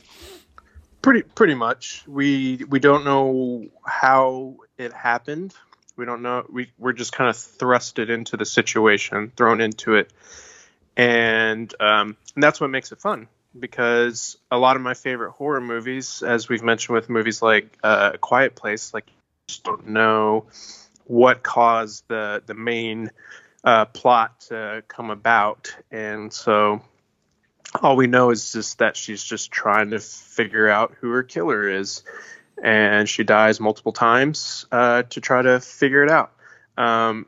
Pretty 1.01 1.21
pretty 1.21 1.55
much. 1.55 2.03
We 2.07 2.63
we 2.69 2.79
don't 2.79 3.05
know 3.05 3.67
how 3.85 4.57
it 4.77 4.93
happened 4.93 5.53
we 6.01 6.07
don't 6.07 6.23
know. 6.23 6.43
We 6.51 6.71
we're 6.79 6.93
just 6.93 7.13
kind 7.13 7.29
of 7.29 7.35
thrusted 7.35 8.09
into 8.09 8.35
the 8.35 8.43
situation, 8.43 9.31
thrown 9.37 9.61
into 9.61 9.93
it, 9.93 10.11
and 10.97 11.71
um, 11.79 12.17
and 12.33 12.43
that's 12.43 12.59
what 12.59 12.71
makes 12.71 12.91
it 12.91 12.99
fun 12.99 13.27
because 13.57 14.35
a 14.49 14.57
lot 14.57 14.75
of 14.77 14.81
my 14.81 14.95
favorite 14.95 15.33
horror 15.33 15.61
movies, 15.61 16.23
as 16.23 16.49
we've 16.49 16.63
mentioned 16.63 16.95
with 16.95 17.07
movies 17.07 17.43
like 17.43 17.77
uh, 17.83 18.13
Quiet 18.19 18.55
Place, 18.55 18.95
like 18.95 19.03
you 19.09 19.13
just 19.47 19.63
don't 19.63 19.89
know 19.89 20.45
what 21.05 21.43
caused 21.43 22.07
the 22.07 22.41
the 22.47 22.55
main 22.55 23.11
uh, 23.63 23.85
plot 23.85 24.41
to 24.49 24.83
come 24.87 25.11
about, 25.11 25.71
and 25.91 26.33
so 26.33 26.81
all 27.79 27.95
we 27.95 28.07
know 28.07 28.31
is 28.31 28.53
just 28.53 28.79
that 28.79 28.97
she's 28.97 29.23
just 29.23 29.51
trying 29.51 29.91
to 29.91 29.99
figure 29.99 30.67
out 30.67 30.95
who 30.99 31.11
her 31.11 31.21
killer 31.21 31.69
is, 31.69 32.01
and 32.61 33.09
she 33.09 33.23
dies 33.23 33.59
multiple 33.59 33.91
times 33.91 34.65
uh, 34.71 35.03
to 35.03 35.19
try 35.21 35.41
to 35.41 35.59
figure 35.59 36.03
it 36.03 36.11
out. 36.11 36.31
Um, 36.77 37.25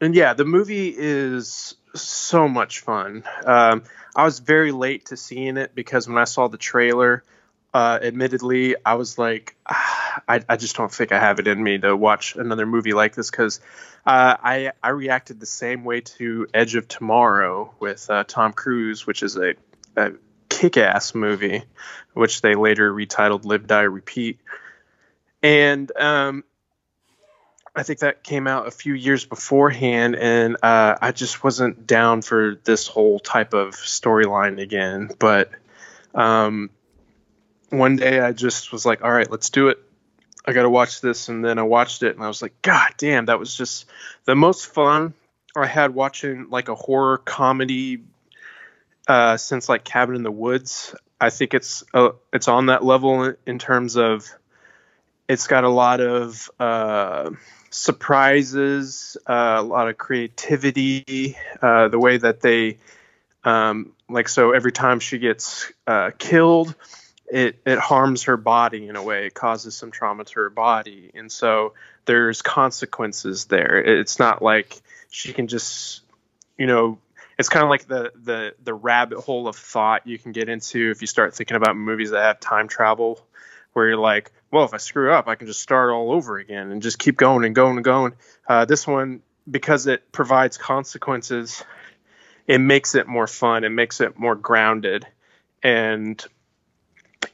and 0.00 0.14
yeah, 0.14 0.34
the 0.34 0.44
movie 0.44 0.94
is 0.96 1.74
so 1.94 2.48
much 2.48 2.80
fun. 2.80 3.24
Um, 3.44 3.84
I 4.14 4.24
was 4.24 4.40
very 4.40 4.72
late 4.72 5.06
to 5.06 5.16
seeing 5.16 5.56
it 5.56 5.74
because 5.74 6.06
when 6.06 6.18
I 6.18 6.24
saw 6.24 6.48
the 6.48 6.58
trailer, 6.58 7.24
uh, 7.74 7.98
admittedly, 8.02 8.76
I 8.84 8.94
was 8.94 9.16
like, 9.16 9.56
ah, 9.66 10.22
I, 10.28 10.44
I, 10.46 10.56
just 10.56 10.76
don't 10.76 10.92
think 10.92 11.10
I 11.10 11.18
have 11.18 11.38
it 11.38 11.48
in 11.48 11.62
me 11.62 11.78
to 11.78 11.96
watch 11.96 12.36
another 12.36 12.66
movie 12.66 12.92
like 12.92 13.14
this 13.14 13.30
because 13.30 13.60
uh, 14.04 14.36
I 14.42 14.72
I 14.82 14.90
reacted 14.90 15.40
the 15.40 15.46
same 15.46 15.84
way 15.84 16.02
to 16.02 16.46
Edge 16.52 16.74
of 16.74 16.86
Tomorrow 16.86 17.74
with 17.80 18.10
uh, 18.10 18.24
Tom 18.24 18.52
Cruise, 18.52 19.06
which 19.06 19.22
is 19.22 19.36
a, 19.36 19.54
a 19.96 20.12
kick-ass 20.62 21.12
movie, 21.12 21.64
which 22.14 22.40
they 22.40 22.54
later 22.54 22.92
retitled 22.92 23.44
Live 23.44 23.66
Die 23.66 23.82
Repeat, 23.82 24.38
and 25.42 25.90
um, 25.96 26.44
I 27.74 27.82
think 27.82 27.98
that 27.98 28.22
came 28.22 28.46
out 28.46 28.68
a 28.68 28.70
few 28.70 28.94
years 28.94 29.24
beforehand, 29.24 30.14
and 30.14 30.56
uh, 30.62 30.94
I 31.02 31.10
just 31.10 31.42
wasn't 31.42 31.84
down 31.84 32.22
for 32.22 32.60
this 32.62 32.86
whole 32.86 33.18
type 33.18 33.54
of 33.54 33.74
storyline 33.74 34.60
again. 34.60 35.10
But 35.18 35.50
um, 36.14 36.70
one 37.70 37.96
day 37.96 38.20
I 38.20 38.30
just 38.30 38.70
was 38.70 38.86
like, 38.86 39.02
all 39.02 39.10
right, 39.10 39.28
let's 39.28 39.50
do 39.50 39.68
it. 39.68 39.82
I 40.46 40.52
got 40.52 40.62
to 40.62 40.70
watch 40.70 41.00
this. 41.00 41.28
And 41.28 41.44
then 41.44 41.58
I 41.58 41.62
watched 41.62 42.04
it, 42.04 42.14
and 42.14 42.24
I 42.24 42.28
was 42.28 42.40
like, 42.40 42.62
God 42.62 42.90
damn, 42.98 43.26
that 43.26 43.40
was 43.40 43.56
just 43.56 43.86
the 44.26 44.36
most 44.36 44.66
fun 44.66 45.14
I 45.56 45.66
had 45.66 45.92
watching 45.92 46.50
like 46.50 46.68
a 46.68 46.76
horror 46.76 47.18
comedy 47.18 48.04
uh, 49.08 49.36
since 49.36 49.68
like 49.68 49.84
Cabin 49.84 50.16
in 50.16 50.22
the 50.22 50.30
Woods. 50.30 50.94
I 51.20 51.30
think 51.30 51.54
it's 51.54 51.84
uh, 51.94 52.10
it's 52.32 52.48
on 52.48 52.66
that 52.66 52.84
level 52.84 53.34
in 53.46 53.58
terms 53.58 53.96
of 53.96 54.28
it's 55.28 55.46
got 55.46 55.64
a 55.64 55.68
lot 55.68 56.00
of 56.00 56.50
uh, 56.58 57.30
surprises, 57.70 59.16
uh, 59.28 59.56
a 59.58 59.62
lot 59.62 59.88
of 59.88 59.96
creativity, 59.96 61.36
uh, 61.62 61.88
the 61.88 61.98
way 61.98 62.18
that 62.18 62.40
they, 62.40 62.78
um, 63.44 63.92
like, 64.08 64.28
so 64.28 64.50
every 64.52 64.72
time 64.72 65.00
she 65.00 65.18
gets 65.18 65.72
killed, 66.18 66.74
it, 67.32 67.60
it 67.64 67.78
harms 67.78 68.24
her 68.24 68.36
body 68.36 68.88
in 68.88 68.96
a 68.96 69.02
way. 69.02 69.26
It 69.26 69.34
causes 69.34 69.74
some 69.74 69.90
trauma 69.90 70.24
to 70.24 70.34
her 70.40 70.50
body. 70.50 71.12
And 71.14 71.32
so 71.32 71.72
there's 72.04 72.42
consequences 72.42 73.46
there. 73.46 73.78
It's 73.78 74.18
not 74.18 74.42
like 74.42 74.82
she 75.10 75.32
can 75.32 75.46
just, 75.46 76.02
you 76.58 76.66
know, 76.66 76.98
it's 77.42 77.48
kind 77.48 77.64
of 77.64 77.70
like 77.70 77.88
the, 77.88 78.12
the, 78.14 78.54
the 78.62 78.72
rabbit 78.72 79.18
hole 79.18 79.48
of 79.48 79.56
thought 79.56 80.06
you 80.06 80.16
can 80.16 80.30
get 80.30 80.48
into 80.48 80.92
if 80.92 81.00
you 81.00 81.08
start 81.08 81.34
thinking 81.34 81.56
about 81.56 81.76
movies 81.76 82.12
that 82.12 82.22
have 82.22 82.38
time 82.38 82.68
travel 82.68 83.20
where 83.72 83.88
you're 83.88 83.96
like, 83.96 84.30
well, 84.52 84.64
if 84.64 84.72
I 84.72 84.76
screw 84.76 85.12
up, 85.12 85.26
I 85.26 85.34
can 85.34 85.48
just 85.48 85.58
start 85.58 85.90
all 85.90 86.12
over 86.12 86.38
again 86.38 86.70
and 86.70 86.80
just 86.80 87.00
keep 87.00 87.16
going 87.16 87.44
and 87.44 87.52
going 87.52 87.78
and 87.78 87.84
going. 87.84 88.12
Uh, 88.46 88.64
this 88.64 88.86
one, 88.86 89.22
because 89.50 89.88
it 89.88 90.12
provides 90.12 90.56
consequences, 90.56 91.64
it 92.46 92.58
makes 92.58 92.94
it 92.94 93.08
more 93.08 93.26
fun. 93.26 93.64
It 93.64 93.70
makes 93.70 94.00
it 94.00 94.16
more 94.16 94.36
grounded 94.36 95.04
and 95.64 96.24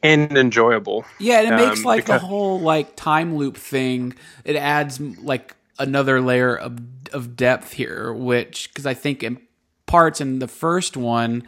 and 0.03 0.39
enjoyable. 0.39 1.05
Yeah, 1.19 1.41
and 1.43 1.49
it 1.49 1.57
makes 1.57 1.81
um, 1.81 1.85
like 1.85 2.07
because- 2.07 2.23
the 2.23 2.27
whole 2.27 2.61
like 2.61 2.97
time 2.97 3.37
loop 3.37 3.59
thing. 3.59 4.15
It 4.45 4.57
adds 4.57 4.99
like 5.01 5.55
another 5.79 6.23
layer 6.23 6.57
of 6.57 6.79
of 7.13 7.37
depth 7.37 7.73
here, 7.73 8.13
which 8.13 8.69
because 8.69 8.87
I 8.87 8.95
think 8.95 9.23
in 9.23 9.41
parts 9.89 10.21
And 10.21 10.41
the 10.41 10.47
first 10.47 10.97
one, 10.97 11.43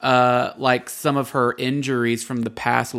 uh, 0.00 0.52
like 0.58 0.90
some 0.90 1.16
of 1.16 1.30
her 1.30 1.54
injuries 1.56 2.22
from 2.22 2.42
the 2.42 2.50
past 2.50 2.94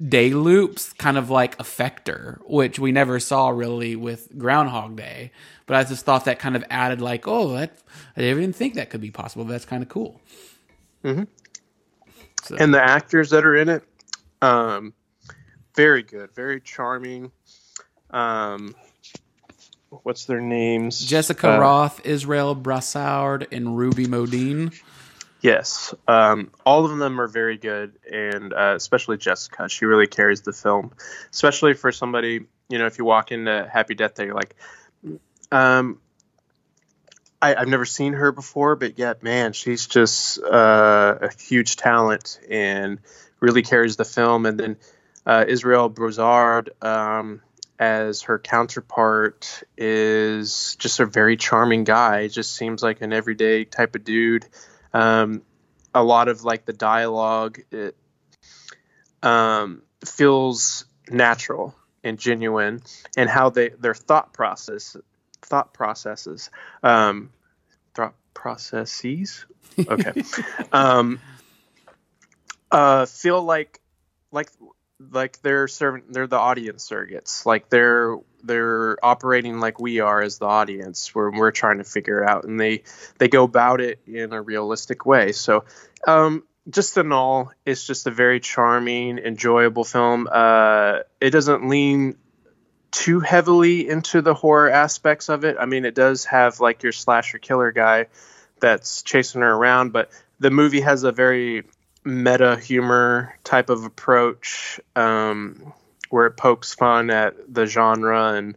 day 0.00 0.30
loops 0.30 0.92
kind 0.92 1.18
of 1.18 1.28
like 1.28 1.58
affect 1.58 2.06
her, 2.06 2.40
which 2.46 2.78
we 2.78 2.92
never 2.92 3.18
saw 3.18 3.48
really 3.48 3.96
with 3.96 4.38
Groundhog 4.38 4.96
Day. 4.96 5.32
But 5.66 5.76
I 5.76 5.84
just 5.84 6.04
thought 6.04 6.24
that 6.26 6.38
kind 6.38 6.54
of 6.54 6.64
added 6.70 7.00
like, 7.00 7.26
oh, 7.26 7.54
that 7.54 7.76
I 8.16 8.20
didn't 8.20 8.38
even 8.38 8.52
think 8.52 8.74
that 8.74 8.90
could 8.90 9.00
be 9.00 9.10
possible. 9.10 9.44
But 9.44 9.52
that's 9.52 9.64
kind 9.64 9.82
of 9.82 9.88
cool. 9.88 10.20
Mm-hmm. 11.02 11.24
So. 12.44 12.56
And 12.56 12.72
the 12.72 12.82
actors 12.82 13.30
that 13.30 13.44
are 13.44 13.56
in 13.56 13.68
it, 13.68 13.82
um, 14.40 14.94
very 15.74 16.02
good, 16.02 16.34
very 16.34 16.60
charming. 16.60 17.32
Um, 18.10 18.74
what's 19.90 20.24
their 20.24 20.40
names? 20.40 21.00
Jessica 21.00 21.50
uh, 21.50 21.58
Rothe, 21.58 22.00
Israel 22.04 22.54
Broussard, 22.54 23.48
and 23.52 23.76
Ruby 23.76 24.06
Modine. 24.06 24.78
Yes, 25.40 25.94
um, 26.08 26.50
all 26.66 26.84
of 26.84 26.98
them 26.98 27.20
are 27.20 27.28
very 27.28 27.56
good, 27.56 27.92
and 28.10 28.52
uh, 28.52 28.74
especially 28.76 29.18
Jessica. 29.18 29.68
She 29.68 29.84
really 29.84 30.08
carries 30.08 30.42
the 30.42 30.52
film, 30.52 30.92
especially 31.30 31.74
for 31.74 31.92
somebody. 31.92 32.46
You 32.68 32.78
know, 32.78 32.86
if 32.86 32.98
you 32.98 33.04
walk 33.04 33.30
into 33.30 33.68
Happy 33.72 33.94
Death 33.94 34.14
Day, 34.14 34.26
you're 34.26 34.34
like, 34.34 34.56
um, 35.52 36.00
I, 37.40 37.54
have 37.60 37.68
never 37.68 37.84
seen 37.84 38.14
her 38.14 38.32
before, 38.32 38.74
but 38.74 38.98
yet, 38.98 39.22
man, 39.22 39.52
she's 39.52 39.86
just 39.86 40.42
uh, 40.42 41.18
a 41.22 41.30
huge 41.40 41.76
talent 41.76 42.40
and 42.50 42.98
really 43.40 43.62
carries 43.62 43.96
the 43.96 44.04
film. 44.04 44.44
And 44.44 44.58
then 44.58 44.76
uh, 45.24 45.44
Israel 45.46 45.88
Broussard 45.88 46.70
um, 46.82 47.42
as 47.78 48.22
her 48.22 48.38
counterpart 48.38 49.62
is 49.76 50.76
just 50.78 51.00
a 51.00 51.06
very 51.06 51.36
charming 51.36 51.84
guy. 51.84 52.28
Just 52.28 52.54
seems 52.54 52.82
like 52.82 53.00
an 53.00 53.12
everyday 53.12 53.64
type 53.64 53.94
of 53.94 54.04
dude. 54.04 54.46
Um, 54.92 55.42
a 55.94 56.02
lot 56.02 56.28
of 56.28 56.44
like 56.44 56.64
the 56.64 56.72
dialogue 56.72 57.60
it 57.70 57.96
um, 59.22 59.82
feels 60.04 60.84
natural 61.08 61.74
and 62.04 62.18
genuine, 62.18 62.82
and 63.16 63.28
how 63.28 63.50
they 63.50 63.70
their 63.70 63.94
thought 63.94 64.32
process 64.32 64.96
thought 65.42 65.72
processes 65.72 66.50
um, 66.82 67.30
thought 67.94 68.14
processes 68.34 69.46
okay 69.88 70.22
um, 70.72 71.20
uh, 72.70 73.06
feel 73.06 73.42
like 73.42 73.80
like 74.30 74.50
like 75.00 75.40
they're 75.42 75.68
serving 75.68 76.04
they're 76.10 76.26
the 76.26 76.38
audience 76.38 76.88
surrogates. 76.88 77.46
Like 77.46 77.68
they're 77.68 78.16
they're 78.42 78.96
operating 79.04 79.60
like 79.60 79.80
we 79.80 80.00
are 80.00 80.20
as 80.20 80.38
the 80.38 80.46
audience. 80.46 81.14
Where 81.14 81.30
we're 81.30 81.52
trying 81.52 81.78
to 81.78 81.84
figure 81.84 82.22
it 82.22 82.28
out. 82.28 82.44
And 82.44 82.58
they 82.58 82.82
they 83.18 83.28
go 83.28 83.44
about 83.44 83.80
it 83.80 84.00
in 84.06 84.32
a 84.32 84.42
realistic 84.42 85.06
way. 85.06 85.32
So 85.32 85.64
um 86.06 86.44
just 86.68 86.96
in 86.96 87.12
all 87.12 87.52
it's 87.64 87.86
just 87.86 88.06
a 88.06 88.10
very 88.10 88.40
charming 88.40 89.18
enjoyable 89.18 89.84
film. 89.84 90.28
Uh 90.30 91.00
it 91.20 91.30
doesn't 91.30 91.68
lean 91.68 92.16
too 92.90 93.20
heavily 93.20 93.88
into 93.88 94.22
the 94.22 94.34
horror 94.34 94.70
aspects 94.70 95.28
of 95.28 95.44
it. 95.44 95.56
I 95.60 95.66
mean 95.66 95.84
it 95.84 95.94
does 95.94 96.24
have 96.24 96.58
like 96.58 96.82
your 96.82 96.92
slasher 96.92 97.38
killer 97.38 97.70
guy 97.70 98.06
that's 98.60 99.02
chasing 99.02 99.42
her 99.42 99.52
around 99.52 99.92
but 99.92 100.10
the 100.40 100.50
movie 100.50 100.80
has 100.80 101.04
a 101.04 101.12
very 101.12 101.64
meta 102.04 102.56
humor 102.56 103.34
type 103.44 103.70
of 103.70 103.84
approach 103.84 104.80
um, 104.96 105.72
where 106.10 106.26
it 106.26 106.36
pokes 106.36 106.74
fun 106.74 107.10
at 107.10 107.34
the 107.52 107.66
genre 107.66 108.32
and 108.32 108.56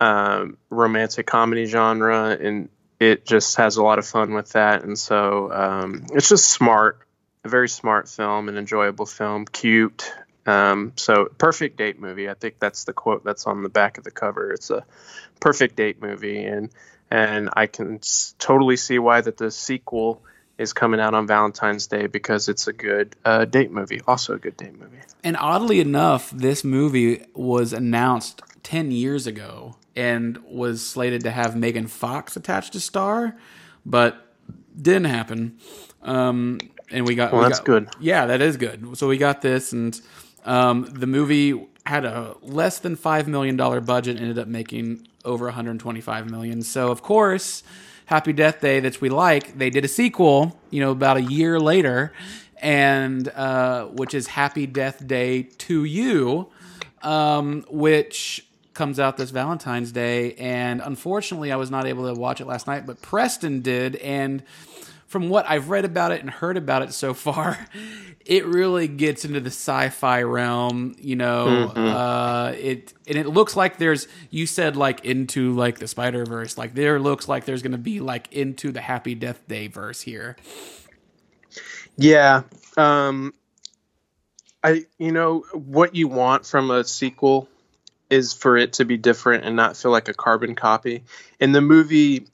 um, 0.00 0.56
romantic 0.70 1.26
comedy 1.26 1.64
genre, 1.64 2.30
and 2.30 2.68
it 3.00 3.26
just 3.26 3.56
has 3.56 3.76
a 3.76 3.82
lot 3.82 3.98
of 3.98 4.06
fun 4.06 4.34
with 4.34 4.52
that. 4.52 4.84
And 4.84 4.98
so 4.98 5.52
um, 5.52 6.06
it's 6.12 6.28
just 6.28 6.48
smart, 6.48 7.00
a 7.44 7.48
very 7.48 7.68
smart 7.68 8.08
film, 8.08 8.48
an 8.48 8.56
enjoyable 8.56 9.06
film, 9.06 9.46
cute. 9.46 10.12
Um, 10.46 10.92
so 10.96 11.26
perfect 11.38 11.76
date 11.76 12.00
movie. 12.00 12.28
I 12.28 12.34
think 12.34 12.58
that's 12.60 12.84
the 12.84 12.92
quote 12.92 13.24
that's 13.24 13.46
on 13.46 13.62
the 13.62 13.68
back 13.68 13.98
of 13.98 14.04
the 14.04 14.10
cover. 14.10 14.52
It's 14.52 14.70
a 14.70 14.84
perfect 15.40 15.76
date 15.76 16.00
movie, 16.00 16.44
and 16.44 16.70
and 17.10 17.50
I 17.52 17.66
can 17.66 18.00
totally 18.38 18.76
see 18.76 18.98
why 18.98 19.20
that 19.20 19.36
the 19.36 19.50
sequel 19.50 20.22
is 20.58 20.72
coming 20.72 21.00
out 21.00 21.14
on 21.14 21.26
Valentine's 21.26 21.86
Day 21.86 22.06
because 22.06 22.48
it's 22.48 22.66
a 22.66 22.72
good 22.72 23.14
uh, 23.24 23.44
date 23.44 23.70
movie. 23.70 24.00
Also, 24.06 24.34
a 24.34 24.38
good 24.38 24.56
date 24.56 24.78
movie. 24.78 24.98
And 25.22 25.36
oddly 25.36 25.80
enough, 25.80 26.30
this 26.30 26.64
movie 26.64 27.24
was 27.34 27.72
announced 27.72 28.42
10 28.62 28.90
years 28.90 29.26
ago 29.26 29.76
and 29.94 30.38
was 30.44 30.84
slated 30.84 31.22
to 31.22 31.30
have 31.30 31.56
Megan 31.56 31.86
Fox 31.86 32.36
attached 32.36 32.72
to 32.72 32.80
star, 32.80 33.36
but 33.84 34.34
didn't 34.80 35.04
happen. 35.04 35.58
Um, 36.02 36.58
and 36.90 37.06
we 37.06 37.14
got. 37.14 37.32
Well, 37.32 37.42
we 37.42 37.48
that's 37.48 37.60
got, 37.60 37.66
good. 37.66 37.88
Yeah, 38.00 38.26
that 38.26 38.40
is 38.40 38.56
good. 38.56 38.96
So 38.96 39.08
we 39.08 39.18
got 39.18 39.42
this, 39.42 39.72
and 39.72 40.00
um, 40.44 40.86
the 40.90 41.06
movie 41.06 41.66
had 41.84 42.04
a 42.04 42.36
less 42.42 42.78
than 42.78 42.96
$5 42.96 43.26
million 43.26 43.56
budget, 43.56 44.18
ended 44.18 44.38
up 44.38 44.48
making 44.48 45.06
over 45.24 45.46
125 45.46 46.30
million. 46.30 46.62
So, 46.62 46.90
of 46.90 47.02
course 47.02 47.62
Happy 48.06 48.32
Death 48.32 48.60
Day 48.60 48.78
that 48.78 49.00
we 49.00 49.08
like, 49.08 49.58
they 49.58 49.68
did 49.68 49.84
a 49.84 49.88
sequel, 49.88 50.56
you 50.70 50.80
know, 50.80 50.92
about 50.92 51.16
a 51.16 51.22
year 51.22 51.58
later, 51.58 52.12
and 52.62 53.28
uh, 53.28 53.86
which 53.86 54.14
is 54.14 54.28
Happy 54.28 54.64
Death 54.64 55.04
Day 55.04 55.42
to 55.58 55.82
You, 55.82 56.46
um, 57.02 57.64
which 57.68 58.46
comes 58.74 59.00
out 59.00 59.16
this 59.16 59.30
Valentine's 59.30 59.90
Day. 59.90 60.34
And 60.34 60.80
unfortunately, 60.80 61.50
I 61.50 61.56
was 61.56 61.68
not 61.68 61.84
able 61.84 62.12
to 62.14 62.18
watch 62.18 62.40
it 62.40 62.46
last 62.46 62.68
night, 62.68 62.86
but 62.86 63.02
Preston 63.02 63.60
did, 63.60 63.96
and 63.96 64.44
from 65.16 65.30
what 65.30 65.48
I've 65.48 65.70
read 65.70 65.86
about 65.86 66.12
it 66.12 66.20
and 66.20 66.28
heard 66.28 66.58
about 66.58 66.82
it 66.82 66.92
so 66.92 67.14
far, 67.14 67.58
it 68.26 68.44
really 68.44 68.86
gets 68.86 69.24
into 69.24 69.40
the 69.40 69.48
sci-fi 69.48 70.20
realm. 70.24 70.94
You 70.98 71.16
know, 71.16 71.72
mm-hmm. 71.74 71.78
uh, 71.78 72.50
it 72.50 72.92
and 73.06 73.16
it 73.16 73.26
looks 73.26 73.56
like 73.56 73.78
there's. 73.78 74.08
You 74.28 74.46
said 74.46 74.76
like 74.76 75.06
into 75.06 75.54
like 75.54 75.78
the 75.78 75.88
Spider 75.88 76.26
Verse. 76.26 76.58
Like 76.58 76.74
there 76.74 77.00
looks 77.00 77.28
like 77.28 77.46
there's 77.46 77.62
going 77.62 77.72
to 77.72 77.78
be 77.78 78.00
like 78.00 78.30
into 78.30 78.72
the 78.72 78.82
Happy 78.82 79.14
Death 79.14 79.40
Day 79.48 79.68
verse 79.68 80.02
here. 80.02 80.36
Yeah, 81.96 82.42
um, 82.76 83.32
I 84.62 84.84
you 84.98 85.12
know 85.12 85.46
what 85.54 85.94
you 85.94 86.08
want 86.08 86.44
from 86.44 86.70
a 86.70 86.84
sequel 86.84 87.48
is 88.10 88.34
for 88.34 88.58
it 88.58 88.74
to 88.74 88.84
be 88.84 88.98
different 88.98 89.46
and 89.46 89.56
not 89.56 89.78
feel 89.78 89.92
like 89.92 90.08
a 90.08 90.14
carbon 90.14 90.54
copy. 90.54 91.04
In 91.40 91.52
the 91.52 91.62
movie 91.62 92.26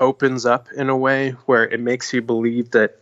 opens 0.00 0.46
up 0.46 0.72
in 0.72 0.88
a 0.88 0.96
way 0.96 1.30
where 1.46 1.64
it 1.64 1.78
makes 1.78 2.12
you 2.12 2.22
believe 2.22 2.70
that 2.70 2.96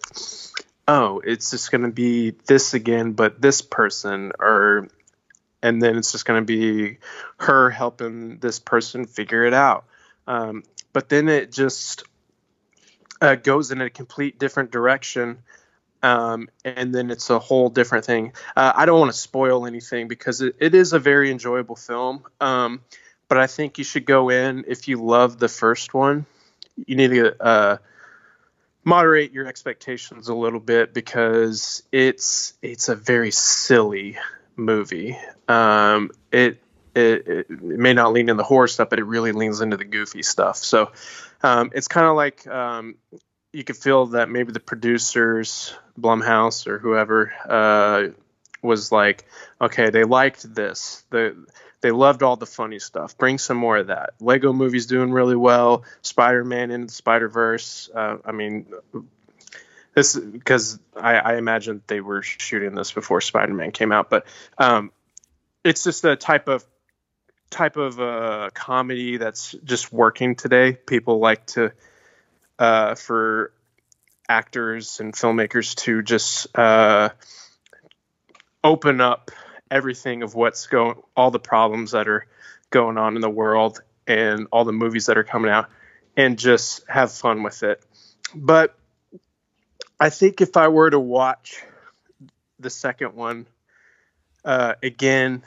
oh 0.86 1.20
it's 1.24 1.52
just 1.52 1.70
going 1.70 1.82
to 1.82 1.90
be 1.90 2.30
this 2.46 2.74
again 2.74 3.12
but 3.12 3.40
this 3.40 3.62
person 3.62 4.32
or 4.40 4.88
and 5.62 5.82
then 5.82 5.96
it's 5.96 6.12
just 6.12 6.24
going 6.24 6.40
to 6.40 6.44
be 6.44 6.98
her 7.38 7.70
helping 7.70 8.38
this 8.38 8.58
person 8.58 9.06
figure 9.06 9.44
it 9.44 9.54
out. 9.54 9.84
Um, 10.26 10.62
but 10.92 11.08
then 11.08 11.28
it 11.28 11.52
just 11.52 12.04
uh, 13.20 13.34
goes 13.34 13.70
in 13.70 13.80
a 13.80 13.90
complete 13.90 14.38
different 14.38 14.70
direction 14.70 15.38
um, 16.00 16.48
and 16.64 16.94
then 16.94 17.10
it's 17.10 17.28
a 17.30 17.40
whole 17.40 17.70
different 17.70 18.04
thing. 18.04 18.32
Uh, 18.56 18.72
i 18.76 18.86
don't 18.86 19.00
want 19.00 19.10
to 19.10 19.18
spoil 19.18 19.66
anything 19.66 20.06
because 20.06 20.40
it, 20.40 20.54
it 20.60 20.74
is 20.74 20.92
a 20.92 20.98
very 20.98 21.30
enjoyable 21.30 21.74
film 21.74 22.22
um, 22.40 22.80
but 23.26 23.38
i 23.38 23.48
think 23.48 23.78
you 23.78 23.84
should 23.84 24.04
go 24.04 24.28
in 24.28 24.64
if 24.68 24.86
you 24.86 25.02
love 25.02 25.38
the 25.38 25.48
first 25.48 25.94
one 25.94 26.24
you 26.86 26.96
need 26.96 27.10
to 27.10 27.42
uh, 27.42 27.76
moderate 28.84 29.32
your 29.32 29.46
expectations 29.46 30.28
a 30.28 30.34
little 30.34 30.60
bit 30.60 30.94
because 30.94 31.82
it's 31.92 32.54
it's 32.62 32.88
a 32.88 32.96
very 32.96 33.30
silly 33.30 34.18
movie. 34.56 35.16
Um, 35.46 36.10
it, 36.32 36.60
it, 36.94 37.28
it 37.28 37.50
may 37.50 37.92
not 37.92 38.12
lean 38.12 38.28
in 38.28 38.36
the 38.36 38.44
horror 38.44 38.66
stuff, 38.66 38.90
but 38.90 38.98
it 38.98 39.04
really 39.04 39.32
leans 39.32 39.60
into 39.60 39.76
the 39.76 39.84
goofy 39.84 40.22
stuff. 40.22 40.56
So 40.56 40.90
um, 41.42 41.70
it's 41.74 41.88
kind 41.88 42.06
of 42.06 42.16
like 42.16 42.46
um, 42.46 42.96
you 43.52 43.64
could 43.64 43.76
feel 43.76 44.06
that 44.06 44.28
maybe 44.28 44.52
the 44.52 44.60
producers, 44.60 45.74
Blumhouse 45.98 46.66
or 46.66 46.78
whoever, 46.78 47.32
uh, 47.48 48.08
was 48.62 48.90
like, 48.90 49.24
okay, 49.60 49.90
they 49.90 50.04
liked 50.04 50.52
this. 50.54 51.04
The 51.10 51.46
they 51.80 51.90
loved 51.90 52.22
all 52.22 52.36
the 52.36 52.46
funny 52.46 52.78
stuff. 52.78 53.16
Bring 53.16 53.38
some 53.38 53.56
more 53.56 53.76
of 53.76 53.86
that. 53.88 54.14
Lego 54.20 54.52
Movie's 54.52 54.86
doing 54.86 55.12
really 55.12 55.36
well. 55.36 55.84
Spider 56.02 56.44
Man 56.44 56.70
in 56.70 56.86
the 56.86 56.92
Spider 56.92 57.28
Verse. 57.28 57.88
Uh, 57.94 58.16
I 58.24 58.32
mean, 58.32 58.66
this 59.94 60.16
because 60.16 60.78
I, 60.96 61.16
I 61.16 61.36
imagine 61.36 61.82
they 61.86 62.00
were 62.00 62.22
shooting 62.22 62.74
this 62.74 62.92
before 62.92 63.20
Spider 63.20 63.54
Man 63.54 63.70
came 63.70 63.92
out, 63.92 64.10
but 64.10 64.26
um, 64.58 64.90
it's 65.64 65.84
just 65.84 66.04
a 66.04 66.16
type 66.16 66.48
of 66.48 66.64
type 67.50 67.76
of 67.76 68.00
uh, 68.00 68.50
comedy 68.54 69.16
that's 69.16 69.52
just 69.64 69.92
working 69.92 70.34
today. 70.34 70.72
People 70.72 71.18
like 71.18 71.46
to 71.46 71.72
uh, 72.58 72.94
for 72.94 73.52
actors 74.28 75.00
and 75.00 75.14
filmmakers 75.14 75.74
to 75.76 76.02
just 76.02 76.56
uh, 76.58 77.10
open 78.62 79.00
up 79.00 79.30
everything 79.70 80.22
of 80.22 80.34
what's 80.34 80.66
going, 80.66 80.96
all 81.16 81.30
the 81.30 81.38
problems 81.38 81.92
that 81.92 82.08
are 82.08 82.26
going 82.70 82.98
on 82.98 83.16
in 83.16 83.22
the 83.22 83.30
world, 83.30 83.80
and 84.06 84.46
all 84.52 84.64
the 84.64 84.72
movies 84.72 85.06
that 85.06 85.18
are 85.18 85.24
coming 85.24 85.50
out, 85.50 85.68
and 86.16 86.38
just 86.38 86.84
have 86.88 87.12
fun 87.12 87.42
with 87.42 87.62
it. 87.62 87.82
But 88.34 88.74
I 90.00 90.10
think 90.10 90.40
if 90.40 90.56
I 90.56 90.68
were 90.68 90.90
to 90.90 91.00
watch 91.00 91.62
the 92.58 92.70
second 92.70 93.14
one 93.14 93.46
uh, 94.44 94.74
again, 94.82 95.42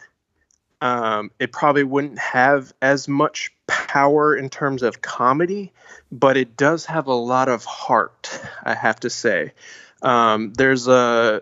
um, 0.81 1.31
it 1.39 1.51
probably 1.51 1.83
wouldn't 1.83 2.19
have 2.19 2.73
as 2.81 3.07
much 3.07 3.51
power 3.67 4.35
in 4.35 4.49
terms 4.49 4.83
of 4.83 5.01
comedy, 5.01 5.71
but 6.11 6.37
it 6.37 6.57
does 6.57 6.85
have 6.85 7.07
a 7.07 7.13
lot 7.13 7.49
of 7.49 7.63
heart. 7.65 8.41
I 8.63 8.73
have 8.73 8.99
to 9.01 9.09
say, 9.09 9.53
um, 10.01 10.53
there's 10.53 10.87
a 10.87 11.41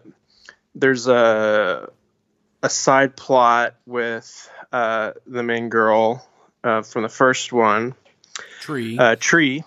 there's 0.75 1.07
a 1.07 1.89
a 2.62 2.70
side 2.70 3.16
plot 3.16 3.76
with 3.86 4.49
uh, 4.72 5.12
the 5.26 5.43
main 5.43 5.70
girl 5.70 6.28
uh, 6.64 6.82
from 6.82 7.03
the 7.03 7.10
first 7.10 7.53
one, 7.53 7.95
Tree. 8.60 8.97
Uh, 8.97 9.16
Tree. 9.20 9.64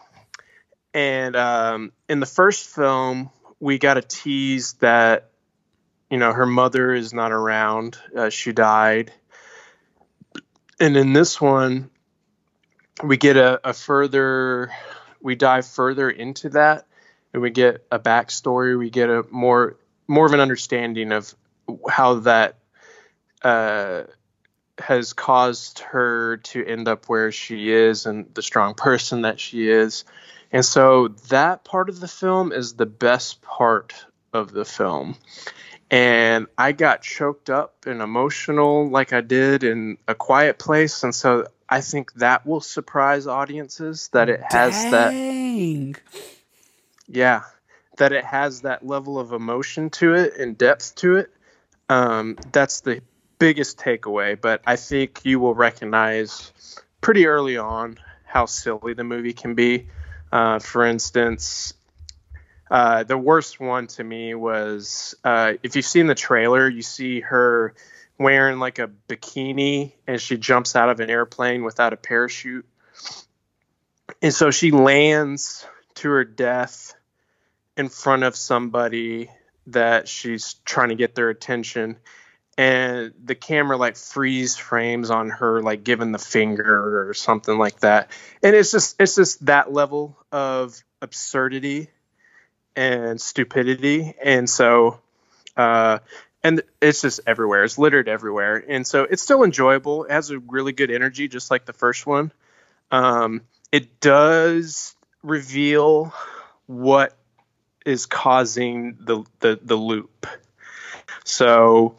And 0.95 1.36
um, 1.36 1.93
in 2.09 2.20
the 2.20 2.26
first 2.26 2.68
film, 2.68 3.30
we 3.61 3.78
got 3.78 3.97
a 3.97 4.03
tease 4.03 4.74
that, 4.74 5.30
you 6.11 6.18
know, 6.18 6.32
her 6.32 6.47
mother 6.47 6.93
is 6.93 7.14
not 7.14 7.32
around. 7.32 7.97
Uh, 8.14 8.28
she 8.28 8.53
died. 8.53 9.12
And 10.78 10.97
in 10.97 11.12
this 11.12 11.40
one, 11.40 11.90
we 13.03 13.16
get 13.16 13.36
a, 13.36 13.68
a 13.68 13.72
further, 13.72 14.70
we 15.20 15.34
dive 15.34 15.66
further 15.66 16.11
into 16.11 16.51
that, 16.51 16.86
and 17.32 17.40
we 17.40 17.51
get 17.51 17.86
a 17.90 17.99
backstory. 17.99 18.78
We 18.78 18.90
get 18.90 19.09
a 19.09 19.24
more 19.30 19.76
more 20.09 20.26
of 20.26 20.32
an 20.32 20.40
understanding 20.40 21.12
of 21.12 21.34
how 21.88 22.16
that 22.20 22.57
uh, 23.45 24.05
has 24.78 25.12
caused 25.12 25.80
her 25.80 26.38
to 26.38 26.64
end 26.64 26.88
up 26.88 27.09
where 27.09 27.30
she 27.30 27.70
is 27.70 28.07
and 28.07 28.34
the 28.34 28.43
strong 28.43 28.74
person 28.74 29.22
that 29.22 29.38
she 29.38 29.68
is. 29.68 30.05
And 30.51 30.64
so 30.64 31.09
that 31.28 31.64
part 31.64 31.88
of 31.88 32.01
the 32.01 32.09
film 32.09 32.53
is 32.53 32.74
the 32.74 32.86
best 32.86 33.43
part 33.43 33.95
of 34.32 34.53
the 34.53 34.64
film. 34.64 35.16
And 35.90 36.47
I 36.57 36.72
got 36.72 37.03
choked 37.03 37.51
up 37.51 37.84
and 37.86 38.01
emotional 38.01 38.88
like 38.88 39.12
I 39.12 39.20
did 39.20 39.62
in 39.62 39.99
A 40.09 40.14
Quiet 40.14 40.59
Place. 40.59 41.03
And 41.03 41.14
so 41.14 41.47
I 41.68 41.80
think 41.82 42.14
that 42.14 42.47
will 42.47 42.61
surprise 42.61 43.26
audiences 43.26 44.09
that 44.12 44.28
it 44.28 44.40
has 44.40 44.84
Dang. 44.84 44.90
that. 44.93 45.14
Yeah. 47.09 47.43
That 47.99 48.12
it 48.12 48.24
has 48.24 48.62
that 48.62 48.86
level 48.86 49.18
of 49.18 49.32
emotion 49.32 49.90
to 49.90 50.14
it 50.14 50.36
and 50.38 50.57
depth 50.57 50.95
to 50.97 51.16
it. 51.16 51.30
Um, 51.90 52.38
that's 52.53 52.80
the 52.80 53.03
biggest 53.43 53.76
takeaway, 53.76 54.40
but 54.40 54.62
I 54.64 54.76
think 54.76 55.22
you 55.24 55.40
will 55.40 55.53
recognize 55.53 56.53
pretty 57.01 57.26
early 57.26 57.57
on 57.57 57.99
how 58.24 58.47
silly 58.47 58.95
the 58.95 59.03
movie 59.03 59.32
can 59.32 59.57
be. 59.57 59.88
Uh, 60.30 60.61
for 60.61 60.86
instance, 60.86 61.74
uh, 62.70 63.03
the 63.03 63.18
worst 63.18 63.59
one 63.59 63.88
to 63.88 64.05
me 64.05 64.36
was 64.36 65.16
uh, 65.24 65.55
if 65.64 65.74
you've 65.74 65.84
seen 65.84 66.07
the 66.07 66.14
trailer, 66.14 66.68
you 66.68 66.82
see 66.82 67.18
her 67.18 67.74
wearing 68.16 68.61
like 68.61 68.78
a 68.78 68.88
bikini 69.09 69.95
and 70.07 70.20
she 70.20 70.36
jumps 70.36 70.76
out 70.76 70.88
of 70.88 71.01
an 71.01 71.11
airplane 71.11 71.64
without 71.64 71.93
a 71.93 71.97
parachute. 71.97 72.64
And 74.22 74.32
so 74.32 74.53
she 74.53 74.70
lands 74.70 75.66
to 75.95 76.11
her 76.11 76.24
death 76.24 76.95
in 77.76 77.88
front 77.88 78.22
of 78.22 78.36
somebody 78.36 79.32
that 79.66 80.07
she's 80.07 80.55
trying 80.64 80.90
to 80.90 80.95
get 80.95 81.16
their 81.16 81.28
attention 81.28 81.97
and 82.62 83.12
the 83.24 83.34
camera 83.34 83.76
like 83.76 83.96
freeze 83.96 84.56
frames 84.56 85.10
on 85.10 85.30
her 85.30 85.60
like 85.62 85.82
giving 85.82 86.12
the 86.12 86.18
finger 86.18 87.08
or 87.08 87.12
something 87.12 87.58
like 87.58 87.80
that. 87.80 88.08
And 88.40 88.54
it's 88.54 88.70
just 88.70 88.94
it's 89.00 89.16
just 89.16 89.44
that 89.46 89.72
level 89.72 90.16
of 90.30 90.80
absurdity 91.00 91.88
and 92.76 93.20
stupidity. 93.20 94.14
And 94.22 94.48
so 94.48 95.00
uh 95.56 95.98
and 96.44 96.62
it's 96.80 97.02
just 97.02 97.18
everywhere. 97.26 97.64
It's 97.64 97.78
littered 97.78 98.08
everywhere. 98.08 98.62
And 98.68 98.86
so 98.86 99.02
it's 99.10 99.22
still 99.22 99.42
enjoyable. 99.42 100.04
It 100.04 100.12
has 100.12 100.30
a 100.30 100.38
really 100.38 100.72
good 100.72 100.92
energy 100.92 101.26
just 101.26 101.50
like 101.50 101.64
the 101.64 101.72
first 101.72 102.06
one. 102.06 102.30
Um 102.92 103.40
it 103.72 103.98
does 103.98 104.94
reveal 105.24 106.14
what 106.66 107.16
is 107.84 108.06
causing 108.06 108.98
the 109.00 109.24
the, 109.40 109.58
the 109.60 109.76
loop. 109.76 110.28
So 111.24 111.96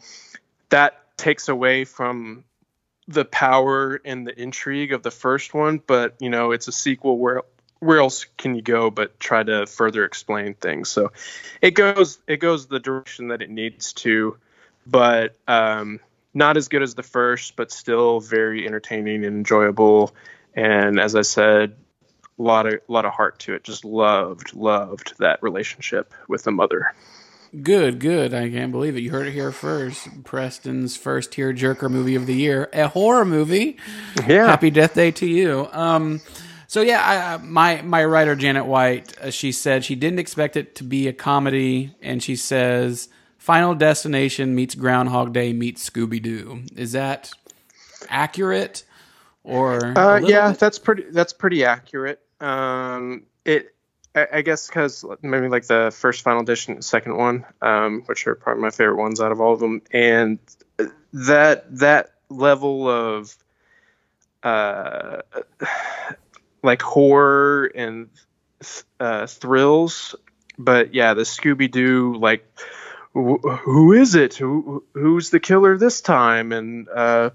that 0.74 1.16
takes 1.16 1.48
away 1.48 1.84
from 1.84 2.42
the 3.06 3.24
power 3.24 4.00
and 4.04 4.26
the 4.26 4.42
intrigue 4.42 4.92
of 4.92 5.04
the 5.04 5.10
first 5.12 5.54
one, 5.54 5.80
but 5.86 6.16
you 6.18 6.30
know, 6.30 6.50
it's 6.50 6.66
a 6.66 6.72
sequel 6.72 7.16
where 7.16 7.42
where 7.78 8.00
else 8.00 8.26
can 8.36 8.56
you 8.56 8.62
go 8.62 8.90
but 8.90 9.20
try 9.20 9.40
to 9.40 9.66
further 9.66 10.04
explain 10.04 10.54
things? 10.54 10.88
So 10.88 11.12
it 11.62 11.76
goes 11.76 12.18
it 12.26 12.38
goes 12.38 12.66
the 12.66 12.80
direction 12.80 13.28
that 13.28 13.40
it 13.40 13.50
needs 13.50 13.92
to, 14.04 14.36
but 14.84 15.36
um, 15.46 16.00
not 16.34 16.56
as 16.56 16.66
good 16.66 16.82
as 16.82 16.96
the 16.96 17.04
first, 17.04 17.54
but 17.54 17.70
still 17.70 18.18
very 18.18 18.66
entertaining 18.66 19.24
and 19.24 19.36
enjoyable. 19.36 20.12
And 20.56 20.98
as 20.98 21.14
I 21.14 21.22
said, 21.22 21.76
a 22.36 22.42
lot 22.42 22.66
of 22.66 22.80
a 22.88 22.92
lot 22.92 23.04
of 23.04 23.12
heart 23.12 23.38
to 23.40 23.54
it. 23.54 23.62
Just 23.62 23.84
loved 23.84 24.56
loved 24.56 25.14
that 25.20 25.40
relationship 25.40 26.12
with 26.26 26.42
the 26.42 26.50
mother. 26.50 26.94
Good, 27.62 28.00
good. 28.00 28.34
I 28.34 28.50
can't 28.50 28.72
believe 28.72 28.96
it. 28.96 29.00
You 29.00 29.10
heard 29.10 29.26
it 29.28 29.32
here 29.32 29.52
first. 29.52 30.24
Preston's 30.24 30.96
first 30.96 31.32
tear 31.32 31.52
jerker 31.52 31.90
movie 31.90 32.16
of 32.16 32.26
the 32.26 32.34
year, 32.34 32.68
a 32.72 32.88
horror 32.88 33.24
movie. 33.24 33.76
Yeah. 34.26 34.46
Happy 34.46 34.70
Death 34.70 34.94
Day 34.94 35.10
to 35.12 35.26
you. 35.26 35.68
Um, 35.72 36.20
so 36.66 36.80
yeah, 36.80 37.36
I, 37.40 37.42
my 37.44 37.82
my 37.82 38.04
writer 38.04 38.34
Janet 38.34 38.66
White, 38.66 39.16
uh, 39.20 39.30
she 39.30 39.52
said 39.52 39.84
she 39.84 39.94
didn't 39.94 40.18
expect 40.18 40.56
it 40.56 40.74
to 40.76 40.84
be 40.84 41.06
a 41.06 41.12
comedy, 41.12 41.94
and 42.02 42.22
she 42.22 42.34
says 42.34 43.08
Final 43.38 43.74
Destination 43.74 44.54
meets 44.54 44.74
Groundhog 44.74 45.32
Day 45.32 45.52
meets 45.52 45.88
Scooby 45.88 46.20
Doo. 46.20 46.62
Is 46.74 46.92
that 46.92 47.30
accurate? 48.08 48.84
Or 49.44 49.96
Uh, 49.96 50.20
yeah, 50.24 50.50
bit? 50.50 50.58
that's 50.58 50.78
pretty. 50.78 51.04
That's 51.10 51.32
pretty 51.32 51.64
accurate. 51.64 52.20
Um, 52.40 53.24
it, 53.44 53.73
I, 54.14 54.42
guess, 54.42 54.68
because 54.68 55.04
maybe 55.22 55.48
like 55.48 55.66
the 55.66 55.92
first 55.94 56.22
Final 56.22 56.44
Destination, 56.44 56.82
second 56.82 57.16
one, 57.16 57.44
um, 57.60 58.02
which 58.06 58.26
are 58.26 58.34
probably 58.34 58.62
my 58.62 58.70
favorite 58.70 58.96
ones 58.96 59.20
out 59.20 59.32
of 59.32 59.40
all 59.40 59.54
of 59.54 59.60
them, 59.60 59.82
and 59.90 60.38
that 61.12 61.78
that 61.78 62.12
level 62.28 62.88
of, 62.88 63.34
uh, 64.42 65.22
like 66.62 66.82
horror 66.82 67.70
and 67.74 68.08
uh, 69.00 69.26
thrills. 69.26 70.14
But 70.58 70.94
yeah, 70.94 71.14
the 71.14 71.22
Scooby 71.22 71.70
Doo 71.70 72.14
like. 72.14 72.46
wh- 73.14 73.42
Who 73.62 73.92
is 73.92 74.14
it? 74.14 74.34
Who 74.34 74.84
who's 74.92 75.30
the 75.30 75.40
killer 75.40 75.76
this 75.78 76.00
time? 76.00 76.52
And 76.52 76.88
uh, 76.88 77.30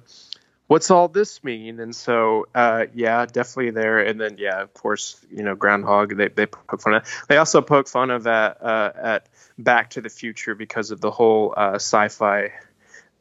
what's 0.70 0.91
all 0.91 1.07
this 1.07 1.43
mean? 1.43 1.80
And 1.80 1.95
so, 1.95 2.45
uh, 2.53 2.86
yeah, 2.93 3.26
definitely 3.26 3.72
there. 3.72 3.99
And 3.99 4.22
then, 4.22 4.38
yeah, 4.38 4.61
of 4.61 4.72
course, 4.74 5.20
you 5.32 5.43
know, 5.43 5.55
Groundhog. 5.55 6.15
They, 6.15 6.30
they 6.30 6.45
poke 6.45 6.80
fun 6.80 6.93
of. 6.93 7.05
They 7.28 7.38
also 7.38 7.61
poke 7.61 7.88
fun 7.88 8.11
of 8.11 8.28
at 8.28 8.61
uh, 8.61 8.91
at 8.95 9.30
Back 9.57 9.89
to 9.91 10.01
the 10.01 10.09
Future 10.09 10.55
because 10.55 10.91
of 10.91 11.01
the 11.01 11.11
whole 11.11 11.53
uh, 11.57 11.74
sci-fi 11.76 12.53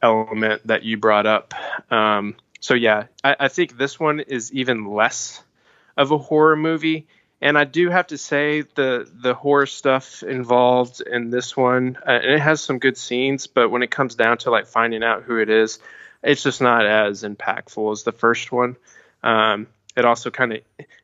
element 0.01 0.65
that 0.67 0.83
you 0.83 0.97
brought 0.97 1.25
up. 1.25 1.53
Um, 1.91 2.35
so 2.59 2.75
yeah, 2.75 3.07
I, 3.23 3.35
I 3.39 3.47
think 3.47 3.77
this 3.77 3.99
one 3.99 4.19
is 4.19 4.53
even 4.53 4.85
less 4.85 5.43
of 5.97 6.11
a 6.11 6.17
horror 6.17 6.55
movie. 6.55 7.07
And 7.41 7.57
I 7.57 7.63
do 7.63 7.89
have 7.89 8.07
to 8.07 8.17
say 8.17 8.61
the 8.61 9.09
the 9.11 9.33
horror 9.33 9.65
stuff 9.65 10.21
involved 10.21 11.01
in 11.01 11.31
this 11.31 11.57
one, 11.57 11.97
uh, 12.05 12.11
and 12.11 12.31
it 12.31 12.41
has 12.41 12.61
some 12.61 12.77
good 12.79 12.97
scenes. 12.97 13.47
But 13.47 13.69
when 13.69 13.81
it 13.81 13.89
comes 13.89 14.13
down 14.15 14.37
to 14.39 14.51
like 14.51 14.67
finding 14.67 15.03
out 15.03 15.23
who 15.23 15.39
it 15.39 15.49
is, 15.49 15.79
it's 16.23 16.43
just 16.43 16.61
not 16.61 16.85
as 16.85 17.23
impactful 17.23 17.91
as 17.91 18.03
the 18.03 18.11
first 18.11 18.51
one. 18.51 18.75
Um, 19.23 19.67
it 19.95 20.05
also 20.05 20.29
kind 20.31 20.53
of 20.53 20.61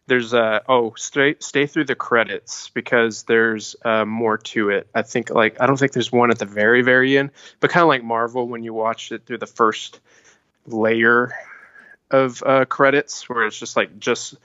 there's 0.08 0.34
a 0.34 0.62
oh 0.70 0.94
stay 0.96 1.36
stay 1.40 1.66
through 1.66 1.86
the 1.86 1.96
credits 1.96 2.70
because 2.70 3.24
there's 3.24 3.76
uh, 3.84 4.06
more 4.06 4.38
to 4.38 4.70
it. 4.70 4.88
I 4.94 5.02
think 5.02 5.30
like 5.30 5.60
I 5.60 5.66
don't 5.66 5.78
think 5.78 5.92
there's 5.92 6.12
one 6.12 6.32
at 6.32 6.40
the 6.40 6.46
very 6.46 6.82
very 6.82 7.18
end, 7.18 7.32
but 7.60 7.72
kind 7.72 7.82
of 7.82 7.90
like 7.90 8.04
Marvel 8.04 8.48
when 8.48 8.64
you 8.64 8.74
watch 8.74 9.12
it 9.12 9.26
through 9.26 9.40
the 9.40 9.48
first 9.48 10.00
layer 10.68 11.34
of 12.12 12.42
uh, 12.46 12.66
credits 12.66 13.28
where 13.28 13.46
it's 13.46 13.58
just 13.58 13.76
like 13.76 14.00
just 14.00 14.36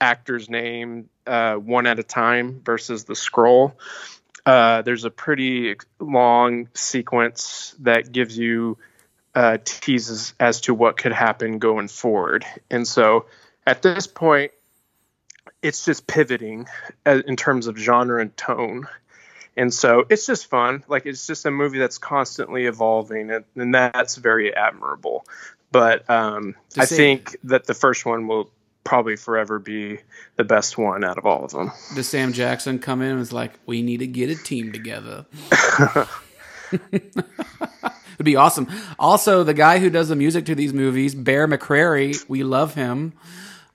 actor's 0.00 0.48
name 0.48 1.08
uh, 1.26 1.54
one 1.54 1.86
at 1.86 1.98
a 1.98 2.02
time 2.02 2.60
versus 2.64 3.04
the 3.04 3.14
scroll. 3.14 3.76
Uh, 4.46 4.80
there's 4.82 5.04
a 5.04 5.10
pretty 5.10 5.76
long 5.98 6.68
sequence 6.74 7.74
that 7.80 8.10
gives 8.10 8.36
you 8.36 8.78
uh, 9.34 9.58
teases 9.64 10.34
as 10.40 10.62
to 10.62 10.74
what 10.74 10.96
could 10.96 11.12
happen 11.12 11.58
going 11.58 11.88
forward. 11.88 12.44
And 12.70 12.86
so 12.86 13.26
at 13.66 13.82
this 13.82 14.06
point, 14.06 14.52
it's 15.62 15.84
just 15.84 16.06
pivoting 16.06 16.66
uh, 17.06 17.22
in 17.26 17.36
terms 17.36 17.66
of 17.66 17.76
genre 17.76 18.20
and 18.20 18.36
tone. 18.36 18.86
And 19.56 19.72
so 19.72 20.04
it's 20.08 20.26
just 20.26 20.46
fun. 20.46 20.84
Like 20.88 21.06
it's 21.06 21.26
just 21.26 21.44
a 21.46 21.50
movie 21.50 21.78
that's 21.78 21.98
constantly 21.98 22.66
evolving, 22.66 23.30
and, 23.30 23.44
and 23.56 23.74
that's 23.74 24.16
very 24.16 24.54
admirable. 24.54 25.26
But 25.72 26.08
um, 26.08 26.54
I 26.78 26.84
say- 26.84 26.96
think 26.96 27.36
that 27.44 27.66
the 27.66 27.74
first 27.74 28.06
one 28.06 28.26
will 28.26 28.50
probably 28.82 29.16
forever 29.16 29.58
be 29.58 29.98
the 30.36 30.44
best 30.44 30.78
one 30.78 31.04
out 31.04 31.18
of 31.18 31.26
all 31.26 31.44
of 31.44 31.50
them. 31.50 31.70
Does 31.94 32.08
Sam 32.08 32.32
Jackson 32.32 32.78
come 32.78 33.02
in 33.02 33.10
and 33.10 33.18
was 33.18 33.32
like, 33.32 33.52
"We 33.66 33.82
need 33.82 33.98
to 33.98 34.06
get 34.06 34.30
a 34.30 34.36
team 34.36 34.72
together"? 34.72 35.26
It'd 38.20 38.26
be 38.26 38.36
awesome. 38.36 38.68
Also, 38.98 39.44
the 39.44 39.54
guy 39.54 39.78
who 39.78 39.88
does 39.88 40.10
the 40.10 40.14
music 40.14 40.44
to 40.44 40.54
these 40.54 40.74
movies, 40.74 41.14
Bear 41.14 41.48
McCreary, 41.48 42.22
we 42.28 42.44
love 42.44 42.74
him. 42.74 43.14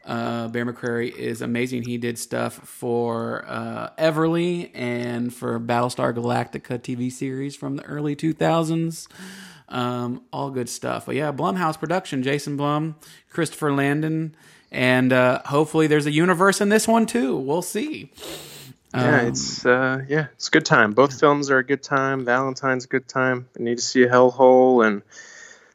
Uh, 0.06 0.50
Bear 0.50 0.68
McCreary 0.68 1.12
is 1.12 1.42
amazing. 1.42 1.82
He 1.82 1.98
did 1.98 2.20
stuff 2.20 2.54
for 2.54 3.44
uh, 3.48 3.90
Everly 3.98 4.70
and 4.76 5.34
for 5.34 5.60
Battlestar 5.60 6.14
Galactica 6.14 6.78
TV 6.78 7.12
series 7.12 7.56
from 7.56 7.78
the 7.78 7.84
early 7.86 8.16
2000s. 8.16 9.08
Um, 9.68 10.22
all 10.32 10.52
good 10.52 10.70
stuff. 10.70 11.08
But 11.08 11.16
yeah, 11.16 11.32
Blumhouse 11.32 11.80
production, 11.80 12.22
Jason 12.22 12.56
Blum, 12.56 12.98
Christopher 13.32 13.74
Landon, 13.74 14.36
and 14.72 15.12
uh, 15.12 15.42
hopefully 15.46 15.88
there's 15.88 16.06
a 16.06 16.12
universe 16.12 16.62
in 16.62 16.70
this 16.70 16.88
one 16.88 17.08
too. 17.08 17.36
We'll 17.36 17.64
see. 17.64 18.12
Yeah, 18.96 19.22
Um, 19.22 19.28
it's 19.28 19.66
uh, 19.66 20.02
yeah, 20.08 20.28
it's 20.34 20.48
a 20.48 20.52
good 20.52 20.66
time. 20.66 20.92
Both 20.92 21.20
films 21.20 21.52
are 21.52 21.58
a 21.58 21.66
good 21.66 21.84
time. 21.84 22.24
Valentine's 22.24 22.86
a 22.86 22.88
good 22.88 23.08
time. 23.08 23.48
I 23.60 23.64
need 23.64 23.78
to 23.78 23.84
see 23.84 24.04
a 24.04 24.08
Hellhole, 24.10 24.86
and 24.86 25.02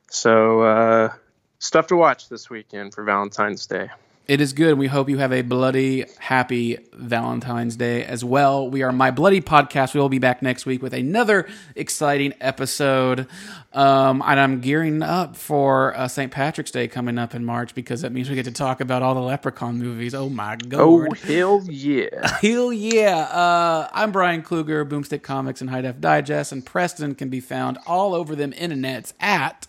so 0.08 0.62
uh, 0.62 1.12
stuff 1.58 1.88
to 1.88 1.96
watch 1.96 2.28
this 2.28 2.48
weekend 2.48 2.94
for 2.94 3.04
Valentine's 3.04 3.66
Day. 3.66 3.90
It 4.30 4.40
is 4.40 4.52
good. 4.52 4.78
We 4.78 4.86
hope 4.86 5.08
you 5.08 5.18
have 5.18 5.32
a 5.32 5.42
bloody, 5.42 6.04
happy 6.20 6.78
Valentine's 6.92 7.74
Day 7.74 8.04
as 8.04 8.24
well. 8.24 8.70
We 8.70 8.84
are 8.84 8.92
My 8.92 9.10
Bloody 9.10 9.40
Podcast. 9.40 9.92
We 9.92 9.98
will 9.98 10.08
be 10.08 10.20
back 10.20 10.40
next 10.40 10.64
week 10.66 10.82
with 10.82 10.94
another 10.94 11.48
exciting 11.74 12.34
episode. 12.40 13.26
Um, 13.72 14.22
and 14.24 14.38
I'm 14.38 14.60
gearing 14.60 15.02
up 15.02 15.34
for 15.34 15.96
uh, 15.96 16.06
St. 16.06 16.30
Patrick's 16.30 16.70
Day 16.70 16.86
coming 16.86 17.18
up 17.18 17.34
in 17.34 17.44
March 17.44 17.74
because 17.74 18.02
that 18.02 18.12
means 18.12 18.30
we 18.30 18.36
get 18.36 18.44
to 18.44 18.52
talk 18.52 18.80
about 18.80 19.02
all 19.02 19.16
the 19.16 19.20
Leprechaun 19.20 19.78
movies. 19.80 20.14
Oh 20.14 20.28
my 20.28 20.54
god! 20.54 20.80
Oh 20.80 21.08
hell 21.24 21.64
yeah! 21.68 22.38
Hell 22.40 22.72
yeah. 22.72 23.16
Uh, 23.16 23.88
I'm 23.92 24.12
Brian 24.12 24.44
Kluger, 24.44 24.88
Boomstick 24.88 25.24
Comics 25.24 25.60
and 25.60 25.70
High 25.70 25.80
Def 25.80 26.00
Digest, 26.00 26.52
and 26.52 26.64
Preston 26.64 27.16
can 27.16 27.30
be 27.30 27.40
found 27.40 27.78
all 27.84 28.14
over 28.14 28.36
them 28.36 28.52
internets 28.52 29.12
at 29.18 29.66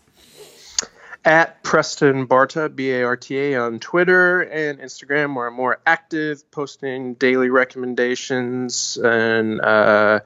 At 1.24 1.62
Preston 1.62 2.28
Barta, 2.28 2.76
B 2.76 2.92
A 2.92 3.04
R 3.04 3.16
T 3.16 3.38
A, 3.38 3.62
on 3.62 3.80
Twitter 3.80 4.42
and 4.42 4.80
Instagram, 4.80 5.36
where 5.36 5.48
I'm 5.48 5.54
more 5.54 5.80
active, 5.86 6.50
posting 6.50 7.14
daily 7.14 7.50
recommendations 7.50 8.98
and 8.98 9.62
uh, 9.62 10.22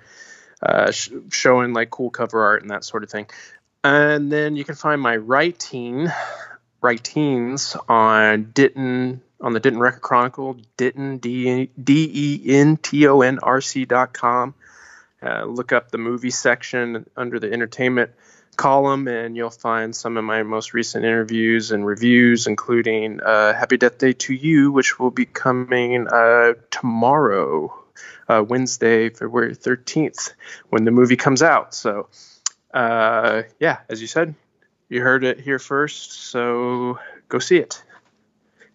uh, 0.61 0.91
sh- 0.91 1.11
showing 1.31 1.73
like 1.73 1.89
cool 1.89 2.11
cover 2.11 2.41
art 2.41 2.61
and 2.61 2.71
that 2.71 2.85
sort 2.85 3.03
of 3.03 3.09
thing. 3.09 3.27
And 3.83 4.31
then 4.31 4.55
you 4.55 4.63
can 4.63 4.75
find 4.75 5.01
my 5.01 5.17
writing, 5.17 6.07
writings 6.81 7.75
on 7.89 8.51
Denton 8.53 9.21
on 9.41 9.51
the 9.51 9.59
Denton 9.59 9.81
Record 9.81 10.01
Chronicle, 10.01 10.57
Denton 10.77 11.17
D 11.17 11.69
D 11.81 12.09
E 12.13 12.55
N 12.55 12.77
T 12.77 13.05
O 13.07 13.19
N 13.19 13.39
R 13.43 13.59
C 13.59 13.83
dot 13.83 14.13
com. 14.13 14.55
Uh, 15.21 15.43
look 15.43 15.73
up 15.73 15.91
the 15.91 15.97
movie 15.97 16.29
section 16.29 17.05
under 17.17 17.37
the 17.37 17.51
entertainment 17.51 18.11
column, 18.57 19.07
and 19.07 19.35
you'll 19.35 19.49
find 19.49 19.95
some 19.95 20.17
of 20.17 20.23
my 20.23 20.43
most 20.43 20.73
recent 20.73 21.05
interviews 21.05 21.71
and 21.71 21.85
reviews, 21.85 22.47
including 22.47 23.21
uh, 23.21 23.53
Happy 23.53 23.77
Death 23.77 23.97
Day 23.97 24.13
to 24.13 24.33
You, 24.33 24.71
which 24.71 24.99
will 24.99 25.11
be 25.11 25.25
coming 25.25 26.07
uh, 26.07 26.53
tomorrow, 26.71 27.73
uh, 28.27 28.43
Wednesday, 28.47 29.09
February 29.09 29.55
13th, 29.55 30.33
when 30.69 30.85
the 30.85 30.91
movie 30.91 31.15
comes 31.15 31.41
out. 31.41 31.73
So, 31.73 32.09
uh, 32.73 33.43
yeah, 33.59 33.79
as 33.89 34.01
you 34.01 34.07
said, 34.07 34.35
you 34.89 35.01
heard 35.01 35.23
it 35.23 35.39
here 35.39 35.59
first, 35.59 36.13
so 36.13 36.99
go 37.27 37.39
see 37.39 37.57
it. 37.57 37.83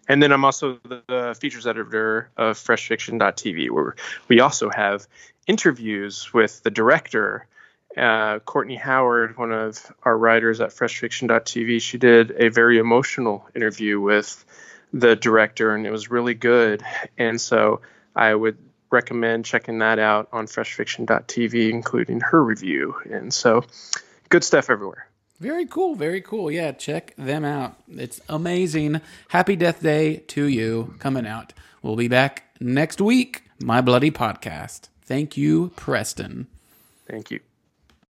And 0.07 0.21
then 0.21 0.31
I'm 0.31 0.43
also 0.43 0.79
the, 0.83 1.37
features 1.39 1.65
editor 1.65 2.29
of 2.35 2.57
FreshFiction.tv, 2.57 3.69
where 3.69 3.95
we 4.27 4.39
also 4.41 4.69
have 4.69 5.07
interviews 5.47 6.33
with 6.33 6.61
the 6.63 6.69
director, 6.69 7.47
uh, 7.97 8.39
Courtney 8.39 8.75
Howard, 8.75 9.37
one 9.37 9.51
of 9.51 9.91
our 10.03 10.17
writers 10.17 10.61
at 10.61 10.69
FreshFiction.tv. 10.69 11.81
She 11.81 11.97
did 11.97 12.31
a 12.31 12.49
very 12.49 12.77
emotional 12.77 13.47
interview 13.55 13.99
with 13.99 14.43
the 14.93 15.15
director, 15.15 15.75
and 15.75 15.85
it 15.85 15.91
was 15.91 16.09
really 16.09 16.33
good. 16.33 16.83
And 17.17 17.39
so 17.39 17.81
I 18.15 18.33
would 18.33 18.57
recommend 18.89 19.45
checking 19.45 19.79
that 19.79 19.99
out 19.99 20.29
on 20.31 20.47
FreshFiction.tv, 20.47 21.69
including 21.69 22.21
her 22.21 22.43
review. 22.43 22.95
And 23.09 23.33
so 23.33 23.63
good 24.29 24.43
stuff 24.43 24.69
everywhere. 24.69 25.07
Very 25.39 25.65
cool, 25.65 25.95
very 25.95 26.21
cool. 26.21 26.51
Yeah, 26.51 26.71
check 26.71 27.15
them 27.15 27.43
out. 27.43 27.75
It's 27.89 28.21
amazing. 28.29 29.01
Happy 29.29 29.55
Death 29.55 29.81
Day 29.81 30.17
to 30.27 30.45
you 30.45 30.93
coming 30.99 31.25
out. 31.25 31.53
We'll 31.81 31.95
be 31.95 32.07
back 32.07 32.43
next 32.59 33.01
week. 33.01 33.43
My 33.59 33.81
Bloody 33.81 34.11
Podcast. 34.11 34.89
Thank 35.03 35.37
you, 35.37 35.71
Preston. 35.75 36.47
Thank 37.07 37.31
you. 37.31 37.39